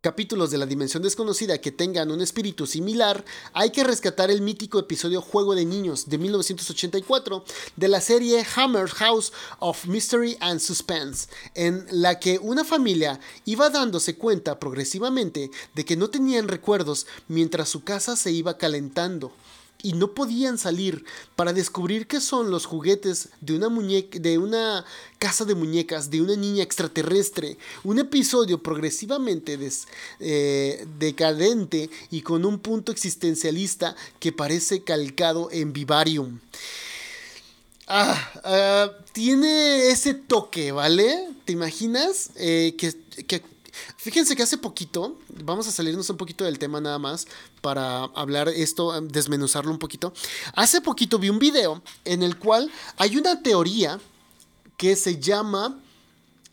capítulos 0.00 0.50
de 0.50 0.56
la 0.56 0.64
dimensión 0.64 1.02
desconocida 1.02 1.60
que 1.60 1.72
tengan 1.72 2.10
un 2.10 2.22
espíritu 2.22 2.66
similar, 2.66 3.22
hay 3.52 3.70
que 3.70 3.84
rescatar 3.84 4.30
el 4.30 4.40
mítico 4.40 4.78
episodio 4.78 5.20
Juego 5.20 5.54
de 5.54 5.66
Niños 5.66 6.08
de 6.08 6.16
1984 6.16 7.44
de 7.76 7.88
la 7.88 8.00
serie 8.00 8.46
Hammer 8.56 8.88
House 8.88 9.30
of 9.58 9.84
Mystery 9.84 10.38
and 10.40 10.60
Suspense, 10.60 11.28
en 11.54 11.86
la 11.90 12.18
que 12.18 12.38
una 12.38 12.64
familia 12.64 13.20
iba 13.44 13.68
dándose 13.68 14.16
cuenta 14.16 14.58
progresivamente 14.58 15.50
de 15.74 15.84
que 15.84 15.96
no 15.96 16.08
tenían 16.08 16.48
recuerdos 16.48 17.06
mientras 17.28 17.68
su 17.68 17.84
casa 17.84 18.16
se 18.16 18.32
iba 18.32 18.56
calentando 18.56 19.32
y 19.82 19.92
no 19.92 20.14
podían 20.14 20.58
salir 20.58 21.04
para 21.36 21.52
descubrir 21.52 22.06
qué 22.06 22.20
son 22.20 22.50
los 22.50 22.66
juguetes 22.66 23.30
de 23.40 23.56
una 23.56 23.68
de 24.12 24.38
una 24.38 24.84
casa 25.18 25.44
de 25.44 25.54
muñecas 25.54 26.10
de 26.10 26.20
una 26.20 26.36
niña 26.36 26.62
extraterrestre 26.62 27.58
un 27.84 27.98
episodio 27.98 28.62
progresivamente 28.62 29.58
eh, 30.20 30.86
decadente 30.98 31.90
y 32.10 32.22
con 32.22 32.44
un 32.44 32.58
punto 32.58 32.92
existencialista 32.92 33.96
que 34.18 34.32
parece 34.32 34.82
calcado 34.82 35.50
en 35.50 35.72
Vivarium 35.72 36.40
ah, 37.86 38.32
ah 38.44 38.90
tiene 39.12 39.88
ese 39.90 40.14
toque, 40.14 40.72
¿vale? 40.72 41.28
¿Te 41.44 41.52
imaginas? 41.52 42.30
Eh, 42.36 42.74
que, 42.78 42.94
que 43.24 43.42
Fíjense 43.96 44.36
que 44.36 44.42
hace 44.42 44.58
poquito, 44.58 45.18
vamos 45.44 45.66
a 45.66 45.72
salirnos 45.72 46.08
un 46.10 46.16
poquito 46.16 46.44
del 46.44 46.58
tema 46.58 46.80
nada 46.80 46.98
más 46.98 47.26
para 47.60 48.04
hablar 48.04 48.48
esto, 48.48 49.00
desmenuzarlo 49.00 49.70
un 49.70 49.78
poquito. 49.78 50.12
Hace 50.54 50.80
poquito 50.80 51.18
vi 51.18 51.28
un 51.28 51.38
video 51.38 51.82
en 52.04 52.22
el 52.22 52.38
cual 52.38 52.70
hay 52.96 53.16
una 53.16 53.42
teoría 53.42 54.00
que 54.76 54.96
se 54.96 55.20
llama 55.20 55.78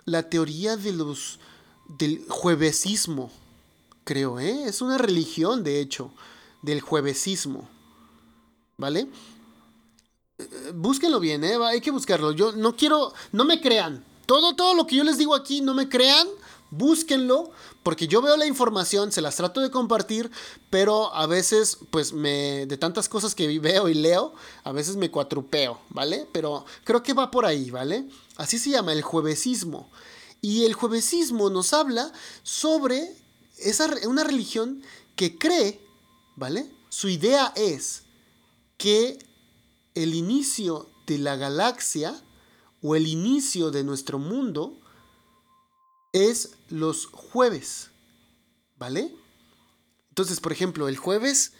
la 0.05 0.29
teoría 0.29 0.77
de 0.77 0.93
los 0.93 1.39
del 1.99 2.25
juevesismo, 2.27 3.31
creo, 4.03 4.39
¿eh? 4.39 4.63
Es 4.65 4.81
una 4.81 4.97
religión, 4.97 5.63
de 5.63 5.79
hecho, 5.79 6.11
del 6.61 6.81
juevesismo. 6.81 7.69
¿Vale? 8.77 9.07
Búsquenlo 10.73 11.19
bien, 11.19 11.43
¿eh? 11.43 11.57
Hay 11.65 11.81
que 11.81 11.91
buscarlo. 11.91 12.31
Yo 12.31 12.51
no 12.51 12.75
quiero, 12.75 13.13
no 13.31 13.43
me 13.43 13.59
crean. 13.59 14.03
Todo, 14.25 14.55
todo 14.55 14.73
lo 14.75 14.85
que 14.85 14.95
yo 14.95 15.03
les 15.03 15.17
digo 15.17 15.33
aquí, 15.33 15.61
no 15.61 15.73
me 15.73 15.89
crean 15.89 16.27
búsquenlo, 16.71 17.51
porque 17.83 18.07
yo 18.07 18.21
veo 18.21 18.37
la 18.37 18.45
información, 18.45 19.11
se 19.11 19.21
las 19.21 19.35
trato 19.35 19.61
de 19.61 19.71
compartir, 19.71 20.29
pero 20.69 21.13
a 21.13 21.25
veces, 21.27 21.77
pues 21.91 22.13
me, 22.13 22.65
de 22.65 22.77
tantas 22.77 23.07
cosas 23.09 23.35
que 23.35 23.59
veo 23.59 23.89
y 23.89 23.93
leo, 23.93 24.33
a 24.63 24.71
veces 24.71 24.95
me 24.95 25.11
cuatrupeo, 25.11 25.79
¿vale? 25.89 26.27
Pero 26.31 26.65
creo 26.83 27.03
que 27.03 27.13
va 27.13 27.31
por 27.31 27.45
ahí, 27.45 27.71
¿vale? 27.71 28.07
Así 28.35 28.59
se 28.59 28.71
llama 28.71 28.93
el 28.93 29.01
juevesismo. 29.01 29.89
Y 30.41 30.65
el 30.65 30.73
juevesismo 30.73 31.49
nos 31.49 31.73
habla 31.73 32.11
sobre 32.43 33.15
esa, 33.57 33.89
una 34.07 34.23
religión 34.23 34.83
que 35.15 35.37
cree, 35.37 35.81
¿vale? 36.35 36.71
Su 36.89 37.09
idea 37.09 37.53
es 37.55 38.03
que 38.77 39.17
el 39.95 40.13
inicio 40.13 40.89
de 41.07 41.17
la 41.17 41.35
galaxia 41.35 42.21
o 42.81 42.95
el 42.95 43.07
inicio 43.07 43.71
de 43.71 43.83
nuestro 43.83 44.19
mundo 44.19 44.79
es 46.13 46.55
los 46.69 47.05
jueves, 47.07 47.89
¿vale? 48.77 49.13
Entonces, 50.09 50.39
por 50.39 50.51
ejemplo, 50.51 50.87
el 50.87 50.97
jueves 50.97 51.53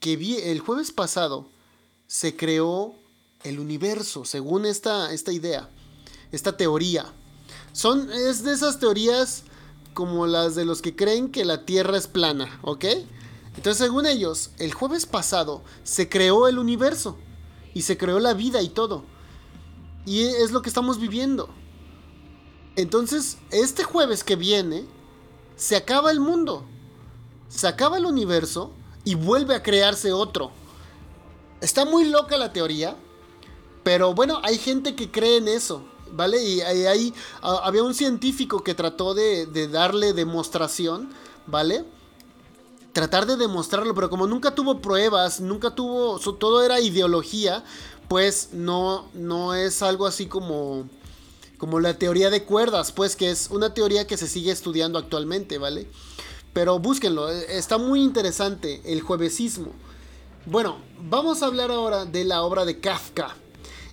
que 0.00 0.16
vi, 0.16 0.36
el 0.36 0.60
jueves 0.60 0.90
pasado 0.90 1.48
se 2.06 2.36
creó 2.36 2.94
el 3.44 3.60
universo, 3.60 4.24
según 4.24 4.66
esta, 4.66 5.12
esta 5.12 5.32
idea, 5.32 5.70
esta 6.32 6.56
teoría. 6.56 7.12
Son, 7.72 8.10
es 8.10 8.42
de 8.42 8.52
esas 8.52 8.78
teorías 8.78 9.44
como 9.94 10.26
las 10.26 10.54
de 10.54 10.64
los 10.64 10.82
que 10.82 10.96
creen 10.96 11.30
que 11.30 11.44
la 11.44 11.64
Tierra 11.64 11.96
es 11.96 12.06
plana, 12.06 12.60
¿ok? 12.62 12.84
Entonces, 13.56 13.78
según 13.78 14.06
ellos, 14.06 14.50
el 14.58 14.72
jueves 14.72 15.06
pasado 15.06 15.62
se 15.82 16.08
creó 16.08 16.48
el 16.48 16.58
universo 16.58 17.18
y 17.74 17.82
se 17.82 17.96
creó 17.96 18.18
la 18.18 18.34
vida 18.34 18.62
y 18.62 18.68
todo. 18.68 19.04
Y 20.06 20.22
es 20.22 20.50
lo 20.50 20.62
que 20.62 20.68
estamos 20.68 20.98
viviendo. 20.98 21.50
Entonces, 22.76 23.38
este 23.50 23.84
jueves 23.84 24.24
que 24.24 24.36
viene, 24.36 24.84
se 25.56 25.76
acaba 25.76 26.10
el 26.10 26.20
mundo. 26.20 26.64
Se 27.48 27.68
acaba 27.68 27.98
el 27.98 28.06
universo 28.06 28.72
y 29.04 29.14
vuelve 29.14 29.54
a 29.54 29.62
crearse 29.62 30.12
otro. 30.12 30.50
Está 31.60 31.84
muy 31.84 32.04
loca 32.06 32.38
la 32.38 32.52
teoría, 32.52 32.96
pero 33.82 34.14
bueno, 34.14 34.40
hay 34.42 34.56
gente 34.56 34.94
que 34.94 35.10
cree 35.10 35.36
en 35.36 35.48
eso, 35.48 35.84
¿vale? 36.12 36.42
Y 36.42 36.60
ahí 36.62 37.12
había 37.42 37.82
un 37.82 37.94
científico 37.94 38.62
que 38.62 38.74
trató 38.74 39.12
de, 39.12 39.68
darle 39.68 40.12
demostración, 40.12 41.10
¿vale? 41.46 41.84
Tratar 42.92 43.26
de 43.26 43.36
demostrarlo, 43.36 43.94
pero 43.94 44.08
como 44.08 44.26
nunca 44.26 44.54
tuvo 44.54 44.80
pruebas, 44.80 45.40
nunca 45.40 45.74
tuvo, 45.74 46.18
todo 46.18 46.62
era 46.62 46.80
ideología, 46.80 47.64
pues 48.08 48.50
no, 48.52 49.08
no 49.12 49.54
es 49.54 49.82
algo 49.82 50.06
así 50.06 50.26
como 50.26 50.88
como 51.60 51.78
la 51.78 51.98
teoría 51.98 52.30
de 52.30 52.44
cuerdas, 52.44 52.90
pues 52.90 53.16
que 53.16 53.30
es 53.30 53.50
una 53.50 53.74
teoría 53.74 54.06
que 54.06 54.16
se 54.16 54.26
sigue 54.26 54.50
estudiando 54.50 54.98
actualmente, 54.98 55.58
¿vale? 55.58 55.86
Pero 56.54 56.78
búsquenlo, 56.78 57.30
eh, 57.30 57.44
está 57.50 57.76
muy 57.76 58.02
interesante 58.02 58.80
el 58.86 59.02
juevesismo. 59.02 59.72
Bueno, 60.46 60.78
vamos 61.02 61.42
a 61.42 61.46
hablar 61.46 61.70
ahora 61.70 62.06
de 62.06 62.24
la 62.24 62.42
obra 62.42 62.64
de 62.64 62.80
Kafka. 62.80 63.36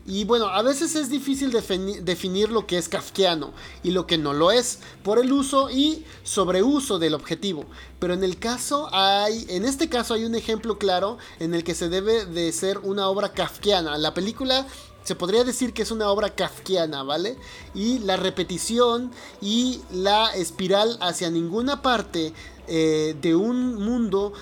Y 0.10 0.24
bueno, 0.24 0.48
a 0.48 0.62
veces 0.62 0.96
es 0.96 1.10
difícil 1.10 1.52
definir 1.52 2.50
lo 2.50 2.66
que 2.66 2.78
es 2.78 2.88
kafkiano 2.88 3.52
y 3.84 3.92
lo 3.92 4.08
que 4.08 4.18
no 4.18 4.32
lo 4.32 4.52
es 4.52 4.80
por 5.04 5.20
el 5.20 5.34
uso 5.34 5.70
y 5.70 6.06
sobreuso 6.24 6.98
del 6.98 7.14
objetivo. 7.14 7.66
Pero 8.00 8.14
en 8.14 8.24
el 8.24 8.40
caso 8.40 8.88
hay, 8.94 9.46
en 9.50 9.66
este 9.66 9.90
caso 9.90 10.14
hay 10.14 10.24
un 10.24 10.36
ejemplo 10.36 10.78
claro 10.80 11.18
en 11.42 11.54
el 11.54 11.66
que 11.66 11.76
se 11.76 11.90
debe 11.90 12.24
de 12.24 12.54
ser 12.54 12.78
una 12.78 13.10
obra 13.10 13.34
kafkiana. 13.34 13.98
La 13.98 14.14
película 14.14 14.66
se 15.08 15.16
podría 15.16 15.46
decir 15.46 15.72
que 15.72 15.84
es 15.84 15.92
una 15.92 16.10
obra 16.10 16.36
kafkiana, 16.36 17.02
¿vale? 17.02 17.38
Y 17.74 18.00
la 18.00 18.18
repetición 18.18 19.10
y 19.40 19.80
la 19.90 20.36
espiral 20.36 20.98
hacia 21.00 21.32
ninguna 21.32 21.82
parte 21.82 22.34
eh, 22.68 23.16
de 23.22 23.34
un 23.34 23.76
mundo 23.76 24.34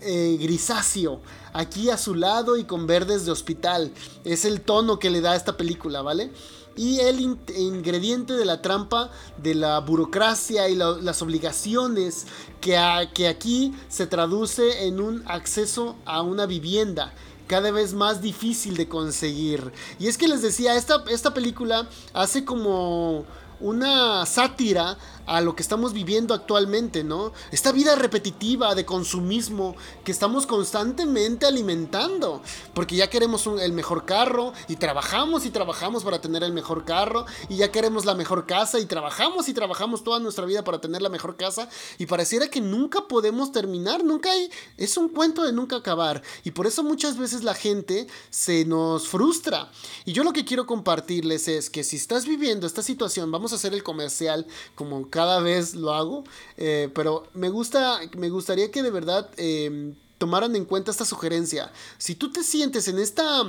eh, 0.00 0.38
grisáceo, 0.40 1.20
aquí 1.52 1.90
a 1.90 1.98
su 1.98 2.14
lado 2.14 2.56
y 2.56 2.62
con 2.62 2.86
verdes 2.86 3.26
de 3.26 3.32
hospital. 3.32 3.90
Es 4.22 4.44
el 4.44 4.60
tono 4.60 5.00
que 5.00 5.10
le 5.10 5.22
da 5.22 5.32
a 5.32 5.36
esta 5.36 5.56
película, 5.56 6.02
¿vale? 6.02 6.30
Y 6.76 7.00
el 7.00 7.18
ingrediente 7.56 8.34
de 8.34 8.44
la 8.44 8.62
trampa 8.62 9.10
de 9.38 9.56
la 9.56 9.80
burocracia 9.80 10.68
y 10.68 10.76
las 10.76 11.20
obligaciones 11.20 12.28
que, 12.60 12.78
que 13.12 13.26
aquí 13.26 13.74
se 13.88 14.06
traduce 14.06 14.86
en 14.86 15.00
un 15.00 15.24
acceso 15.26 15.96
a 16.04 16.22
una 16.22 16.46
vivienda 16.46 17.12
cada 17.52 17.70
vez 17.70 17.92
más 17.92 18.22
difícil 18.22 18.78
de 18.78 18.88
conseguir. 18.88 19.74
Y 19.98 20.08
es 20.08 20.16
que 20.16 20.26
les 20.26 20.40
decía, 20.40 20.74
esta, 20.74 21.04
esta 21.10 21.34
película 21.34 21.86
hace 22.14 22.46
como 22.46 23.26
una 23.60 24.24
sátira 24.24 24.96
a 25.26 25.40
lo 25.40 25.54
que 25.54 25.62
estamos 25.62 25.92
viviendo 25.92 26.34
actualmente, 26.34 27.04
¿no? 27.04 27.32
Esta 27.50 27.72
vida 27.72 27.94
repetitiva 27.94 28.74
de 28.74 28.84
consumismo 28.84 29.76
que 30.04 30.12
estamos 30.12 30.46
constantemente 30.46 31.46
alimentando, 31.46 32.42
porque 32.74 32.96
ya 32.96 33.08
queremos 33.08 33.46
el 33.46 33.72
mejor 33.72 34.04
carro 34.04 34.52
y 34.68 34.76
trabajamos 34.76 35.46
y 35.46 35.50
trabajamos 35.50 36.04
para 36.04 36.20
tener 36.20 36.42
el 36.42 36.52
mejor 36.52 36.84
carro 36.84 37.26
y 37.48 37.56
ya 37.56 37.70
queremos 37.70 38.04
la 38.04 38.14
mejor 38.14 38.46
casa 38.46 38.78
y 38.78 38.86
trabajamos 38.86 39.48
y 39.48 39.54
trabajamos 39.54 40.04
toda 40.04 40.18
nuestra 40.18 40.44
vida 40.46 40.64
para 40.64 40.80
tener 40.80 41.02
la 41.02 41.08
mejor 41.08 41.36
casa 41.36 41.68
y 41.98 42.06
pareciera 42.06 42.48
que 42.48 42.60
nunca 42.60 43.06
podemos 43.08 43.52
terminar, 43.52 44.04
nunca 44.04 44.30
hay, 44.30 44.50
es 44.76 44.96
un 44.96 45.08
cuento 45.08 45.44
de 45.44 45.52
nunca 45.52 45.76
acabar 45.76 46.22
y 46.44 46.50
por 46.50 46.66
eso 46.66 46.82
muchas 46.82 47.16
veces 47.16 47.44
la 47.44 47.54
gente 47.54 48.06
se 48.30 48.64
nos 48.64 49.08
frustra. 49.08 49.70
Y 50.04 50.12
yo 50.12 50.24
lo 50.24 50.32
que 50.32 50.44
quiero 50.44 50.66
compartirles 50.66 51.48
es 51.48 51.70
que 51.70 51.84
si 51.84 51.96
estás 51.96 52.26
viviendo 52.26 52.66
esta 52.66 52.82
situación, 52.82 53.30
vamos 53.30 53.52
a 53.52 53.56
hacer 53.56 53.74
el 53.74 53.82
comercial 53.82 54.46
como 54.74 55.10
cada 55.12 55.40
vez 55.40 55.74
lo 55.74 55.92
hago, 55.92 56.24
eh, 56.56 56.90
pero 56.94 57.28
me 57.34 57.50
gusta, 57.50 58.00
me 58.16 58.30
gustaría 58.30 58.70
que 58.70 58.82
de 58.82 58.90
verdad 58.90 59.28
eh, 59.36 59.92
tomaran 60.16 60.56
en 60.56 60.64
cuenta 60.64 60.90
esta 60.90 61.04
sugerencia. 61.04 61.70
Si 61.98 62.14
tú 62.14 62.32
te 62.32 62.42
sientes 62.42 62.88
en 62.88 62.98
esta 62.98 63.42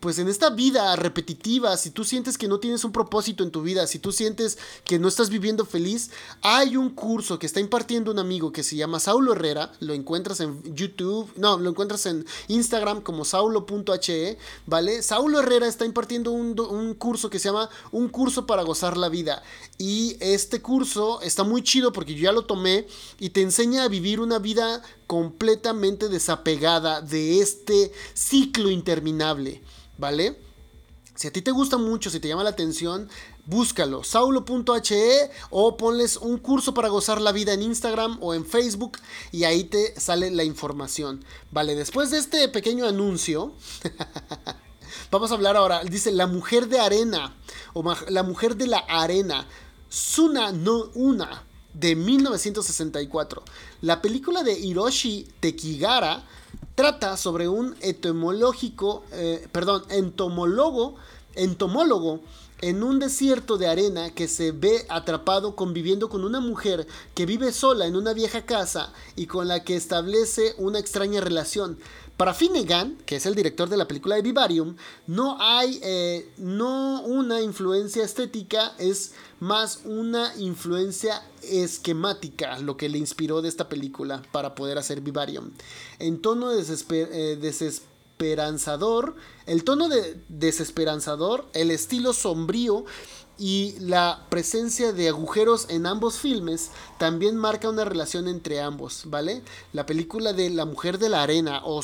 pues 0.00 0.18
en 0.18 0.28
esta 0.28 0.50
vida 0.50 0.94
repetitiva, 0.96 1.76
si 1.76 1.90
tú 1.90 2.04
sientes 2.04 2.38
que 2.38 2.48
no 2.48 2.60
tienes 2.60 2.84
un 2.84 2.92
propósito 2.92 3.44
en 3.44 3.50
tu 3.50 3.62
vida, 3.62 3.86
si 3.86 3.98
tú 3.98 4.12
sientes 4.12 4.58
que 4.84 4.98
no 4.98 5.08
estás 5.08 5.30
viviendo 5.30 5.64
feliz, 5.64 6.10
hay 6.42 6.76
un 6.76 6.90
curso 6.90 7.38
que 7.38 7.46
está 7.46 7.60
impartiendo 7.60 8.10
un 8.10 8.18
amigo 8.18 8.52
que 8.52 8.62
se 8.62 8.76
llama 8.76 9.00
Saulo 9.00 9.32
Herrera, 9.32 9.72
lo 9.80 9.94
encuentras 9.94 10.40
en 10.40 10.62
YouTube, 10.74 11.32
no, 11.36 11.58
lo 11.58 11.70
encuentras 11.70 12.06
en 12.06 12.24
Instagram 12.48 13.02
como 13.02 13.24
saulo.he, 13.24 14.38
¿vale? 14.66 15.02
Saulo 15.02 15.40
Herrera 15.40 15.66
está 15.66 15.84
impartiendo 15.84 16.30
un, 16.30 16.58
un 16.60 16.94
curso 16.94 17.30
que 17.30 17.38
se 17.38 17.48
llama 17.48 17.68
Un 17.92 18.08
curso 18.08 18.46
para 18.46 18.62
gozar 18.62 18.96
la 18.96 19.08
vida. 19.08 19.42
Y 19.78 20.16
este 20.20 20.62
curso 20.62 21.20
está 21.20 21.44
muy 21.44 21.62
chido 21.62 21.92
porque 21.92 22.14
yo 22.14 22.24
ya 22.24 22.32
lo 22.32 22.44
tomé 22.44 22.86
y 23.18 23.30
te 23.30 23.42
enseña 23.42 23.84
a 23.84 23.88
vivir 23.88 24.20
una 24.20 24.38
vida 24.38 24.82
completamente 25.06 26.08
desapegada 26.08 27.00
de 27.00 27.40
este 27.40 27.92
ciclo 28.14 28.70
interminable. 28.70 29.62
¿vale? 29.98 30.38
Si 31.14 31.28
a 31.28 31.32
ti 31.32 31.42
te 31.42 31.52
gusta 31.52 31.76
mucho, 31.78 32.10
si 32.10 32.18
te 32.18 32.28
llama 32.28 32.42
la 32.42 32.50
atención, 32.50 33.08
búscalo, 33.46 34.02
saulo.he 34.02 35.30
o 35.50 35.76
ponles 35.76 36.16
un 36.16 36.38
curso 36.38 36.74
para 36.74 36.88
gozar 36.88 37.20
la 37.20 37.30
vida 37.30 37.52
en 37.52 37.62
Instagram 37.62 38.18
o 38.20 38.34
en 38.34 38.44
Facebook 38.44 38.98
y 39.30 39.44
ahí 39.44 39.64
te 39.64 39.98
sale 40.00 40.30
la 40.32 40.42
información. 40.42 41.24
Vale, 41.52 41.76
después 41.76 42.10
de 42.10 42.18
este 42.18 42.48
pequeño 42.48 42.86
anuncio, 42.86 43.52
vamos 45.12 45.30
a 45.30 45.34
hablar 45.34 45.56
ahora, 45.56 45.84
dice 45.84 46.10
la 46.10 46.26
mujer 46.26 46.68
de 46.68 46.80
arena 46.80 47.36
o 47.74 47.84
la 48.08 48.22
mujer 48.24 48.56
de 48.56 48.66
la 48.66 48.78
arena, 48.78 49.46
Suna 49.88 50.50
no 50.50 50.90
Una 50.94 51.44
de 51.74 51.94
1964. 51.94 53.42
La 53.82 54.00
película 54.00 54.42
de 54.42 54.58
Hiroshi 54.58 55.28
Tekigara 55.40 56.24
Trata 56.74 57.16
sobre 57.16 57.46
un 57.46 57.76
etimológico, 57.82 59.04
eh, 59.12 59.46
perdón, 59.52 59.84
entomólogo, 59.90 60.96
entomólogo 61.36 62.20
en 62.60 62.82
un 62.82 62.98
desierto 62.98 63.58
de 63.58 63.66
arena 63.66 64.10
que 64.10 64.28
se 64.28 64.52
ve 64.52 64.86
atrapado 64.88 65.54
conviviendo 65.54 66.08
con 66.08 66.24
una 66.24 66.40
mujer 66.40 66.86
que 67.14 67.26
vive 67.26 67.52
sola 67.52 67.86
en 67.86 67.96
una 67.96 68.14
vieja 68.14 68.46
casa 68.46 68.92
y 69.16 69.26
con 69.26 69.48
la 69.48 69.64
que 69.64 69.76
establece 69.76 70.54
una 70.58 70.78
extraña 70.78 71.20
relación. 71.20 71.78
Para 72.16 72.32
Finnegan, 72.32 72.96
que 73.06 73.16
es 73.16 73.26
el 73.26 73.34
director 73.34 73.68
de 73.68 73.76
la 73.76 73.88
película 73.88 74.14
de 74.14 74.22
Vivarium, 74.22 74.76
no 75.08 75.36
hay 75.40 75.80
eh, 75.82 76.30
no 76.38 77.02
una 77.02 77.42
influencia 77.42 78.04
estética, 78.04 78.72
es 78.78 79.14
más 79.40 79.80
una 79.84 80.32
influencia 80.36 81.22
esquemática 81.42 82.60
lo 82.60 82.76
que 82.76 82.88
le 82.88 82.98
inspiró 82.98 83.42
de 83.42 83.48
esta 83.48 83.68
película 83.68 84.22
para 84.30 84.54
poder 84.54 84.78
hacer 84.78 85.00
Vivarium. 85.00 85.50
En 85.98 86.22
tono 86.22 86.52
eh, 86.52 87.36
desesperanzador, 88.18 89.16
el 89.46 89.64
tono 89.64 89.88
de 89.88 90.20
desesperanzador, 90.28 91.46
el 91.52 91.70
estilo 91.70 92.12
sombrío 92.12 92.84
y 93.36 93.74
la 93.80 94.26
presencia 94.28 94.92
de 94.92 95.08
agujeros 95.08 95.66
en 95.68 95.86
ambos 95.86 96.18
filmes 96.18 96.70
también 96.98 97.36
marca 97.36 97.68
una 97.68 97.84
relación 97.84 98.28
entre 98.28 98.60
ambos, 98.60 99.02
¿vale? 99.06 99.42
La 99.72 99.86
película 99.86 100.32
de 100.32 100.50
La 100.50 100.64
Mujer 100.64 100.98
de 100.98 101.08
la 101.08 101.24
Arena 101.24 101.62
o 101.64 101.80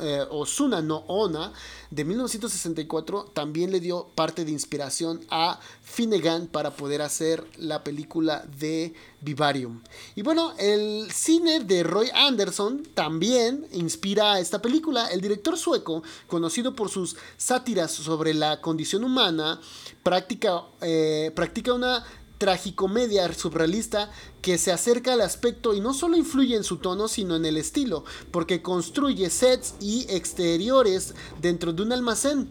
eh, 0.00 0.26
Osuna 0.30 0.82
no 0.82 0.98
Ona 1.06 1.52
de 1.90 2.04
1964 2.04 3.32
también 3.34 3.72
le 3.72 3.80
dio 3.80 4.08
parte 4.14 4.44
de 4.44 4.52
inspiración 4.52 5.20
a 5.28 5.58
Finnegan 5.82 6.46
para 6.46 6.70
poder 6.70 7.02
hacer 7.02 7.44
la 7.58 7.82
película 7.82 8.44
de 8.58 8.94
Vivarium. 9.20 9.82
Y 10.14 10.22
bueno, 10.22 10.52
el 10.58 11.10
cine 11.10 11.60
de 11.60 11.82
Roy 11.82 12.08
Anderson 12.14 12.84
también 12.94 13.66
inspira 13.72 14.34
a 14.34 14.40
esta 14.40 14.62
película. 14.62 15.08
El 15.08 15.20
director 15.20 15.58
sueco, 15.58 16.04
conocido 16.28 16.76
por 16.76 16.90
sus 16.90 17.16
sátiras 17.36 17.90
sobre 17.90 18.34
la 18.34 18.60
condición 18.60 19.02
humana, 19.02 19.60
practica, 20.04 20.62
eh, 20.80 21.32
practica 21.34 21.74
una 21.74 22.04
tragicomedia 22.38 23.30
surrealista 23.34 24.10
que 24.42 24.58
se 24.58 24.72
acerca 24.72 25.12
al 25.12 25.20
aspecto 25.20 25.74
y 25.74 25.80
no 25.80 25.94
solo 25.94 26.16
influye 26.16 26.56
en 26.56 26.64
su 26.64 26.78
tono, 26.78 27.08
sino 27.08 27.36
en 27.36 27.44
el 27.44 27.56
estilo, 27.56 28.04
porque 28.30 28.62
construye 28.62 29.30
sets 29.30 29.74
y 29.80 30.06
exteriores 30.08 31.14
dentro 31.40 31.72
de 31.72 31.82
un 31.82 31.92
almacén. 31.92 32.48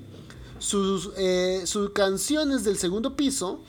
Sus, 0.59 1.11
eh, 1.17 1.63
canciones 1.93 2.63
del 2.63 2.77
segundo 2.77 3.15
piso, 3.15 3.61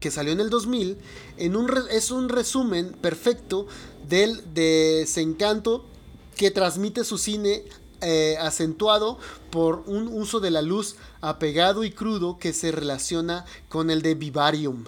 que 0.00 0.10
salió 0.10 0.32
en 0.32 0.40
el 0.40 0.50
2000, 0.50 0.98
en 1.38 1.56
un 1.56 1.70
es 1.90 2.10
un 2.10 2.28
resumen 2.28 2.92
perfecto 2.92 3.66
del 4.08 4.42
desencanto 4.54 5.84
que 6.36 6.50
transmite 6.50 7.04
su 7.04 7.18
cine 7.18 7.64
eh, 8.00 8.36
acentuado 8.40 9.18
por 9.50 9.82
un 9.86 10.06
uso 10.06 10.38
de 10.38 10.52
la 10.52 10.62
luz 10.62 10.94
apegado 11.20 11.82
y 11.82 11.90
crudo 11.90 12.38
que 12.38 12.52
se 12.52 12.70
relaciona 12.70 13.44
con 13.68 13.90
el 13.90 14.02
de 14.02 14.14
Vivarium, 14.14 14.84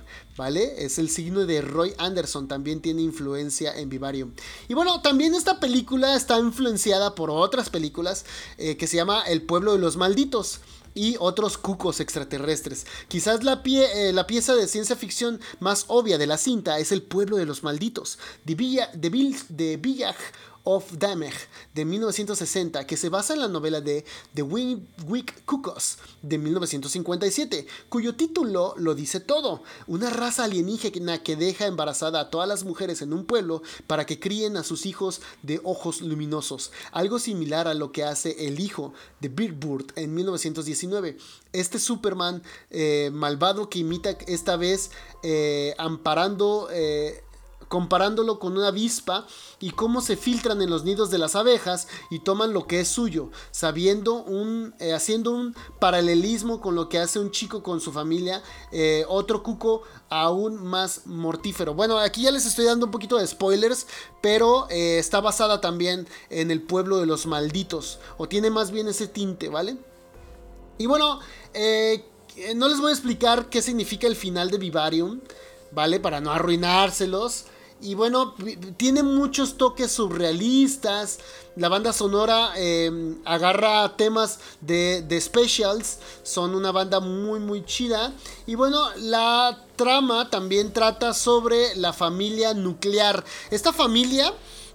Es 0.49 0.99
el 0.99 1.11
signo 1.11 1.45
de 1.45 1.61
Roy 1.61 1.93
Anderson, 1.99 2.49
también 2.49 2.80
tiene 2.80 3.03
influencia 3.03 3.76
en 3.78 3.91
Vivarium. 3.91 4.32
Y 4.68 4.74
bueno, 4.74 5.03
también 5.03 5.34
esta 5.34 5.61
película 5.61 6.16
está 6.16 6.38
influenciada 6.38 7.14
por 7.14 7.30
otras 7.30 7.68
películas 7.68 8.24
eh, 8.57 8.78
que 8.78 8.86
se 8.86 8.97
llama 8.97 9.22
El 9.22 9.43
pueblo 9.43 9.72
de 9.72 9.78
los 9.78 9.97
malditos. 9.97 10.61
y 10.93 11.14
otros 11.20 11.57
cucos 11.57 12.01
extraterrestres. 12.01 12.84
Quizás 13.07 13.45
la, 13.45 13.62
pie, 13.62 14.09
eh, 14.09 14.12
la, 14.12 14.26
pieza 14.26 14.57
de 14.57 14.66
ciencia 14.66 14.97
ficción 14.97 15.41
más 15.61 15.84
obvia 15.86 16.18
de 16.18 16.26
la 16.26 16.36
cinta 16.36 16.80
es 16.80 16.91
El 16.91 17.03
pueblo 17.03 17.36
de 17.36 17.47
los 17.47 17.62
malditos, 17.62 18.18
de, 18.45 18.57
Villa, 18.57 18.91
de, 18.93 19.36
de 19.51 19.76
Village 19.76 20.18
of 20.76 20.92
Damage 20.98 21.48
de 21.74 21.84
1960, 21.84 22.86
que 22.86 22.96
se 22.96 23.08
basa 23.08 23.34
en 23.34 23.40
la 23.40 23.48
novela 23.48 23.80
de 23.80 24.04
The 24.34 24.42
Wick 24.42 25.44
Cuckoos 25.44 25.98
de 26.22 26.38
1957, 26.38 27.66
cuyo 27.88 28.14
título 28.14 28.74
lo 28.76 28.94
dice 28.94 29.18
todo: 29.20 29.62
una 29.86 30.10
raza 30.10 30.44
alienígena 30.44 31.22
que 31.22 31.36
deja 31.36 31.66
embarazada 31.66 32.20
a 32.20 32.30
todas 32.30 32.48
las 32.48 32.64
mujeres 32.64 33.02
en 33.02 33.12
un 33.12 33.24
pueblo 33.24 33.62
para 33.86 34.06
que 34.06 34.20
críen 34.20 34.56
a 34.56 34.62
sus 34.62 34.86
hijos 34.86 35.20
de 35.42 35.60
ojos 35.64 36.00
luminosos, 36.00 36.70
algo 36.92 37.18
similar 37.18 37.66
a 37.66 37.74
lo 37.74 37.90
que 37.90 38.04
hace 38.04 38.46
el 38.46 38.60
hijo 38.60 38.94
de 39.20 39.28
Bird 39.28 39.54
Bird 39.58 39.86
en 39.96 40.14
1919. 40.14 41.16
Este 41.52 41.80
Superman 41.80 42.42
eh, 42.70 43.10
malvado 43.12 43.68
que 43.68 43.80
imita 43.80 44.10
esta 44.28 44.56
vez 44.56 44.92
eh, 45.22 45.74
amparando. 45.78 46.68
Eh, 46.70 47.24
comparándolo 47.70 48.40
con 48.40 48.58
una 48.58 48.66
avispa 48.66 49.28
y 49.60 49.70
cómo 49.70 50.00
se 50.00 50.16
filtran 50.16 50.60
en 50.60 50.70
los 50.70 50.82
nidos 50.82 51.08
de 51.08 51.18
las 51.18 51.36
abejas 51.36 51.86
y 52.10 52.18
toman 52.18 52.52
lo 52.52 52.66
que 52.66 52.80
es 52.80 52.88
suyo, 52.88 53.30
sabiendo 53.52 54.24
un, 54.24 54.74
eh, 54.80 54.92
haciendo 54.92 55.30
un 55.30 55.54
paralelismo 55.78 56.60
con 56.60 56.74
lo 56.74 56.88
que 56.88 56.98
hace 56.98 57.20
un 57.20 57.30
chico 57.30 57.62
con 57.62 57.80
su 57.80 57.92
familia, 57.92 58.42
eh, 58.72 59.04
otro 59.06 59.44
cuco 59.44 59.82
aún 60.08 60.60
más 60.60 61.06
mortífero. 61.06 61.72
Bueno, 61.72 61.96
aquí 61.96 62.22
ya 62.22 62.32
les 62.32 62.44
estoy 62.44 62.64
dando 62.64 62.86
un 62.86 62.90
poquito 62.90 63.18
de 63.18 63.26
spoilers, 63.28 63.86
pero 64.20 64.66
eh, 64.68 64.98
está 64.98 65.20
basada 65.20 65.60
también 65.60 66.08
en 66.28 66.50
el 66.50 66.62
pueblo 66.62 66.98
de 66.98 67.06
los 67.06 67.26
malditos, 67.26 68.00
o 68.18 68.26
tiene 68.26 68.50
más 68.50 68.72
bien 68.72 68.88
ese 68.88 69.06
tinte, 69.06 69.48
¿vale? 69.48 69.76
Y 70.76 70.86
bueno, 70.86 71.20
no 72.56 72.68
les 72.68 72.80
voy 72.80 72.90
a 72.90 72.94
explicar 72.94 73.48
qué 73.48 73.62
significa 73.62 74.08
el 74.08 74.16
final 74.16 74.50
de 74.50 74.58
Vivarium, 74.58 75.20
¿vale? 75.70 76.00
Para 76.00 76.20
no 76.20 76.32
arruinárselos. 76.32 77.44
Y 77.82 77.94
bueno, 77.94 78.34
tiene 78.76 79.02
muchos 79.02 79.56
toques 79.56 79.90
surrealistas. 79.92 81.18
La 81.56 81.68
banda 81.68 81.92
sonora 81.92 82.52
em, 82.56 83.16
agarra 83.24 83.96
temas 83.96 84.38
de, 84.60 85.18
specials. 85.20 85.98
Son 86.22 86.54
una 86.54 86.72
banda 86.72 87.00
muy 87.00 87.40
muy 87.40 87.64
chida. 87.64 88.12
Y 88.46 88.54
bueno, 88.54 88.78
la 88.96 89.64
trama 89.76 90.28
también 90.28 90.72
trata 90.72 91.14
sobre 91.14 91.74
la 91.76 91.92
familia 91.92 92.52
nuclear. 92.52 93.24
Esta 93.50 93.72
familia 93.72 94.32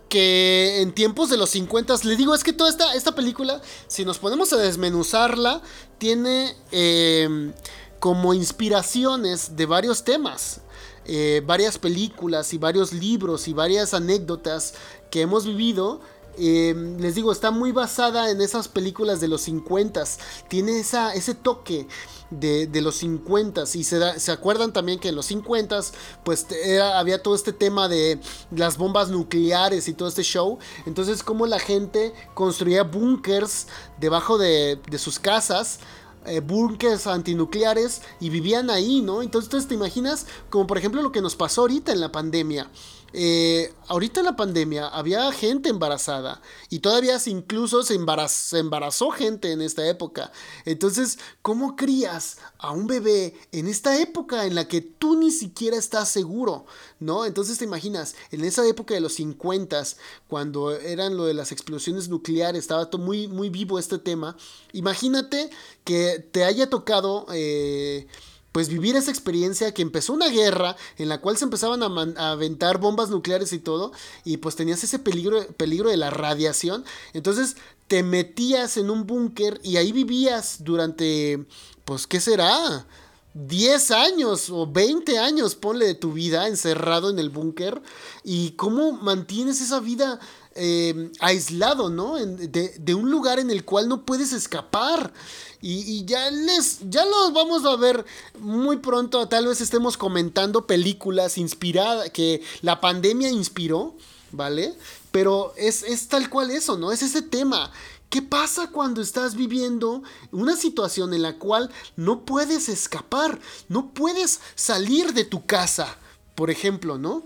que 0.09 0.81
en 0.81 0.93
tiempos 0.93 1.29
de 1.29 1.37
los 1.37 1.49
50, 1.51 1.95
le 2.03 2.15
digo, 2.15 2.33
es 2.33 2.43
que 2.43 2.53
toda 2.53 2.69
esta, 2.69 2.93
esta 2.93 3.13
película, 3.13 3.61
si 3.87 4.05
nos 4.05 4.17
ponemos 4.17 4.51
a 4.53 4.57
desmenuzarla, 4.57 5.61
tiene 5.97 6.55
em, 6.71 7.53
como 7.99 8.33
inspiraciones 8.33 9.55
de 9.55 9.65
varios 9.65 10.03
temas. 10.03 10.61
Eh, 11.07 11.43
varias 11.45 11.77
películas 11.77 12.53
y 12.53 12.57
varios 12.57 12.91
libros 12.91 13.47
y 13.47 13.53
varias 13.53 13.93
anécdotas 13.93 14.73
que 15.09 15.21
hemos 15.21 15.45
vivido. 15.45 16.01
Em, 16.37 16.97
les 16.99 17.15
digo, 17.15 17.31
está 17.31 17.51
muy 17.51 17.71
basada 17.71 18.29
en 18.29 18.41
esas 18.41 18.67
películas 18.67 19.19
de 19.19 19.27
los 19.27 19.41
50. 19.41 20.03
Tiene 20.49 20.79
esa, 20.79 21.13
ese 21.13 21.33
toque 21.33 21.87
de, 22.29 22.81
los 22.81 22.95
50 22.95 23.63
y 23.73 23.83
se, 23.83 24.19
se, 24.19 24.31
acuerdan 24.31 24.73
también 24.73 24.99
que 24.99 25.09
en 25.09 25.15
los 25.15 25.27
50 25.27 25.79
pues 26.23 26.47
había 26.93 27.21
todo 27.21 27.35
este 27.35 27.53
tema 27.53 27.87
de 27.87 28.19
las 28.51 28.77
bombas 28.77 29.09
nucleares 29.09 29.87
y 29.87 29.93
todo 29.93 30.09
este 30.09 30.23
show. 30.23 30.57
Entonces 30.85 31.23
como 31.23 31.45
la 31.45 31.59
gente 31.59 32.13
construía 32.33 32.83
búnkers 32.83 33.67
debajo 33.99 34.37
de, 34.37 34.79
de 34.89 34.97
sus 34.97 35.19
casas 35.19 35.79
eh, 36.25 36.39
búnkers 36.39 37.07
antinucleares 37.07 38.01
y 38.19 38.29
vivían 38.29 38.69
ahí, 38.69 39.01
¿no? 39.01 39.21
Entonces 39.21 39.67
te 39.67 39.75
imaginas 39.75 40.25
como 40.49 40.67
por 40.67 40.77
ejemplo 40.77 41.01
lo 41.01 41.11
que 41.11 41.21
nos 41.21 41.35
pasó 41.35 41.61
ahorita 41.61 41.91
en 41.91 41.99
la 41.99 42.11
pandemia. 42.11 42.69
Eh, 43.17 43.73
ahorita 43.87 44.19
en 44.19 44.25
la 44.25 44.35
pandemia 44.35 44.89
había 44.89 45.31
gente 45.31 45.69
embarazada 45.69 46.41
y 46.69 46.79
todavía 46.79 47.17
incluso 47.27 47.81
se, 47.81 47.95
embarazó 47.95 49.09
gente 49.11 49.53
en 49.53 49.61
esta 49.61 49.87
época. 49.87 50.33
Entonces, 50.65 51.17
¿cómo 51.41 51.77
crías 51.77 52.39
a 52.57 52.71
un 52.71 52.87
bebé 52.87 53.33
en 53.53 53.69
esta 53.69 53.97
época 54.01 54.45
en 54.45 54.53
la 54.53 54.67
que 54.67 54.81
tú 54.81 55.15
ni 55.17 55.31
siquiera 55.31 55.77
estás 55.77 56.09
seguro? 56.09 56.65
¿No? 56.99 57.25
Entonces 57.25 57.57
te 57.57 57.63
imaginas, 57.63 58.15
en 58.31 58.43
esa 58.43 58.67
época 58.67 58.93
de 58.93 58.99
los 58.99 59.13
50, 59.13 59.81
cuando 60.27 60.73
eran 60.73 61.15
lo 61.15 61.23
de 61.23 61.35
las 61.35 61.53
explosiones 61.53 62.09
nucleares, 62.09 62.59
estaba 62.59 62.89
todo 62.89 63.01
muy, 63.01 63.29
muy 63.29 63.49
vivo 63.49 63.79
este 63.79 63.97
tema. 63.97 64.35
Imagínate 64.73 65.49
que 65.85 66.19
te 66.33 66.43
haya 66.43 66.69
tocado... 66.69 67.27
Eh, 67.31 68.07
pues 68.55 68.69
vivir 68.69 68.95
esa 68.95 69.11
experiencia 69.11 69.73
que 69.73 69.81
empezó 69.81 70.13
una 70.13 70.29
guerra 70.29 70.77
en 70.97 71.09
la 71.09 71.19
cual 71.19 71.35
se 71.35 71.43
empezaban 71.43 71.83
a, 71.83 72.31
aventar 72.31 72.77
bombas 72.77 73.09
nucleares 73.09 73.51
y 73.51 73.59
todo, 73.59 73.91
y 74.23 74.37
pues 74.37 74.55
tenías 74.55 74.81
ese 74.81 74.97
peligro, 74.97 75.45
peligro 75.57 75.89
de 75.89 75.97
la 75.97 76.09
radiación, 76.09 76.85
entonces 77.11 77.57
te 77.87 78.01
metías 78.01 78.77
en 78.77 78.89
un 78.89 79.05
búnker 79.05 79.59
y 79.61 79.75
ahí 79.75 79.91
vivías 79.91 80.63
durante, 80.63 81.45
pues, 81.83 82.07
¿qué 82.07 82.21
será? 82.21 82.87
10 83.33 83.91
años 83.91 84.49
o 84.49 84.65
20 84.65 85.19
años, 85.19 85.55
ponle 85.55 85.85
de 85.87 85.95
tu 85.95 86.13
vida 86.13 86.47
encerrado 86.47 87.09
en 87.09 87.19
el 87.19 87.29
búnker, 87.29 87.81
y 88.23 88.51
cómo 88.51 88.93
mantienes 88.93 89.59
esa 89.59 89.81
vida 89.81 90.21
eh, 90.55 91.11
aislado, 91.19 91.89
¿no? 91.89 92.15
de, 92.15 92.69
de, 92.79 92.95
un 92.95 93.11
lugar 93.11 93.39
en 93.39 93.51
el 93.51 93.65
cual 93.65 93.89
no 93.89 94.05
puedes 94.05 94.31
escapar. 94.31 95.13
Y, 95.61 96.05
ya 96.05 96.29
les, 96.31 96.79
ya 96.89 97.05
los 97.05 97.33
vamos 97.33 97.65
a 97.65 97.75
ver 97.75 98.05
muy 98.39 98.77
pronto. 98.77 99.27
Tal 99.27 99.47
vez 99.47 99.61
estemos 99.61 99.97
comentando 99.97 100.65
películas 100.67 101.37
inspiradas 101.37 102.09
que 102.11 102.41
la 102.61 102.79
pandemia 102.79 103.29
inspiró, 103.29 103.95
¿vale? 104.31 104.75
Pero 105.11 105.53
es, 105.57 105.83
es 105.83 106.07
tal 106.07 106.29
cual 106.29 106.51
eso, 106.51 106.77
¿no? 106.77 106.91
Es 106.91 107.01
ese 107.01 107.21
tema. 107.21 107.71
¿Qué 108.09 108.21
pasa 108.21 108.69
cuando 108.71 109.01
estás 109.01 109.35
viviendo 109.35 110.03
una 110.31 110.55
situación 110.55 111.13
en 111.13 111.23
la 111.23 111.37
cual 111.37 111.71
no 111.95 112.25
puedes 112.25 112.69
escapar? 112.69 113.39
No 113.67 113.93
puedes 113.93 114.39
salir 114.53 115.13
de 115.13 115.25
tu 115.25 115.45
casa, 115.45 115.97
por 116.35 116.51
ejemplo, 116.51 116.97
¿no? 116.97 117.23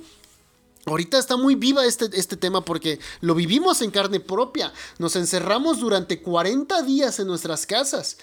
Ahorita 0.86 1.20
está 1.20 1.36
muy 1.36 1.56
viva 1.56 1.86
este, 1.86 2.10
este, 2.14 2.38
tema 2.38 2.64
porque 2.64 3.00
lo 3.22 3.36
vivimos 3.36 3.82
en 3.82 3.92
carne 3.92 4.20
propia. 4.20 4.74
Nos 4.98 5.16
encerramos 5.16 5.80
durante 5.80 6.22
40 6.22 6.82
días 6.84 7.20
en 7.20 7.28
nuestras 7.28 7.66
casas. 7.66 8.18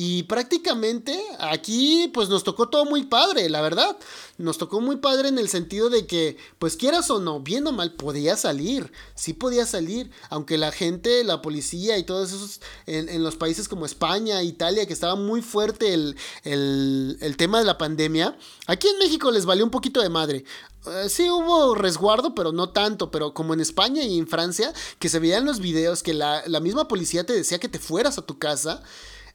Y 0.00 0.22
prácticamente 0.22 1.20
aquí 1.40 2.08
pues 2.14 2.28
nos 2.28 2.44
tocó 2.44 2.68
todo 2.68 2.84
muy 2.84 3.06
padre, 3.06 3.48
la 3.48 3.60
verdad. 3.60 3.96
Nos 4.36 4.56
tocó 4.56 4.80
muy 4.80 4.98
padre 4.98 5.28
en 5.28 5.40
el 5.40 5.48
sentido 5.48 5.90
de 5.90 6.06
que 6.06 6.36
pues 6.60 6.76
quieras 6.76 7.10
o 7.10 7.18
no, 7.18 7.40
bien 7.40 7.66
o 7.66 7.72
mal, 7.72 7.94
podía 7.94 8.36
salir. 8.36 8.92
Sí 9.16 9.32
podía 9.32 9.66
salir. 9.66 10.12
Aunque 10.30 10.56
la 10.56 10.70
gente, 10.70 11.24
la 11.24 11.42
policía 11.42 11.98
y 11.98 12.04
todos 12.04 12.30
esos 12.30 12.60
en, 12.86 13.24
los 13.24 13.34
países 13.34 13.66
como 13.66 13.86
España, 13.86 14.40
Italia, 14.44 14.86
que 14.86 14.92
estaba 14.92 15.16
muy 15.16 15.42
fuerte 15.42 15.92
el, 15.92 16.16
el 16.44 17.36
tema 17.36 17.58
de 17.58 17.64
la 17.64 17.76
pandemia. 17.76 18.38
Aquí 18.68 18.86
en 18.86 18.98
México 18.98 19.32
les 19.32 19.46
valió 19.46 19.64
un 19.64 19.72
poquito 19.72 20.00
de 20.00 20.10
madre. 20.10 20.44
Eh, 20.86 21.08
sí 21.08 21.28
hubo 21.30 21.74
resguardo, 21.74 22.34
pero 22.34 22.52
no 22.52 22.70
tanto. 22.70 23.10
Pero 23.10 23.34
como 23.34 23.54
en 23.54 23.60
España 23.60 24.02
y 24.02 24.18
en 24.18 24.26
Francia, 24.26 24.72
que 24.98 25.08
se 25.08 25.18
veían 25.18 25.44
los 25.44 25.60
videos 25.60 26.02
que 26.02 26.14
la, 26.14 26.42
misma 26.60 26.88
policía 26.88 27.24
te 27.24 27.32
decía 27.32 27.58
que 27.58 27.68
te 27.68 27.78
fueras 27.78 28.18
a 28.18 28.22
tu 28.22 28.38
casa. 28.38 28.82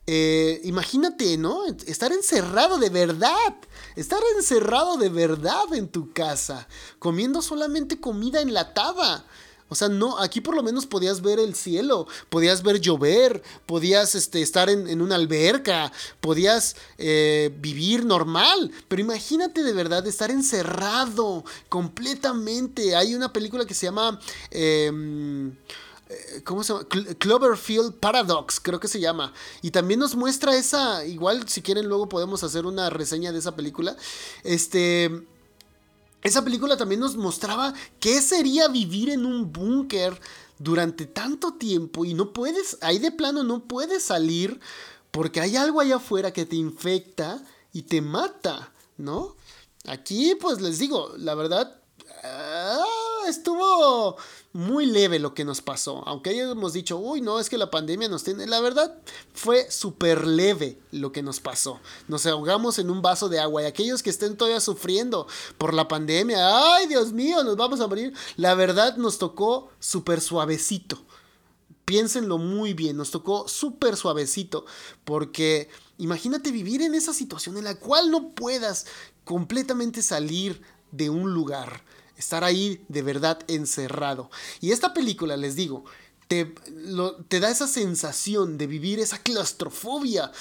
Eh, 0.05 0.59
imagínate, 0.65 1.37
¿no? 1.37 1.65
Estar 1.65 2.11
encerrado 2.11 2.77
de 2.77 2.89
verdad. 2.89 3.55
Estar 3.95 4.19
encerrado 4.35 4.97
de 4.97 5.09
verdad 5.09 5.73
en 5.73 5.87
tu 5.87 6.11
casa. 6.11 6.67
Comiendo 6.99 7.41
solamente 7.41 7.99
comida 7.99 8.41
enlatada. 8.41 9.25
O 9.69 9.75
sea, 9.75 9.89
no, 9.89 10.19
aquí 10.19 10.39
por 10.39 10.55
lo 10.55 10.61
menos 10.61 10.85
podías 10.85 11.21
ver 11.21 11.39
el 11.39 11.55
cielo, 11.55 12.05
podías 12.29 12.61
ver 12.61 12.79
llover, 12.79 13.41
podías 13.65 14.13
este, 14.13 14.43
estar 14.43 14.69
en, 14.69 15.01
una 15.01 15.15
alberca, 15.15 15.91
podías 16.21 16.75
eh, 16.99 17.51
vivir 17.59 18.05
normal. 18.05 18.71
Pero 18.87 19.01
imagínate 19.01 19.63
de 19.63 19.73
verdad 19.73 20.05
estar 20.05 20.29
encerrado 20.29 21.43
completamente. 21.69 22.95
Hay 22.95 23.15
una 23.15 23.33
película 23.33 23.65
que 23.65 23.73
se 23.73 23.87
llama... 23.87 24.19
Em, 24.51 25.55
¿Cómo 26.43 26.63
se 26.63 26.73
llama? 26.73 26.87
Cloverfield 27.17 27.95
Paradox, 27.95 28.59
creo 28.59 28.79
que 28.79 28.87
se 28.87 28.99
llama. 28.99 29.33
Y 29.61 29.71
también 29.71 29.99
nos 29.99 30.15
muestra 30.15 30.55
esa. 30.55 31.05
Igual, 31.05 31.47
si 31.47 31.61
quieren, 31.61 31.87
luego 31.87 32.09
podemos 32.09 32.43
hacer 32.43 32.65
una 32.65 32.89
reseña 32.89 33.31
de 33.31 33.39
esa 33.39 33.55
película. 33.55 33.95
Este 34.43 35.25
esa 36.23 36.43
película 36.43 36.77
también 36.77 37.01
nos 37.01 37.17
mostraba 37.17 37.73
qué 37.99 38.21
sería 38.21 38.69
vivir 38.69 39.09
en 39.09 39.25
un 39.25 39.51
búnker 39.51 40.19
durante 40.57 41.05
tanto 41.05 41.55
tiempo 41.55 42.05
y 42.05 42.13
no 42.13 42.31
puedes, 42.31 42.77
ahí 42.79 42.97
de 42.97 43.11
plano 43.11 43.43
no 43.43 43.67
puedes 43.67 44.03
salir 44.03 44.61
porque 45.11 45.41
hay 45.41 45.57
algo 45.57 45.81
allá 45.81 45.97
afuera 45.97 46.31
que 46.31 46.45
te 46.45 46.55
infecta 46.55 47.43
y 47.73 47.83
te 47.83 48.01
mata, 48.01 48.71
¿no? 48.97 49.35
Aquí 49.85 50.35
pues 50.39 50.61
les 50.61 50.79
digo, 50.79 51.11
la 51.17 51.35
verdad, 51.35 51.81
ah, 52.23 52.85
estuvo 53.27 54.15
muy 54.53 54.85
leve 54.85 55.17
lo 55.17 55.33
que 55.33 55.45
nos 55.45 55.61
pasó. 55.61 56.07
Aunque 56.07 56.29
hayamos 56.29 56.73
dicho, 56.73 56.97
uy, 56.97 57.21
no, 57.21 57.39
es 57.39 57.49
que 57.49 57.57
la 57.57 57.71
pandemia 57.71 58.07
nos 58.07 58.23
tiene. 58.23 58.45
La 58.45 58.61
verdad, 58.61 58.95
fue 59.33 59.69
súper 59.71 60.27
leve 60.27 60.79
lo 60.91 61.11
que 61.11 61.23
nos 61.23 61.39
pasó. 61.39 61.79
Nos 62.07 62.25
ahogamos 62.27 62.77
en 62.77 62.91
un 62.91 63.01
vaso 63.01 63.29
de 63.29 63.39
agua. 63.39 63.63
Y 63.63 63.65
aquellos 63.65 64.03
que 64.03 64.11
estén 64.11 64.37
todavía 64.37 64.59
sufriendo 64.59 65.27
por 65.57 65.73
la 65.73 65.87
pandemia, 65.87 66.75
ay, 66.75 66.87
Dios 66.87 67.11
mío, 67.13 67.43
nos 67.43 67.57
vamos 67.57 67.81
a 67.81 67.87
morir. 67.87 68.13
La 68.37 68.53
verdad, 68.53 68.95
nos 68.97 69.17
tocó 69.17 69.69
súper 69.79 70.21
suavecito. 70.21 71.03
Piénsenlo 71.85 72.37
muy 72.37 72.73
bien, 72.73 72.95
nos 72.95 73.09
tocó 73.09 73.47
súper 73.47 73.97
suavecito. 73.97 74.65
Porque 75.03 75.67
imagínate 75.97 76.51
vivir 76.51 76.83
en 76.83 76.93
esa 76.93 77.13
situación 77.13 77.57
en 77.57 77.63
la 77.63 77.75
cual 77.79 78.11
no 78.11 78.33
puedas 78.35 78.85
completamente 79.23 80.03
salir 80.03 80.61
de 80.91 81.09
un 81.09 81.33
lugar 81.33 81.83
estar 82.23 82.43
ahí 82.43 82.83
de 82.87 83.01
verdad 83.01 83.39
encerrado. 83.47 84.29
Y 84.61 84.71
esta 84.71 84.93
película, 84.93 85.37
les 85.37 85.55
digo, 85.55 85.85
te, 86.27 86.45
te, 87.27 87.39
da 87.39 87.49
esa 87.49 87.67
sensación 87.67 88.57
de 88.57 88.67
vivir 88.67 88.99
esa 88.99 89.19
claustrofobia, 89.19 90.31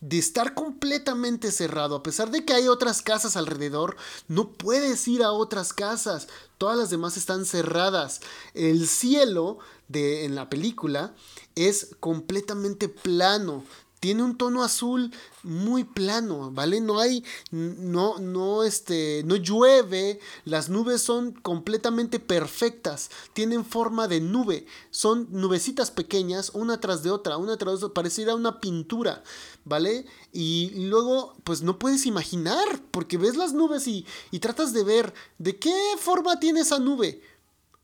de 0.00 0.18
estar 0.18 0.54
completamente 0.54 1.50
cerrado. 1.50 1.96
A 1.96 2.02
pesar 2.02 2.30
de 2.30 2.44
que 2.44 2.52
hay 2.52 2.68
otras 2.68 3.02
casas 3.02 3.36
alrededor, 3.36 3.96
no 4.28 4.52
puedes 4.52 5.08
ir 5.08 5.22
a 5.22 5.32
otras 5.32 5.72
casas. 5.72 6.28
Todas 6.58 6.76
las 6.76 6.90
demás 6.90 7.16
están 7.16 7.46
cerradas. 7.46 8.20
El 8.54 8.86
cielo 8.86 9.58
de, 9.88 10.24
en 10.24 10.34
la 10.34 10.48
película 10.50 11.14
es 11.54 11.96
completamente 12.00 12.88
plano 12.88 13.64
tiene 14.00 14.22
un 14.22 14.36
tono 14.36 14.64
azul 14.64 15.12
muy 15.42 15.84
plano, 15.84 16.50
¿vale? 16.50 16.80
No 16.80 16.98
hay, 17.00 17.22
no, 17.50 18.18
no, 18.18 18.64
este, 18.64 19.22
no 19.26 19.36
llueve, 19.36 20.18
las 20.46 20.70
nubes 20.70 21.02
son 21.02 21.32
completamente 21.32 22.18
perfectas, 22.18 23.10
tienen 23.34 23.64
forma 23.64 24.08
de 24.08 24.20
nube, 24.20 24.66
son 24.90 25.28
nubecitas 25.30 25.90
pequeñas, 25.90 26.50
una 26.54 26.80
tras 26.80 27.02
de 27.02 27.10
otra, 27.10 27.36
una 27.36 27.58
tras 27.58 27.80
de 27.80 27.86
otra, 27.86 27.94
pareciera 27.94 28.34
una 28.34 28.58
pintura, 28.58 29.22
¿vale? 29.66 30.06
Y 30.32 30.86
luego, 30.88 31.36
pues 31.44 31.60
no 31.60 31.78
puedes 31.78 32.06
imaginar, 32.06 32.82
porque 32.90 33.18
ves 33.18 33.36
las 33.36 33.52
nubes 33.52 33.86
y, 33.86 34.06
y 34.30 34.38
tratas 34.38 34.72
de 34.72 34.82
ver 34.82 35.12
de 35.38 35.58
qué 35.58 35.74
forma 35.98 36.40
tiene 36.40 36.60
esa 36.60 36.78
nube, 36.78 37.20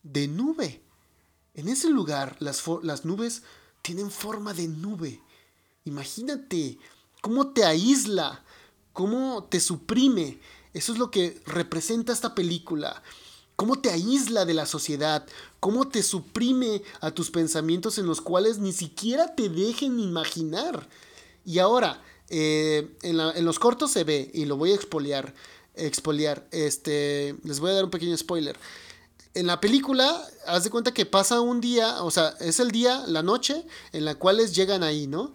de 0.01 0.27
nube. 0.27 0.81
En 1.53 1.67
ese 1.67 1.89
lugar, 1.89 2.37
las, 2.39 2.63
las 2.81 3.05
nubes 3.05 3.43
tienen 3.83 4.09
forma 4.09 4.53
de 4.53 4.67
nube. 4.67 5.21
Imagínate 5.87 6.77
cómo 7.21 7.53
te 7.53 7.63
aísla, 7.63 8.43
cómo 8.91 9.45
te 9.45 9.59
suprime. 9.59 10.39
Eso 10.73 10.91
es 10.91 10.99
lo 10.99 11.09
que 11.11 11.41
representa 11.45 12.11
esta 12.11 12.35
película. 12.35 13.01
Cómo 13.55 13.79
te 13.79 13.89
aísla 13.89 14.45
de 14.45 14.53
la 14.53 14.65
sociedad, 14.65 15.25
cómo 15.59 15.87
te 15.87 16.03
suprime 16.03 16.83
a 16.99 17.11
tus 17.11 17.31
pensamientos 17.31 17.97
en 17.97 18.05
los 18.05 18.21
cuales 18.21 18.59
ni 18.59 18.73
siquiera 18.73 19.33
te 19.33 19.49
dejen 19.49 19.99
imaginar. 19.99 20.87
Y 21.45 21.59
ahora, 21.59 22.03
eh, 22.29 22.95
en, 23.01 23.45
los 23.45 23.57
cortos 23.57 23.91
se 23.91 24.03
ve, 24.03 24.29
y 24.33 24.45
lo 24.45 24.57
voy 24.57 24.73
a 24.73 24.75
expoliar, 24.75 25.33
expoliar, 25.73 26.47
este, 26.51 27.35
les 27.43 27.59
voy 27.59 27.71
a 27.71 27.75
dar 27.75 27.85
un 27.85 27.91
pequeño 27.91 28.15
spoiler. 28.17 28.57
En 29.33 29.47
la 29.47 29.61
película, 29.61 30.21
haz 30.45 30.65
de 30.65 30.69
cuenta 30.69 30.93
que 30.93 31.05
pasa 31.05 31.39
un 31.39 31.61
día, 31.61 32.03
o 32.03 32.11
sea, 32.11 32.35
es 32.41 32.59
el 32.59 32.71
día, 32.71 33.03
la 33.07 33.23
noche, 33.23 33.65
en 33.93 34.05
la 34.05 34.15
cual 34.15 34.45
llegan 34.51 34.83
ahí, 34.83 35.07
¿no? 35.07 35.33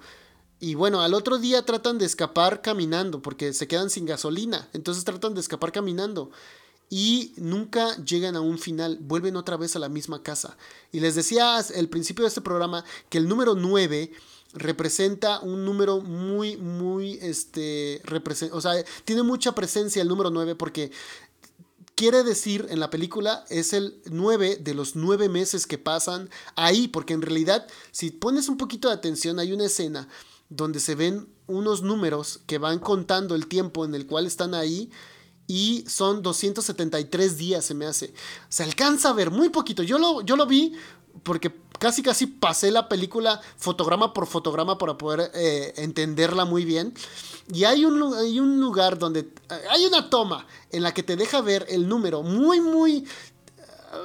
Y 0.62 0.76
bueno, 0.76 1.00
al 1.00 1.12
otro 1.12 1.38
día 1.38 1.66
tratan 1.66 1.98
de 1.98 2.04
escapar 2.04 2.62
caminando 2.62 3.20
porque 3.20 3.52
se 3.52 3.66
quedan 3.66 3.90
sin 3.90 4.06
gasolina. 4.06 4.68
Entonces 4.72 5.02
tratan 5.02 5.34
de 5.34 5.40
escapar 5.40 5.72
caminando. 5.72 6.30
Y 6.88 7.32
nunca 7.36 7.96
llegan 8.04 8.36
a 8.36 8.40
un 8.42 8.60
final, 8.60 8.98
vuelven 9.00 9.34
otra 9.34 9.56
vez 9.56 9.74
a 9.74 9.80
la 9.80 9.88
misma 9.88 10.22
casa. 10.22 10.56
Y 10.92 11.00
les 11.00 11.16
decía 11.16 11.56
al 11.56 11.88
principio 11.88 12.22
de 12.22 12.28
este 12.28 12.42
programa 12.42 12.84
que 13.08 13.18
el 13.18 13.26
número 13.26 13.56
9 13.56 14.12
representa 14.52 15.40
un 15.40 15.64
número 15.64 16.00
muy, 16.00 16.56
muy, 16.56 17.18
este, 17.20 18.00
o 18.52 18.60
sea, 18.60 18.84
tiene 19.04 19.24
mucha 19.24 19.56
presencia 19.56 20.00
el 20.00 20.06
número 20.06 20.30
9 20.30 20.54
porque 20.54 20.92
quiere 21.96 22.22
decir 22.22 22.66
en 22.70 22.78
la 22.78 22.88
película 22.88 23.44
es 23.50 23.72
el 23.72 24.00
9 24.04 24.58
de 24.60 24.74
los 24.74 24.94
9 24.94 25.28
meses 25.28 25.66
que 25.66 25.78
pasan 25.78 26.30
ahí, 26.54 26.86
porque 26.86 27.14
en 27.14 27.22
realidad, 27.22 27.66
si 27.90 28.12
pones 28.12 28.48
un 28.48 28.58
poquito 28.58 28.86
de 28.86 28.94
atención, 28.94 29.40
hay 29.40 29.52
una 29.52 29.64
escena 29.64 30.08
donde 30.56 30.80
se 30.80 30.94
ven 30.94 31.28
unos 31.46 31.82
números 31.82 32.40
que 32.46 32.58
van 32.58 32.78
contando 32.78 33.34
el 33.34 33.46
tiempo 33.46 33.84
en 33.84 33.94
el 33.94 34.06
cual 34.06 34.26
están 34.26 34.54
ahí 34.54 34.90
y 35.46 35.84
son 35.88 36.22
273 36.22 37.36
días 37.36 37.64
se 37.64 37.74
me 37.74 37.86
hace. 37.86 38.14
Se 38.48 38.62
alcanza 38.62 39.10
a 39.10 39.12
ver 39.12 39.30
muy 39.30 39.48
poquito. 39.48 39.82
Yo 39.82 39.98
lo, 39.98 40.22
yo 40.22 40.36
lo 40.36 40.46
vi 40.46 40.74
porque 41.22 41.54
casi 41.78 42.02
casi 42.02 42.26
pasé 42.26 42.70
la 42.70 42.88
película 42.88 43.40
fotograma 43.56 44.12
por 44.12 44.26
fotograma 44.26 44.78
para 44.78 44.96
poder 44.96 45.30
eh, 45.34 45.74
entenderla 45.76 46.44
muy 46.44 46.64
bien. 46.64 46.94
Y 47.52 47.64
hay 47.64 47.84
un, 47.84 48.14
hay 48.14 48.38
un 48.38 48.60
lugar 48.60 48.98
donde 48.98 49.32
hay 49.70 49.84
una 49.84 50.08
toma 50.08 50.46
en 50.70 50.82
la 50.82 50.94
que 50.94 51.02
te 51.02 51.16
deja 51.16 51.40
ver 51.40 51.66
el 51.68 51.88
número 51.88 52.22
muy, 52.22 52.60
muy 52.60 53.06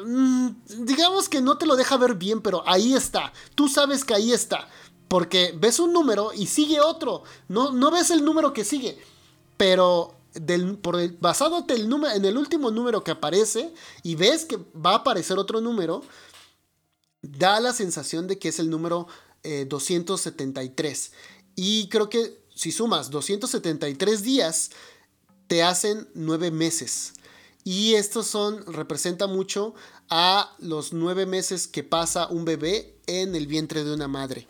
mm, 0.05 0.49
digamos 0.79 1.29
que 1.29 1.39
no 1.39 1.57
te 1.57 1.65
lo 1.65 1.75
deja 1.75 1.97
ver 1.97 2.15
bien, 2.15 2.41
pero 2.41 2.63
ahí 2.67 2.93
está. 2.93 3.31
Tú 3.55 3.69
sabes 3.69 4.03
que 4.03 4.15
ahí 4.15 4.33
está. 4.33 4.67
Porque 5.07 5.53
ves 5.57 5.79
un 5.79 5.93
número 5.93 6.31
y 6.33 6.47
sigue 6.47 6.81
otro. 6.81 7.23
No, 7.47 7.71
no 7.71 7.91
ves 7.91 8.11
el 8.11 8.25
número 8.25 8.53
que 8.53 8.65
sigue. 8.65 8.97
Pero 9.55 10.15
del, 10.33 10.77
por 10.77 10.99
el, 10.99 11.17
basándote 11.19 11.73
el 11.73 11.89
número, 11.89 12.13
en 12.13 12.25
el 12.25 12.37
último 12.37 12.71
número 12.71 13.03
que 13.03 13.11
aparece 13.11 13.73
y 14.03 14.15
ves 14.15 14.45
que 14.45 14.57
va 14.57 14.91
a 14.91 14.95
aparecer 14.97 15.37
otro 15.37 15.61
número, 15.61 16.03
da 17.21 17.59
la 17.59 17.73
sensación 17.73 18.27
de 18.27 18.37
que 18.37 18.49
es 18.49 18.59
el 18.59 18.69
número 18.69 19.07
273. 19.43 21.05
Eh, 21.05 21.11
y 21.55 21.89
creo 21.89 22.09
que 22.09 22.45
si 22.53 22.71
sumas 22.71 23.09
273 23.09 24.23
días, 24.23 24.71
te 25.47 25.63
hacen 25.63 26.09
9 26.13 26.51
meses. 26.51 27.13
Y 27.63 27.95
estos 27.95 28.27
son, 28.27 28.65
representa 28.65 29.27
mucho 29.27 29.73
a 30.09 30.55
los 30.59 30.93
9 30.93 31.25
meses 31.25 31.67
que 31.67 31.83
pasa 31.83 32.27
un 32.27 32.45
bebé 32.45 32.96
en 33.07 33.35
el 33.35 33.47
vientre 33.47 33.83
de 33.83 33.93
una 33.93 34.07
madre. 34.07 34.47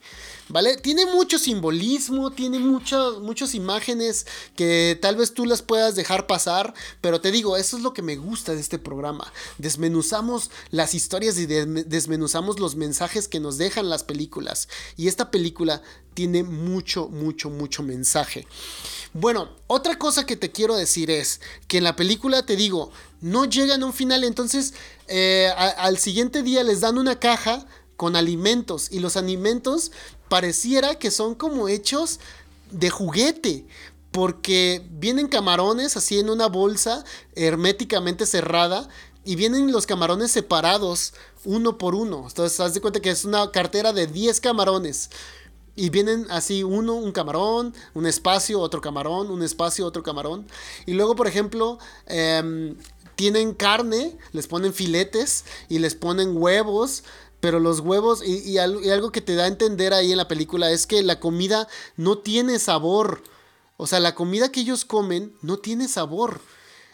¿Vale? 0.50 0.78
Tiene 0.78 1.06
mucho 1.06 1.38
simbolismo, 1.38 2.32
tiene 2.32 2.60
muchas 2.60 3.54
imágenes 3.54 4.26
que 4.56 4.98
tal 5.02 5.18
vez 5.18 5.34
tú 5.34 5.46
las 5.46 5.62
puedas 5.62 5.96
dejar 5.96 6.26
pasar, 6.26 6.74
pero 7.02 7.20
te 7.20 7.32
digo, 7.32 7.58
eso 7.58 7.76
es 7.78 7.84
lo 7.84 7.94
que 7.94 8.02
me 8.02 8.16
gusta 8.16 8.54
de 8.54 8.62
este 8.62 8.80
programa. 8.80 9.32
Desmenuzamos 9.58 10.50
las 10.72 10.94
historias 10.94 11.38
y 11.38 11.46
desmenuzamos 11.46 12.60
los 12.60 12.76
mensajes 12.76 13.28
que 13.28 13.42
nos 13.42 13.58
dejan 13.58 13.90
las 13.90 14.04
películas. 14.04 14.70
Y 14.96 15.08
esta 15.08 15.32
película 15.32 15.82
tiene 16.14 16.44
mucho, 16.44 17.10
mucho, 17.10 17.50
mucho 17.50 17.84
mensaje. 17.84 18.48
Bueno, 19.14 19.50
otra 19.68 20.00
cosa 20.00 20.26
que 20.26 20.36
te 20.36 20.52
quiero 20.52 20.76
decir 20.76 21.12
es 21.12 21.42
que 21.68 21.78
en 21.78 21.84
la 21.84 21.96
película 21.96 22.46
te 22.46 22.56
digo, 22.56 22.92
no 23.22 23.46
llegan 23.46 23.84
a 23.84 23.86
un 23.86 23.94
final, 23.94 24.24
entonces 24.24 24.74
eh, 25.08 25.52
al 25.56 25.98
siguiente 25.98 26.42
día 26.42 26.64
les 26.64 26.82
dan 26.82 26.98
una 26.98 27.20
caja 27.20 27.68
con 27.98 28.16
alimentos 28.16 28.90
y 28.92 29.00
los 29.00 29.18
alimentos 29.18 29.92
pareciera 30.30 30.96
que 30.96 31.12
son 31.12 31.36
como 31.36 31.68
hechos 31.68 32.20
de 32.72 32.90
juguete. 32.90 33.66
Porque 34.12 34.88
vienen 34.90 35.28
camarones 35.28 35.98
así 35.98 36.18
en 36.18 36.30
una 36.30 36.48
bolsa 36.48 37.04
herméticamente 37.36 38.26
cerrada 38.26 38.88
y 39.26 39.36
vienen 39.36 39.74
los 39.74 39.86
camarones 39.86 40.32
separados 40.32 41.14
uno 41.44 41.78
por 41.78 41.94
uno. 41.94 42.26
Entonces, 42.28 42.60
haz 42.62 42.74
de 42.74 42.82
cuenta 42.82 43.02
que 43.02 43.10
es 43.10 43.26
una 43.26 43.52
cartera 43.52 43.92
de 43.92 44.08
10 44.08 44.40
camarones. 44.40 45.10
Y 45.76 45.90
vienen 45.90 46.26
así 46.30 46.64
uno, 46.64 46.96
un 46.96 47.12
camarón, 47.12 47.74
un 47.94 48.08
espacio, 48.08 48.60
otro 48.60 48.80
camarón, 48.80 49.30
un 49.30 49.44
espacio, 49.44 49.86
otro 49.86 50.02
camarón. 50.02 50.48
Y 50.86 50.94
luego, 50.94 51.16
por 51.16 51.28
ejemplo, 51.28 51.78
em, 52.08 52.78
tienen 53.16 53.54
carne, 53.54 54.18
les 54.32 54.48
ponen 54.48 54.74
filetes 54.74 55.44
y 55.70 55.80
les 55.80 55.94
ponen 55.94 56.38
huevos, 56.38 57.04
pero 57.40 57.60
los 57.60 57.82
huevos, 57.82 58.24
y, 58.26 58.58
algo 58.58 59.12
que 59.12 59.22
te 59.22 59.36
da 59.36 59.46
a 59.46 59.48
entender 59.48 59.94
ahí 59.94 60.12
en 60.12 60.18
la 60.18 60.28
película 60.28 60.72
es 60.72 60.88
que 60.88 61.04
la 61.04 61.20
comida 61.20 61.68
no 61.96 62.18
tiene 62.18 62.60
sabor. 62.60 63.24
O 63.78 63.86
sea, 63.86 64.00
la 64.00 64.16
comida 64.16 64.52
que 64.52 64.62
ellos 64.62 64.86
comen 64.86 65.34
no 65.42 65.58
tiene 65.58 65.88
sabor. 65.88 66.42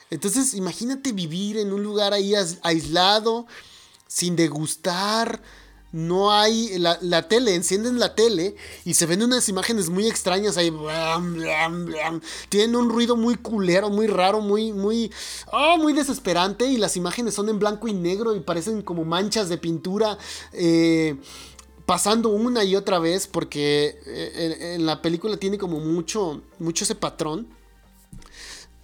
Entonces, 0.10 0.54
imagínate 0.54 1.14
vivir 1.14 1.58
en 1.58 1.72
un 1.72 1.82
lugar 1.82 2.14
ahí 2.14 2.34
aislado, 2.62 3.48
sin 4.08 4.36
degustar, 4.36 5.41
no 5.94 6.32
hay 6.32 6.80
la, 6.80 7.28
tele, 7.28 7.54
encienden 7.54 8.00
la 8.00 8.16
tele 8.16 8.56
y 8.84 8.96
se 8.96 9.06
ven 9.06 9.22
unas 9.22 9.48
imágenes 9.48 9.89
muy 9.89 10.08
extrañas 10.08 10.58
ahí. 10.58 10.74
Tienen 12.50 12.76
un 12.76 12.89
ruido 12.89 13.16
muy 13.16 13.36
culero, 13.36 13.91
muy 13.91 14.08
raro, 14.08 14.41
muy, 14.41 14.74
muy, 14.74 15.12
oh, 15.52 15.78
muy 15.78 15.94
desesperante 15.94 16.66
y 16.66 16.78
las 16.78 16.98
imágenes 16.98 17.36
son 17.36 17.48
en 17.48 17.60
blanco 17.60 17.88
y 17.88 17.94
negro 17.94 18.36
y 18.36 18.39
parecen 18.39 18.82
como 18.82 19.06
manchas 19.06 19.50
de 19.50 19.60
pintura. 19.60 20.18
Eh, 20.52 21.16
pasando 21.86 22.30
una 22.30 22.64
y 22.64 22.76
otra 22.76 22.98
vez 22.98 23.28
porque 23.28 24.00
eh, 24.08 24.74
en, 24.76 24.88
la 24.88 25.00
película 25.02 25.38
tiene 25.38 25.60
como 25.60 25.80
mucho, 25.80 26.41
mucho 26.58 26.86
ese 26.86 26.96
patrón. 26.96 27.48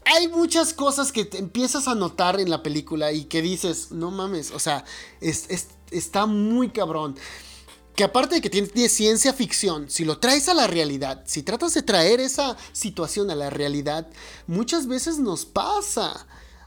hay 0.05 0.27
muchas 0.27 0.73
cosas 0.73 1.11
que 1.11 1.27
empiezas 1.33 1.87
a 1.87 1.95
notar 1.95 2.39
en 2.39 2.51
la 2.51 2.61
película 2.61 3.11
y 3.13 3.23
que 3.23 3.41
dices, 3.41 3.91
no 3.91 4.11
mames, 4.11 4.51
o 4.51 4.59
sea, 4.59 4.85
está 5.91 6.25
muy 6.25 6.69
cabrón. 6.69 7.15
Que 7.95 8.03
aparte 8.05 8.35
de 8.35 8.41
que 8.41 8.49
tiene, 8.49 8.87
ciencia 8.87 9.33
ficción, 9.33 9.89
si 9.89 10.05
lo 10.05 10.19
traes 10.19 10.47
a 10.47 10.53
la 10.53 10.67
realidad, 10.67 11.23
si 11.25 11.43
tratas 11.43 11.73
de 11.73 11.81
traer 11.81 12.21
esa 12.21 12.55
situación 12.71 13.29
a 13.29 13.35
la 13.35 13.49
realidad, 13.49 14.07
muchas 14.47 14.87
veces 14.87 15.19
nos 15.19 15.45
pasa. 15.45 16.25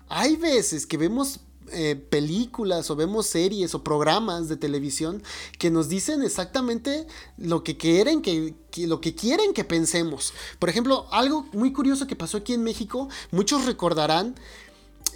Hay 0.08 0.36
veces 0.36 0.86
que 0.86 0.98
vemos 0.98 1.40
eh, 1.70 1.96
películas 1.96 2.90
o 2.90 2.96
vemos 2.96 3.28
series 3.28 3.74
o 3.74 3.82
programas 3.82 4.50
de 4.50 4.58
televisión 4.58 5.22
que 5.58 5.70
nos 5.70 5.88
dicen 5.88 6.22
exactamente 6.22 7.06
lo 7.38 7.64
que 7.64 7.78
quieren 7.78 8.20
que, 8.20 8.54
lo 8.86 9.00
que 9.00 9.14
quieren 9.14 9.54
que 9.54 9.64
pensemos. 9.64 10.34
Por 10.58 10.68
ejemplo, 10.68 11.06
algo 11.12 11.46
muy 11.52 11.72
curioso 11.72 12.06
que 12.06 12.16
pasó 12.16 12.36
aquí 12.36 12.52
en 12.52 12.62
México, 12.62 13.08
muchos 13.30 13.64
recordarán 13.64 14.34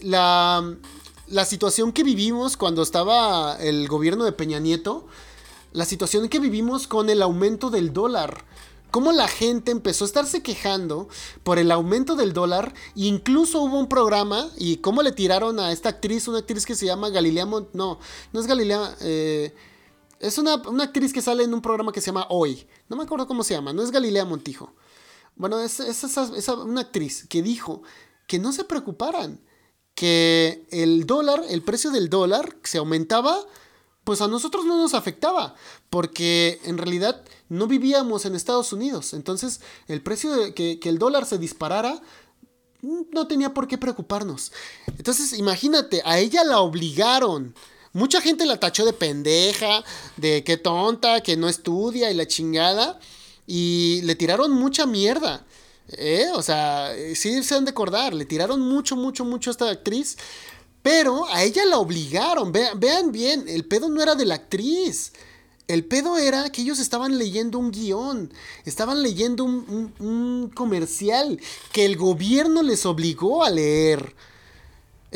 la, 0.01 0.77
la 1.29 1.45
situación 1.45 1.93
que 1.93 2.03
vivimos 2.03 2.57
cuando 2.57 2.83
estaba 2.83 3.57
el 3.61 3.89
gobierno 3.89 4.25
de 4.25 4.33
Peña 4.33 4.59
Nieto, 4.59 5.07
la 5.73 5.85
situación 5.85 6.29
que 6.29 6.39
vivimos 6.39 6.87
con 6.87 7.11
el 7.11 7.23
aumento 7.23 7.71
del 7.71 7.93
dólar 7.93 8.45
cómo 8.97 9.13
la 9.13 9.29
gente 9.29 9.73
empezó 9.73 10.05
a 10.05 10.07
estarse 10.07 10.43
quejando 10.43 11.09
por 11.43 11.59
el 11.59 11.71
aumento 11.71 12.17
del 12.17 12.33
dólar. 12.33 12.73
incluso 12.95 13.61
hubo 13.61 13.79
un 13.79 13.91
programa 13.91 14.49
y 14.57 14.79
cómo 14.79 15.03
le 15.03 15.13
tiraron 15.13 15.61
a 15.61 15.71
esta 15.71 15.91
actriz, 15.91 16.29
una 16.29 16.39
actriz 16.39 16.65
que 16.65 16.75
se 16.75 16.87
llama 16.87 17.11
Galilea 17.11 17.45
Mont 17.45 17.69
No, 17.75 17.99
no 18.33 18.41
es 18.41 18.47
Galilea. 18.47 18.97
Eh, 19.01 19.55
es 20.19 20.39
una, 20.39 20.55
actriz 20.55 21.13
que 21.13 21.21
sale 21.21 21.45
en 21.45 21.53
un 21.53 21.61
programa 21.61 21.93
que 21.93 22.01
se 22.01 22.07
llama 22.07 22.27
Hoy. 22.31 22.67
No 22.89 22.97
me 22.97 23.03
acuerdo 23.03 23.27
cómo 23.27 23.45
se 23.45 23.53
llama, 23.53 23.75
no 23.75 23.83
es 23.83 23.91
Galilea 23.91 24.25
Montijo. 24.25 24.73
Bueno, 25.35 25.61
es, 25.61 25.79
es 25.81 26.49
una 26.49 26.81
actriz 26.81 27.27
que 27.29 27.43
dijo 27.43 27.83
que 28.27 28.39
no 28.39 28.51
se 28.53 28.65
preocuparan, 28.65 29.39
que 29.97 30.65
el 30.71 31.07
dólar, 31.07 31.43
el 31.49 31.63
precio 31.63 31.91
del 31.91 32.09
dólar 32.09 32.57
se 32.63 32.79
aumentaba 32.79 33.45
pues 34.07 34.21
a 34.21 34.29
nosotros 34.29 34.65
no 34.65 34.81
nos 34.81 34.95
afectaba, 34.95 35.57
porque 35.91 36.61
en 36.63 36.79
realidad 36.79 37.25
no 37.49 37.67
vivíamos 37.67 38.25
en 38.25 38.37
Estados 38.37 38.73
Unidos. 38.73 39.15
Entonces, 39.15 39.61
el 39.89 40.01
precio 40.01 40.31
de 40.31 40.55
que, 40.55 40.79
el 40.85 41.01
dólar 41.01 41.27
se 41.27 41.39
disparara 41.39 42.01
no 42.83 43.27
tenía 43.27 43.53
por 43.53 43.67
qué 43.67 43.79
preocuparnos. 43.79 44.53
Entonces, 44.97 45.37
imagínate, 45.37 46.03
a 46.05 46.21
ella 46.21 46.45
la 46.45 46.61
obligaron. 46.61 47.53
Mucha 47.93 48.21
gente 48.21 48.47
la 48.47 48.61
tachó 48.61 48.85
de 48.85 48.93
pendeja, 48.93 49.83
de 50.17 50.45
qué 50.45 50.57
tonta, 50.57 51.21
que 51.21 51.37
no 51.37 51.49
estudia 51.49 52.09
y 52.09 52.15
la 52.15 52.29
chingada. 52.29 53.01
Y 53.45 54.03
le 54.03 54.15
tiraron 54.15 54.53
mucha 54.53 54.87
mierda. 54.87 55.45
¿Eh? 55.89 56.27
O 56.35 56.43
sea, 56.43 56.93
sí 57.15 57.43
se 57.43 57.55
han 57.55 57.65
de 57.65 57.71
acordar, 57.71 58.15
le 58.15 58.25
tiraron 58.25 58.61
mucho, 58.61 58.97
mucho, 58.97 59.25
mucho 59.25 59.51
a 59.51 59.53
esta 59.53 59.71
actriz. 59.71 60.17
Pero 60.87 61.27
a 61.33 61.43
ella 61.43 61.65
la 61.65 61.79
obligaron. 61.79 62.53
Vean, 62.53 63.11
bien, 63.11 63.49
el 63.49 63.65
pedo 63.65 63.89
no 63.89 64.01
era 64.01 64.15
de 64.15 64.25
la 64.25 64.37
actriz. 64.37 65.13
El 65.67 65.85
pedo 65.85 66.17
era 66.17 66.51
que 66.51 66.63
ellos 66.63 66.79
estaban 66.79 67.19
leyendo 67.19 67.59
un 67.59 67.73
guion, 67.73 68.33
estaban 68.65 69.03
leyendo 69.03 69.43
un, 69.43 70.53
comercial 70.55 71.41
que 71.73 71.85
el 71.85 71.97
gobierno 71.97 72.63
les 72.63 72.87
obligó 72.87 73.43
a 73.43 73.51
leer. 73.51 74.15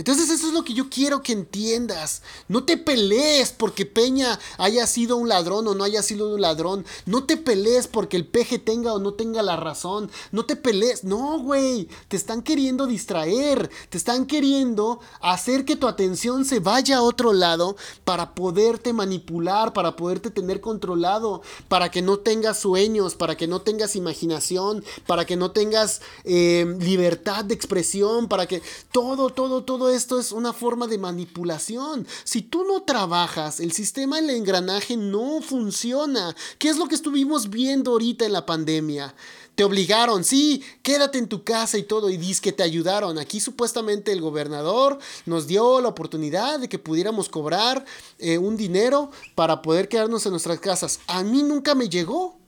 Entonces 0.01 0.31
eso 0.31 0.47
es 0.47 0.55
lo 0.55 0.65
que 0.65 0.73
yo 0.73 0.89
quiero 0.89 1.23
que 1.23 1.33
entiendas. 1.33 2.23
No 2.49 2.65
te 2.65 2.79
pelees 2.79 3.53
porque 3.53 3.85
Peña 3.85 4.39
haya 4.57 4.87
sido 4.87 5.19
un 5.19 5.29
ladrón 5.29 5.69
o 5.69 5.75
no 5.75 5.85
haya 5.85 6.03
sido 6.03 6.35
un 6.35 6.41
ladrón. 6.41 6.87
No 7.05 7.25
te 7.25 7.37
pelees 7.37 7.87
porque 7.87 8.17
el 8.17 8.27
peje 8.27 8.59
tenga 8.59 8.95
o 8.95 8.99
no 8.99 9.13
tenga 9.13 9.43
la 9.43 9.57
razón. 9.57 10.11
No 10.33 10.47
te 10.47 10.57
pelees. 10.57 11.05
No, 11.05 11.39
güey. 11.41 11.87
Te 12.09 12.17
están 12.17 12.41
queriendo 12.41 12.87
distraer. 12.87 13.69
Te 13.91 13.99
están 13.99 14.25
queriendo 14.25 15.01
hacer 15.21 15.67
que 15.67 15.77
tu 15.77 15.87
atención 15.87 16.47
se 16.47 16.61
vaya 16.61 16.97
a 16.97 17.03
otro 17.03 17.35
lado 17.35 17.77
para 18.05 18.35
poderte 18.35 18.95
manipular, 18.95 19.75
para 19.75 19.97
poderte 19.97 20.31
tener 20.31 20.63
controlado, 20.63 21.43
para 21.69 21.91
que 21.91 22.01
no 22.01 22.21
tengas 22.21 22.59
sueños, 22.59 23.17
para 23.17 23.37
que 23.37 23.47
no 23.47 23.61
tengas 23.61 23.97
imaginación, 23.97 24.83
para 25.07 25.27
que 25.27 25.37
no 25.37 25.51
tengas 25.51 26.01
eh, 26.25 26.75
libertad 26.81 27.45
de 27.45 27.53
expresión, 27.53 28.29
para 28.29 28.47
que 28.47 28.63
todo, 28.93 29.29
todo, 29.29 29.63
todo 29.63 29.90
esto 29.91 30.19
es 30.19 30.33
una 30.33 30.53
forma 30.53 30.87
de 30.87 30.99
manipulación. 30.99 32.07
Si 32.25 32.43
tú 32.43 32.65
no 32.65 32.83
trabajas, 32.83 33.61
el 33.61 33.73
sistema, 33.73 34.19
el 34.19 34.31
engranaje 34.31 34.97
no 34.97 35.41
funciona. 35.43 36.35
¿Qué 36.59 36.69
es 36.69 36.77
lo 36.77 36.89
que 36.89 36.95
estuvimos 36.95 37.51
viendo 37.51 37.93
ahorita 37.93 38.25
en 38.25 38.33
la 38.33 38.47
pandemia? 38.47 39.15
Te 39.55 39.65
obligaron, 39.65 40.25
sí, 40.25 40.63
quédate 40.83 41.19
en 41.19 41.29
tu 41.29 41.45
casa 41.45 41.77
y 41.77 41.83
todo, 41.83 42.09
y 42.09 42.17
dices 42.17 42.41
que 42.41 42.53
te 42.53 42.63
ayudaron. 42.63 43.19
Aquí 43.19 43.41
supuestamente 43.41 44.13
el 44.13 44.21
gobernador 44.21 44.99
nos 45.27 45.47
dio 45.47 45.81
la 45.81 45.89
oportunidad 45.89 46.61
de 46.61 46.69
que 46.69 46.79
pudiéramos 46.79 47.29
cobrar 47.29 47.85
eh, 48.19 48.39
un 48.39 48.57
dinero 48.57 49.11
para 49.35 49.61
poder 49.61 49.89
quedarnos 49.89 50.25
en 50.25 50.33
nuestras 50.33 50.61
casas. 50.61 51.01
A 51.07 51.23
mí 51.23 51.43
nunca 51.43 51.75
me 51.75 51.89
llegó. 51.89 52.39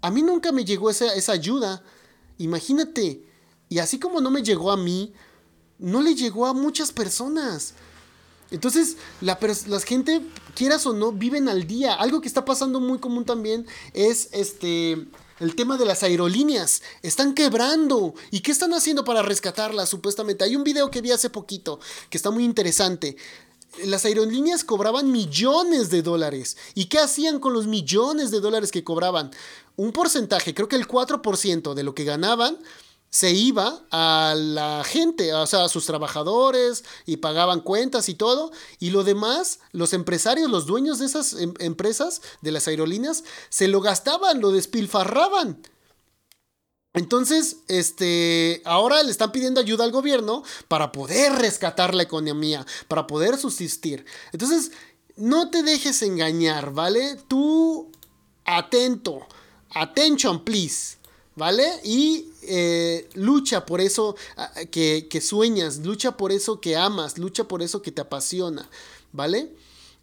A 0.00 0.10
mí 0.10 0.22
nunca 0.22 0.52
me 0.52 0.64
llegó 0.64 0.88
esa, 0.88 1.14
esa 1.14 1.32
ayuda. 1.32 1.82
Imagínate. 2.38 3.26
Y 3.68 3.78
así 3.78 3.98
como 3.98 4.20
no 4.20 4.30
me 4.30 4.42
llegó 4.42 4.70
a 4.70 4.76
mí, 4.76 5.12
no 5.82 6.00
le 6.00 6.14
llegó 6.14 6.46
a 6.46 6.54
muchas 6.54 6.92
personas. 6.92 7.74
Entonces, 8.50 8.96
la, 9.20 9.38
gente, 9.84 10.22
quieras 10.54 10.86
o 10.86 10.92
no, 10.92 11.10
viven 11.12 11.48
al 11.48 11.66
día. 11.66 11.94
Algo 11.94 12.20
que 12.20 12.28
está 12.28 12.44
pasando 12.44 12.80
muy 12.80 12.98
común 12.98 13.24
también 13.24 13.66
es 13.92 14.28
este 14.32 15.06
el 15.40 15.56
tema 15.56 15.76
de 15.76 15.86
las 15.86 16.02
aerolíneas. 16.02 16.82
Están 17.02 17.34
quebrando. 17.34 18.14
¿Y 18.30 18.40
qué 18.40 18.52
están 18.52 18.74
haciendo 18.74 19.04
para 19.04 19.22
rescatarlas, 19.22 19.88
supuestamente? 19.88 20.44
Hay 20.44 20.54
un 20.54 20.64
video 20.64 20.90
que 20.90 21.00
vi 21.00 21.10
hace 21.10 21.30
poquito 21.30 21.80
que 22.10 22.16
está 22.16 22.30
muy 22.30 22.44
interesante. 22.44 23.16
Las 23.84 24.04
aerolíneas 24.04 24.64
cobraban 24.64 25.10
millones 25.10 25.88
de 25.88 26.02
dólares. 26.02 26.58
¿Y 26.74 26.84
qué 26.84 26.98
hacían 26.98 27.40
con 27.40 27.54
los 27.54 27.66
millones 27.66 28.30
de 28.30 28.40
dólares 28.40 28.70
que 28.70 28.84
cobraban? 28.84 29.30
Un 29.76 29.92
porcentaje, 29.92 30.52
creo 30.52 30.68
que 30.68 30.76
el 30.76 30.86
4% 30.86 31.72
de 31.72 31.82
lo 31.82 31.94
que 31.94 32.04
ganaban, 32.04 32.58
se 33.12 33.30
iba 33.30 33.84
a 33.90 34.34
la 34.34 34.82
gente, 34.84 35.34
o 35.34 35.46
sea, 35.46 35.64
a 35.64 35.68
sus 35.68 35.84
trabajadores 35.84 36.82
y 37.04 37.18
pagaban 37.18 37.60
cuentas 37.60 38.08
y 38.08 38.14
todo. 38.14 38.52
Y 38.80 38.88
lo 38.88 39.04
demás, 39.04 39.60
los 39.72 39.92
empresarios, 39.92 40.50
los 40.50 40.64
dueños 40.64 40.98
de 40.98 41.04
esas 41.04 41.34
em, 41.34 41.52
empresas, 41.58 42.22
de 42.40 42.52
las 42.52 42.66
aerolíneas, 42.68 43.22
se 43.50 43.68
lo 43.68 43.82
gastaban, 43.82 44.40
lo 44.40 44.50
despilfarraban. 44.50 45.60
Entonces, 46.94 47.58
este, 47.68 48.62
ahora 48.64 49.02
le 49.02 49.10
están 49.10 49.30
pidiendo 49.30 49.60
ayuda 49.60 49.84
al 49.84 49.92
gobierno 49.92 50.42
para 50.68 50.90
poder 50.90 51.34
rescatar 51.34 51.94
la 51.94 52.04
economía, 52.04 52.64
para 52.88 53.06
poder 53.06 53.36
subsistir. 53.36 54.06
Entonces, 54.32 54.72
no 55.16 55.50
te 55.50 55.62
dejes 55.62 56.00
engañar, 56.00 56.72
¿vale? 56.72 57.18
Tú, 57.28 57.92
atento, 58.46 59.26
attention, 59.74 60.42
please. 60.42 61.01
¿Vale? 61.34 61.80
Y 61.82 62.26
eh, 62.42 63.08
lucha 63.14 63.64
por 63.64 63.80
eso 63.80 64.16
ah, 64.36 64.52
que, 64.70 65.20
sueñas, 65.22 65.78
lucha 65.78 66.16
por 66.16 66.30
eso 66.30 66.60
que 66.60 66.76
amas, 66.76 67.16
lucha 67.16 67.44
por 67.44 67.62
eso 67.62 67.80
que 67.80 67.90
te 67.90 68.02
apasiona, 68.02 68.68
¿vale? 69.12 69.54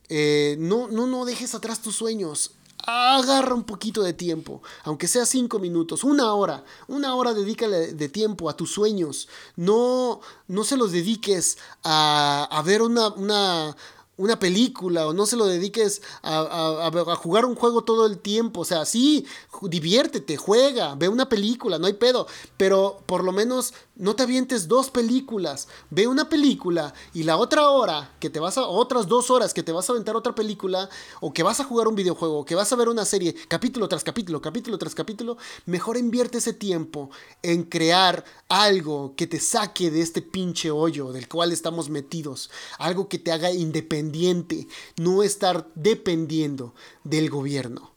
Eh, 0.08 0.56
no, 0.60 0.88
no, 0.88 1.06
no 1.06 1.26
dejes 1.26 1.54
atrás 1.54 1.82
tus 1.82 1.96
sueños. 1.96 2.52
Agarra 2.86 3.54
un 3.54 3.66
poquito 3.66 4.02
de 4.02 4.14
tiempo, 4.14 4.64
aunque 4.84 5.08
sea 5.08 5.26
cinco 5.26 5.60
minutos, 5.60 6.04
una 6.04 6.34
hora, 6.34 6.64
una 6.88 7.14
hora 7.14 7.34
dedícale 7.34 7.94
de 7.94 8.10
tiempo 8.10 8.50
a 8.50 8.56
tus 8.56 8.72
sueños. 8.72 9.28
No, 9.58 10.22
no 10.48 10.64
se 10.64 10.78
los 10.78 10.94
dediques 10.94 11.58
a, 11.84 12.48
a 12.50 12.62
ver 12.64 12.82
una, 12.82 13.10
una 13.10 13.76
una 14.20 14.38
película 14.38 15.08
o 15.08 15.14
no 15.14 15.26
se 15.26 15.38
lo 15.38 15.46
dediques 15.46 16.02
a, 16.22 16.92
jugar 17.16 17.46
un 17.46 17.56
juego 17.56 17.84
todo 17.84 18.06
el 18.06 18.20
tiempo. 18.20 18.62
O 18.62 18.66
sea, 18.66 18.86
sí, 18.86 19.26
diviértete, 19.64 20.36
juega, 20.36 20.94
ve 20.96 21.08
una 21.08 21.30
película, 21.30 21.80
no 21.80 21.88
hay 21.88 21.94
pedo. 21.94 22.28
Pero 22.58 23.02
por 23.06 23.24
lo 23.24 23.32
menos 23.32 23.74
no 24.00 24.16
te 24.16 24.24
avientes 24.24 24.68
dos 24.68 24.89
películas. 24.89 25.68
Ve 25.91 26.08
una 26.08 26.30
película 26.30 26.93
y 27.14 27.24
la 27.24 27.38
otra 27.38 27.70
hora 27.70 28.16
que 28.20 28.30
te 28.30 28.39
vas 28.39 28.58
a, 28.58 28.66
otras 28.66 29.08
dos 29.08 29.30
horas 29.30 29.54
que 29.54 29.62
te 29.62 29.72
vas 29.72 29.89
a 29.89 29.91
aventar 29.93 30.16
otra 30.16 30.34
película 30.34 30.89
o 31.20 31.34
que 31.34 31.43
vas 31.43 31.60
a 31.60 31.66
jugar 31.66 31.88
un 31.88 31.95
videojuego, 31.95 32.39
o 32.39 32.45
que 32.45 32.56
vas 32.56 32.72
a 32.72 32.78
ver 32.78 32.89
una 32.89 33.06
serie, 33.06 33.36
capítulo 33.47 33.88
tras 33.88 34.04
capítulo, 34.04 34.41
capítulo 34.41 34.78
tras 34.78 34.95
capítulo, 34.95 35.38
mejor 35.66 35.97
invierte 35.97 36.39
ese 36.39 36.54
tiempo 36.54 37.12
en 37.43 37.64
crear 37.64 38.24
algo 38.47 39.14
que 39.16 39.28
te 39.28 39.39
saque 39.39 39.91
de 39.91 40.02
este 40.02 40.22
pinche 40.22 40.72
hoyo 40.72 41.12
del 41.12 41.28
cual 41.28 41.52
estamos 41.52 41.89
metidos. 41.89 42.50
Algo 42.78 43.10
que 43.10 43.20
te 43.20 43.34
haga 43.34 43.52
independiente 43.52 44.68
no 44.97 45.24
estar 45.24 45.68
dependiendo 45.76 46.74
del 47.04 47.30
gobierno, 47.30 47.91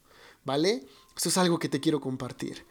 ¿vale? 0.45 0.85
Eso 1.17 1.29
es 1.29 1.37
algo 1.37 1.59
que 1.59 1.69
te 1.69 1.81
quiero 1.81 2.01
compartir. 2.01 2.65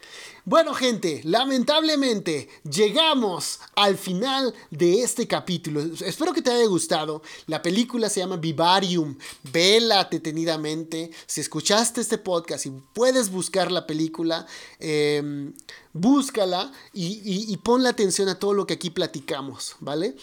Bueno, 0.46 0.74
gente, 0.74 1.22
lamentablemente 1.24 2.50
llegamos 2.64 3.60
al 3.76 3.98
final 3.98 4.54
de 4.72 5.04
este 5.04 5.28
capítulo. 5.28 5.82
Espero 6.04 6.34
que 6.34 6.42
te 6.42 6.52
haya 6.52 6.66
gustado. 6.66 7.22
La 7.46 7.62
película 7.62 8.10
se 8.10 8.20
llama 8.20 8.38
Vivarium. 8.38 9.16
Vela 9.44 10.08
detenidamente. 10.10 11.12
Si 11.28 11.40
escuchaste 11.40 12.02
este 12.02 12.18
podcast 12.18 12.66
y 12.66 12.72
puedes 12.94 13.30
buscar 13.30 13.72
la 13.72 13.86
película, 13.86 14.48
em, 14.80 15.54
búscala 15.94 16.72
y, 16.94 17.22
y 17.54 17.58
pon 17.58 17.84
la 17.84 17.90
atención 17.90 18.28
a 18.28 18.40
todo 18.40 18.54
lo 18.54 18.66
que 18.66 18.74
aquí 18.74 18.90
platicamos, 18.90 19.76
¿vale? 19.80 20.16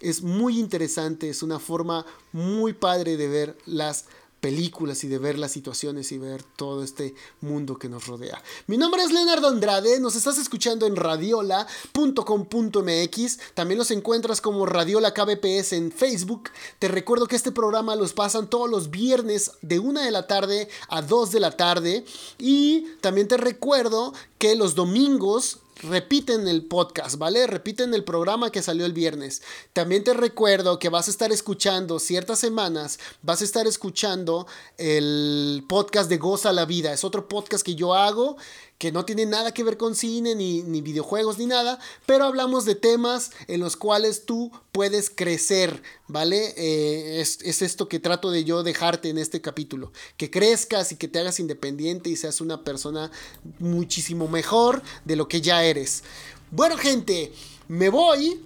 Es 0.00 0.22
muy 0.22 0.58
interesante, 0.58 1.28
es 1.28 1.42
una 1.42 1.58
forma 1.58 2.06
muy 2.32 2.72
padre 2.72 3.18
de 3.18 3.28
ver 3.28 3.58
las 3.66 4.06
películas 4.46 5.02
y 5.02 5.08
de 5.08 5.18
ver 5.18 5.40
las 5.40 5.50
situaciones 5.50 6.12
y 6.12 6.18
ver 6.18 6.44
todo 6.44 6.84
este 6.84 7.16
mundo 7.40 7.80
que 7.80 7.88
nos 7.88 8.06
rodea. 8.06 8.40
Mi 8.68 8.76
nombre 8.76 9.02
es 9.02 9.10
Leonardo 9.10 9.48
Andrade, 9.48 9.98
nos 9.98 10.14
estás 10.14 10.38
escuchando 10.38 10.86
en 10.86 10.94
radiola.com.mx, 10.94 13.38
también 13.54 13.76
los 13.76 13.90
encuentras 13.90 14.40
como 14.40 14.64
Radiola 14.64 15.12
KBPS 15.12 15.72
en 15.72 15.90
Facebook. 15.90 16.50
Te 16.78 16.86
recuerdo 16.86 17.26
que 17.26 17.34
este 17.34 17.50
programa 17.50 17.96
los 17.96 18.12
pasan 18.12 18.48
todos 18.48 18.70
los 18.70 18.90
viernes 18.90 19.50
de 19.62 19.80
1 19.80 20.00
de 20.00 20.12
la 20.12 20.28
tarde 20.28 20.68
a 20.90 21.02
2 21.02 21.32
de 21.32 21.40
la 21.40 21.56
tarde 21.56 22.04
y 22.38 22.86
también 23.00 23.26
te 23.26 23.38
recuerdo 23.38 24.14
que 24.38 24.54
los 24.54 24.76
domingos 24.76 25.58
repiten 25.82 26.48
el 26.48 26.64
podcast, 26.64 27.18
¿vale? 27.18 27.46
Repiten 27.46 27.92
el 27.94 28.04
programa 28.04 28.50
que 28.50 28.62
salió 28.62 28.86
el 28.86 28.92
viernes. 28.92 29.42
También 29.72 30.04
te 30.04 30.14
recuerdo 30.14 30.78
que 30.78 30.88
vas 30.88 31.08
a 31.08 31.10
estar 31.10 31.32
escuchando 31.32 31.98
ciertas 31.98 32.38
semanas, 32.38 32.98
vas 33.22 33.40
a 33.42 33.44
estar 33.44 33.66
escuchando 33.66 34.46
el 34.78 35.64
podcast 35.68 36.08
de 36.08 36.18
Goza 36.18 36.52
la 36.52 36.64
Vida. 36.64 36.92
Es 36.92 37.04
otro 37.04 37.28
podcast 37.28 37.64
que 37.64 37.74
yo 37.74 37.94
hago 37.94 38.36
que 38.78 38.92
no 38.92 39.04
tiene 39.04 39.24
nada 39.24 39.54
que 39.54 39.64
ver 39.64 39.76
con 39.76 39.94
cine, 39.94 40.34
ni, 40.34 40.62
videojuegos, 40.80 41.38
ni 41.38 41.46
nada, 41.46 41.78
pero 42.04 42.24
hablamos 42.24 42.64
de 42.64 42.74
temas 42.74 43.30
en 43.48 43.60
los 43.60 43.76
cuales 43.76 44.26
tú 44.26 44.52
puedes 44.72 45.08
crecer, 45.08 45.82
¿vale? 46.08 46.52
Eh, 46.56 47.20
es, 47.20 47.38
es, 47.42 47.62
esto 47.62 47.88
que 47.88 48.00
trato 48.00 48.30
de 48.30 48.44
yo 48.44 48.62
dejarte 48.62 49.08
en 49.08 49.18
este 49.18 49.40
capítulo, 49.40 49.92
que 50.16 50.30
crezcas 50.30 50.92
y 50.92 50.96
que 50.96 51.08
te 51.08 51.18
hagas 51.18 51.40
independiente 51.40 52.10
y 52.10 52.16
seas 52.16 52.40
una 52.40 52.64
persona 52.64 53.10
muchísimo 53.58 54.28
mejor 54.28 54.82
de 55.04 55.16
lo 55.16 55.28
que 55.28 55.40
ya 55.40 55.64
eres. 55.64 56.02
Bueno, 56.50 56.76
gente, 56.76 57.32
me 57.68 57.88
voy, 57.88 58.44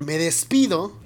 me 0.00 0.18
despido 0.18 1.03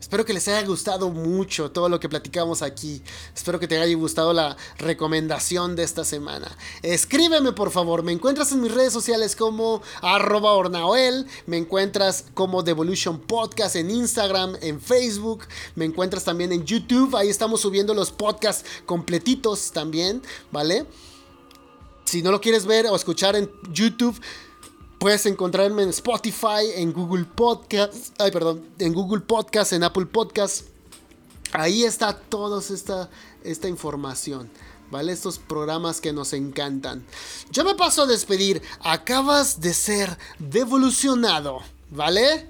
Espero 0.00 0.24
que 0.24 0.32
les 0.32 0.46
haya 0.46 0.64
gustado 0.66 1.10
mucho 1.10 1.70
todo 1.70 1.88
lo 1.88 1.98
que 1.98 2.08
platicamos 2.08 2.62
aquí. 2.62 3.02
Espero 3.34 3.58
que 3.58 3.66
te 3.66 3.78
haya 3.78 3.94
gustado 3.96 4.32
la 4.32 4.56
recomendación 4.78 5.74
de 5.74 5.82
esta 5.82 6.04
semana. 6.04 6.56
Escríbeme 6.82 7.52
por 7.52 7.70
favor. 7.70 8.02
Me 8.04 8.12
encuentras 8.12 8.52
en 8.52 8.60
mis 8.60 8.72
redes 8.72 8.92
sociales 8.92 9.34
como 9.34 9.82
arroba 10.00 10.52
ornaoel. 10.52 11.26
Me 11.46 11.56
encuentras 11.56 12.26
como 12.34 12.62
Devolution 12.62 13.20
Podcast 13.20 13.74
en 13.76 13.90
Instagram, 13.90 14.56
en 14.60 14.80
Facebook. 14.80 15.46
Me 15.74 15.84
encuentras 15.84 16.24
también 16.24 16.52
en 16.52 16.64
YouTube. 16.64 17.16
Ahí 17.16 17.28
estamos 17.28 17.60
subiendo 17.60 17.92
los 17.92 18.12
podcasts 18.12 18.64
completitos 18.86 19.72
también, 19.72 20.22
¿vale? 20.52 20.86
Si 22.04 22.22
no 22.22 22.30
lo 22.30 22.40
quieres 22.40 22.64
ver 22.64 22.86
o 22.86 22.96
escuchar 22.96 23.36
en 23.36 23.50
YouTube 23.72 24.18
Puedes 24.98 25.26
encontrarme 25.26 25.84
en 25.84 25.90
Spotify, 25.90 26.72
en 26.74 26.92
Google 26.92 27.24
Podcast, 27.24 28.20
ay, 28.20 28.32
perdón, 28.32 28.66
en 28.80 28.92
Google 28.92 29.20
Podcast, 29.20 29.72
en 29.72 29.84
Apple 29.84 30.06
Podcast. 30.06 30.66
Ahí 31.52 31.84
está 31.84 32.14
toda 32.18 32.60
esta, 32.60 33.68
información. 33.68 34.50
¿Vale? 34.90 35.12
Estos 35.12 35.38
programas 35.38 36.00
que 36.00 36.12
nos 36.12 36.32
encantan. 36.32 37.06
Yo 37.50 37.62
me 37.62 37.74
paso 37.74 38.02
a 38.02 38.06
despedir. 38.06 38.60
Acabas 38.80 39.60
de 39.60 39.72
ser 39.74 40.18
devolucionado. 40.38 41.60
¿Vale? 41.90 42.48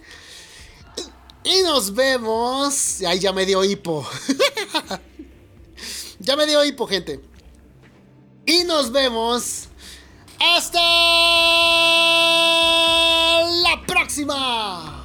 Y 1.45 1.63
nos 1.63 1.93
vemos. 1.95 3.03
Ay, 3.07 3.19
ya 3.19 3.33
me 3.33 3.45
dio 3.45 3.63
hipo. 3.65 4.09
ya 6.21 6.37
me 6.37 6.47
dio 6.47 6.65
hipo, 6.65 6.87
gente. 6.87 7.21
Y 8.47 8.65
nos 8.65 8.91
vemos. 8.93 9.68
Hasta 10.41 10.81
la 13.63 13.81
próxima. 13.87 14.98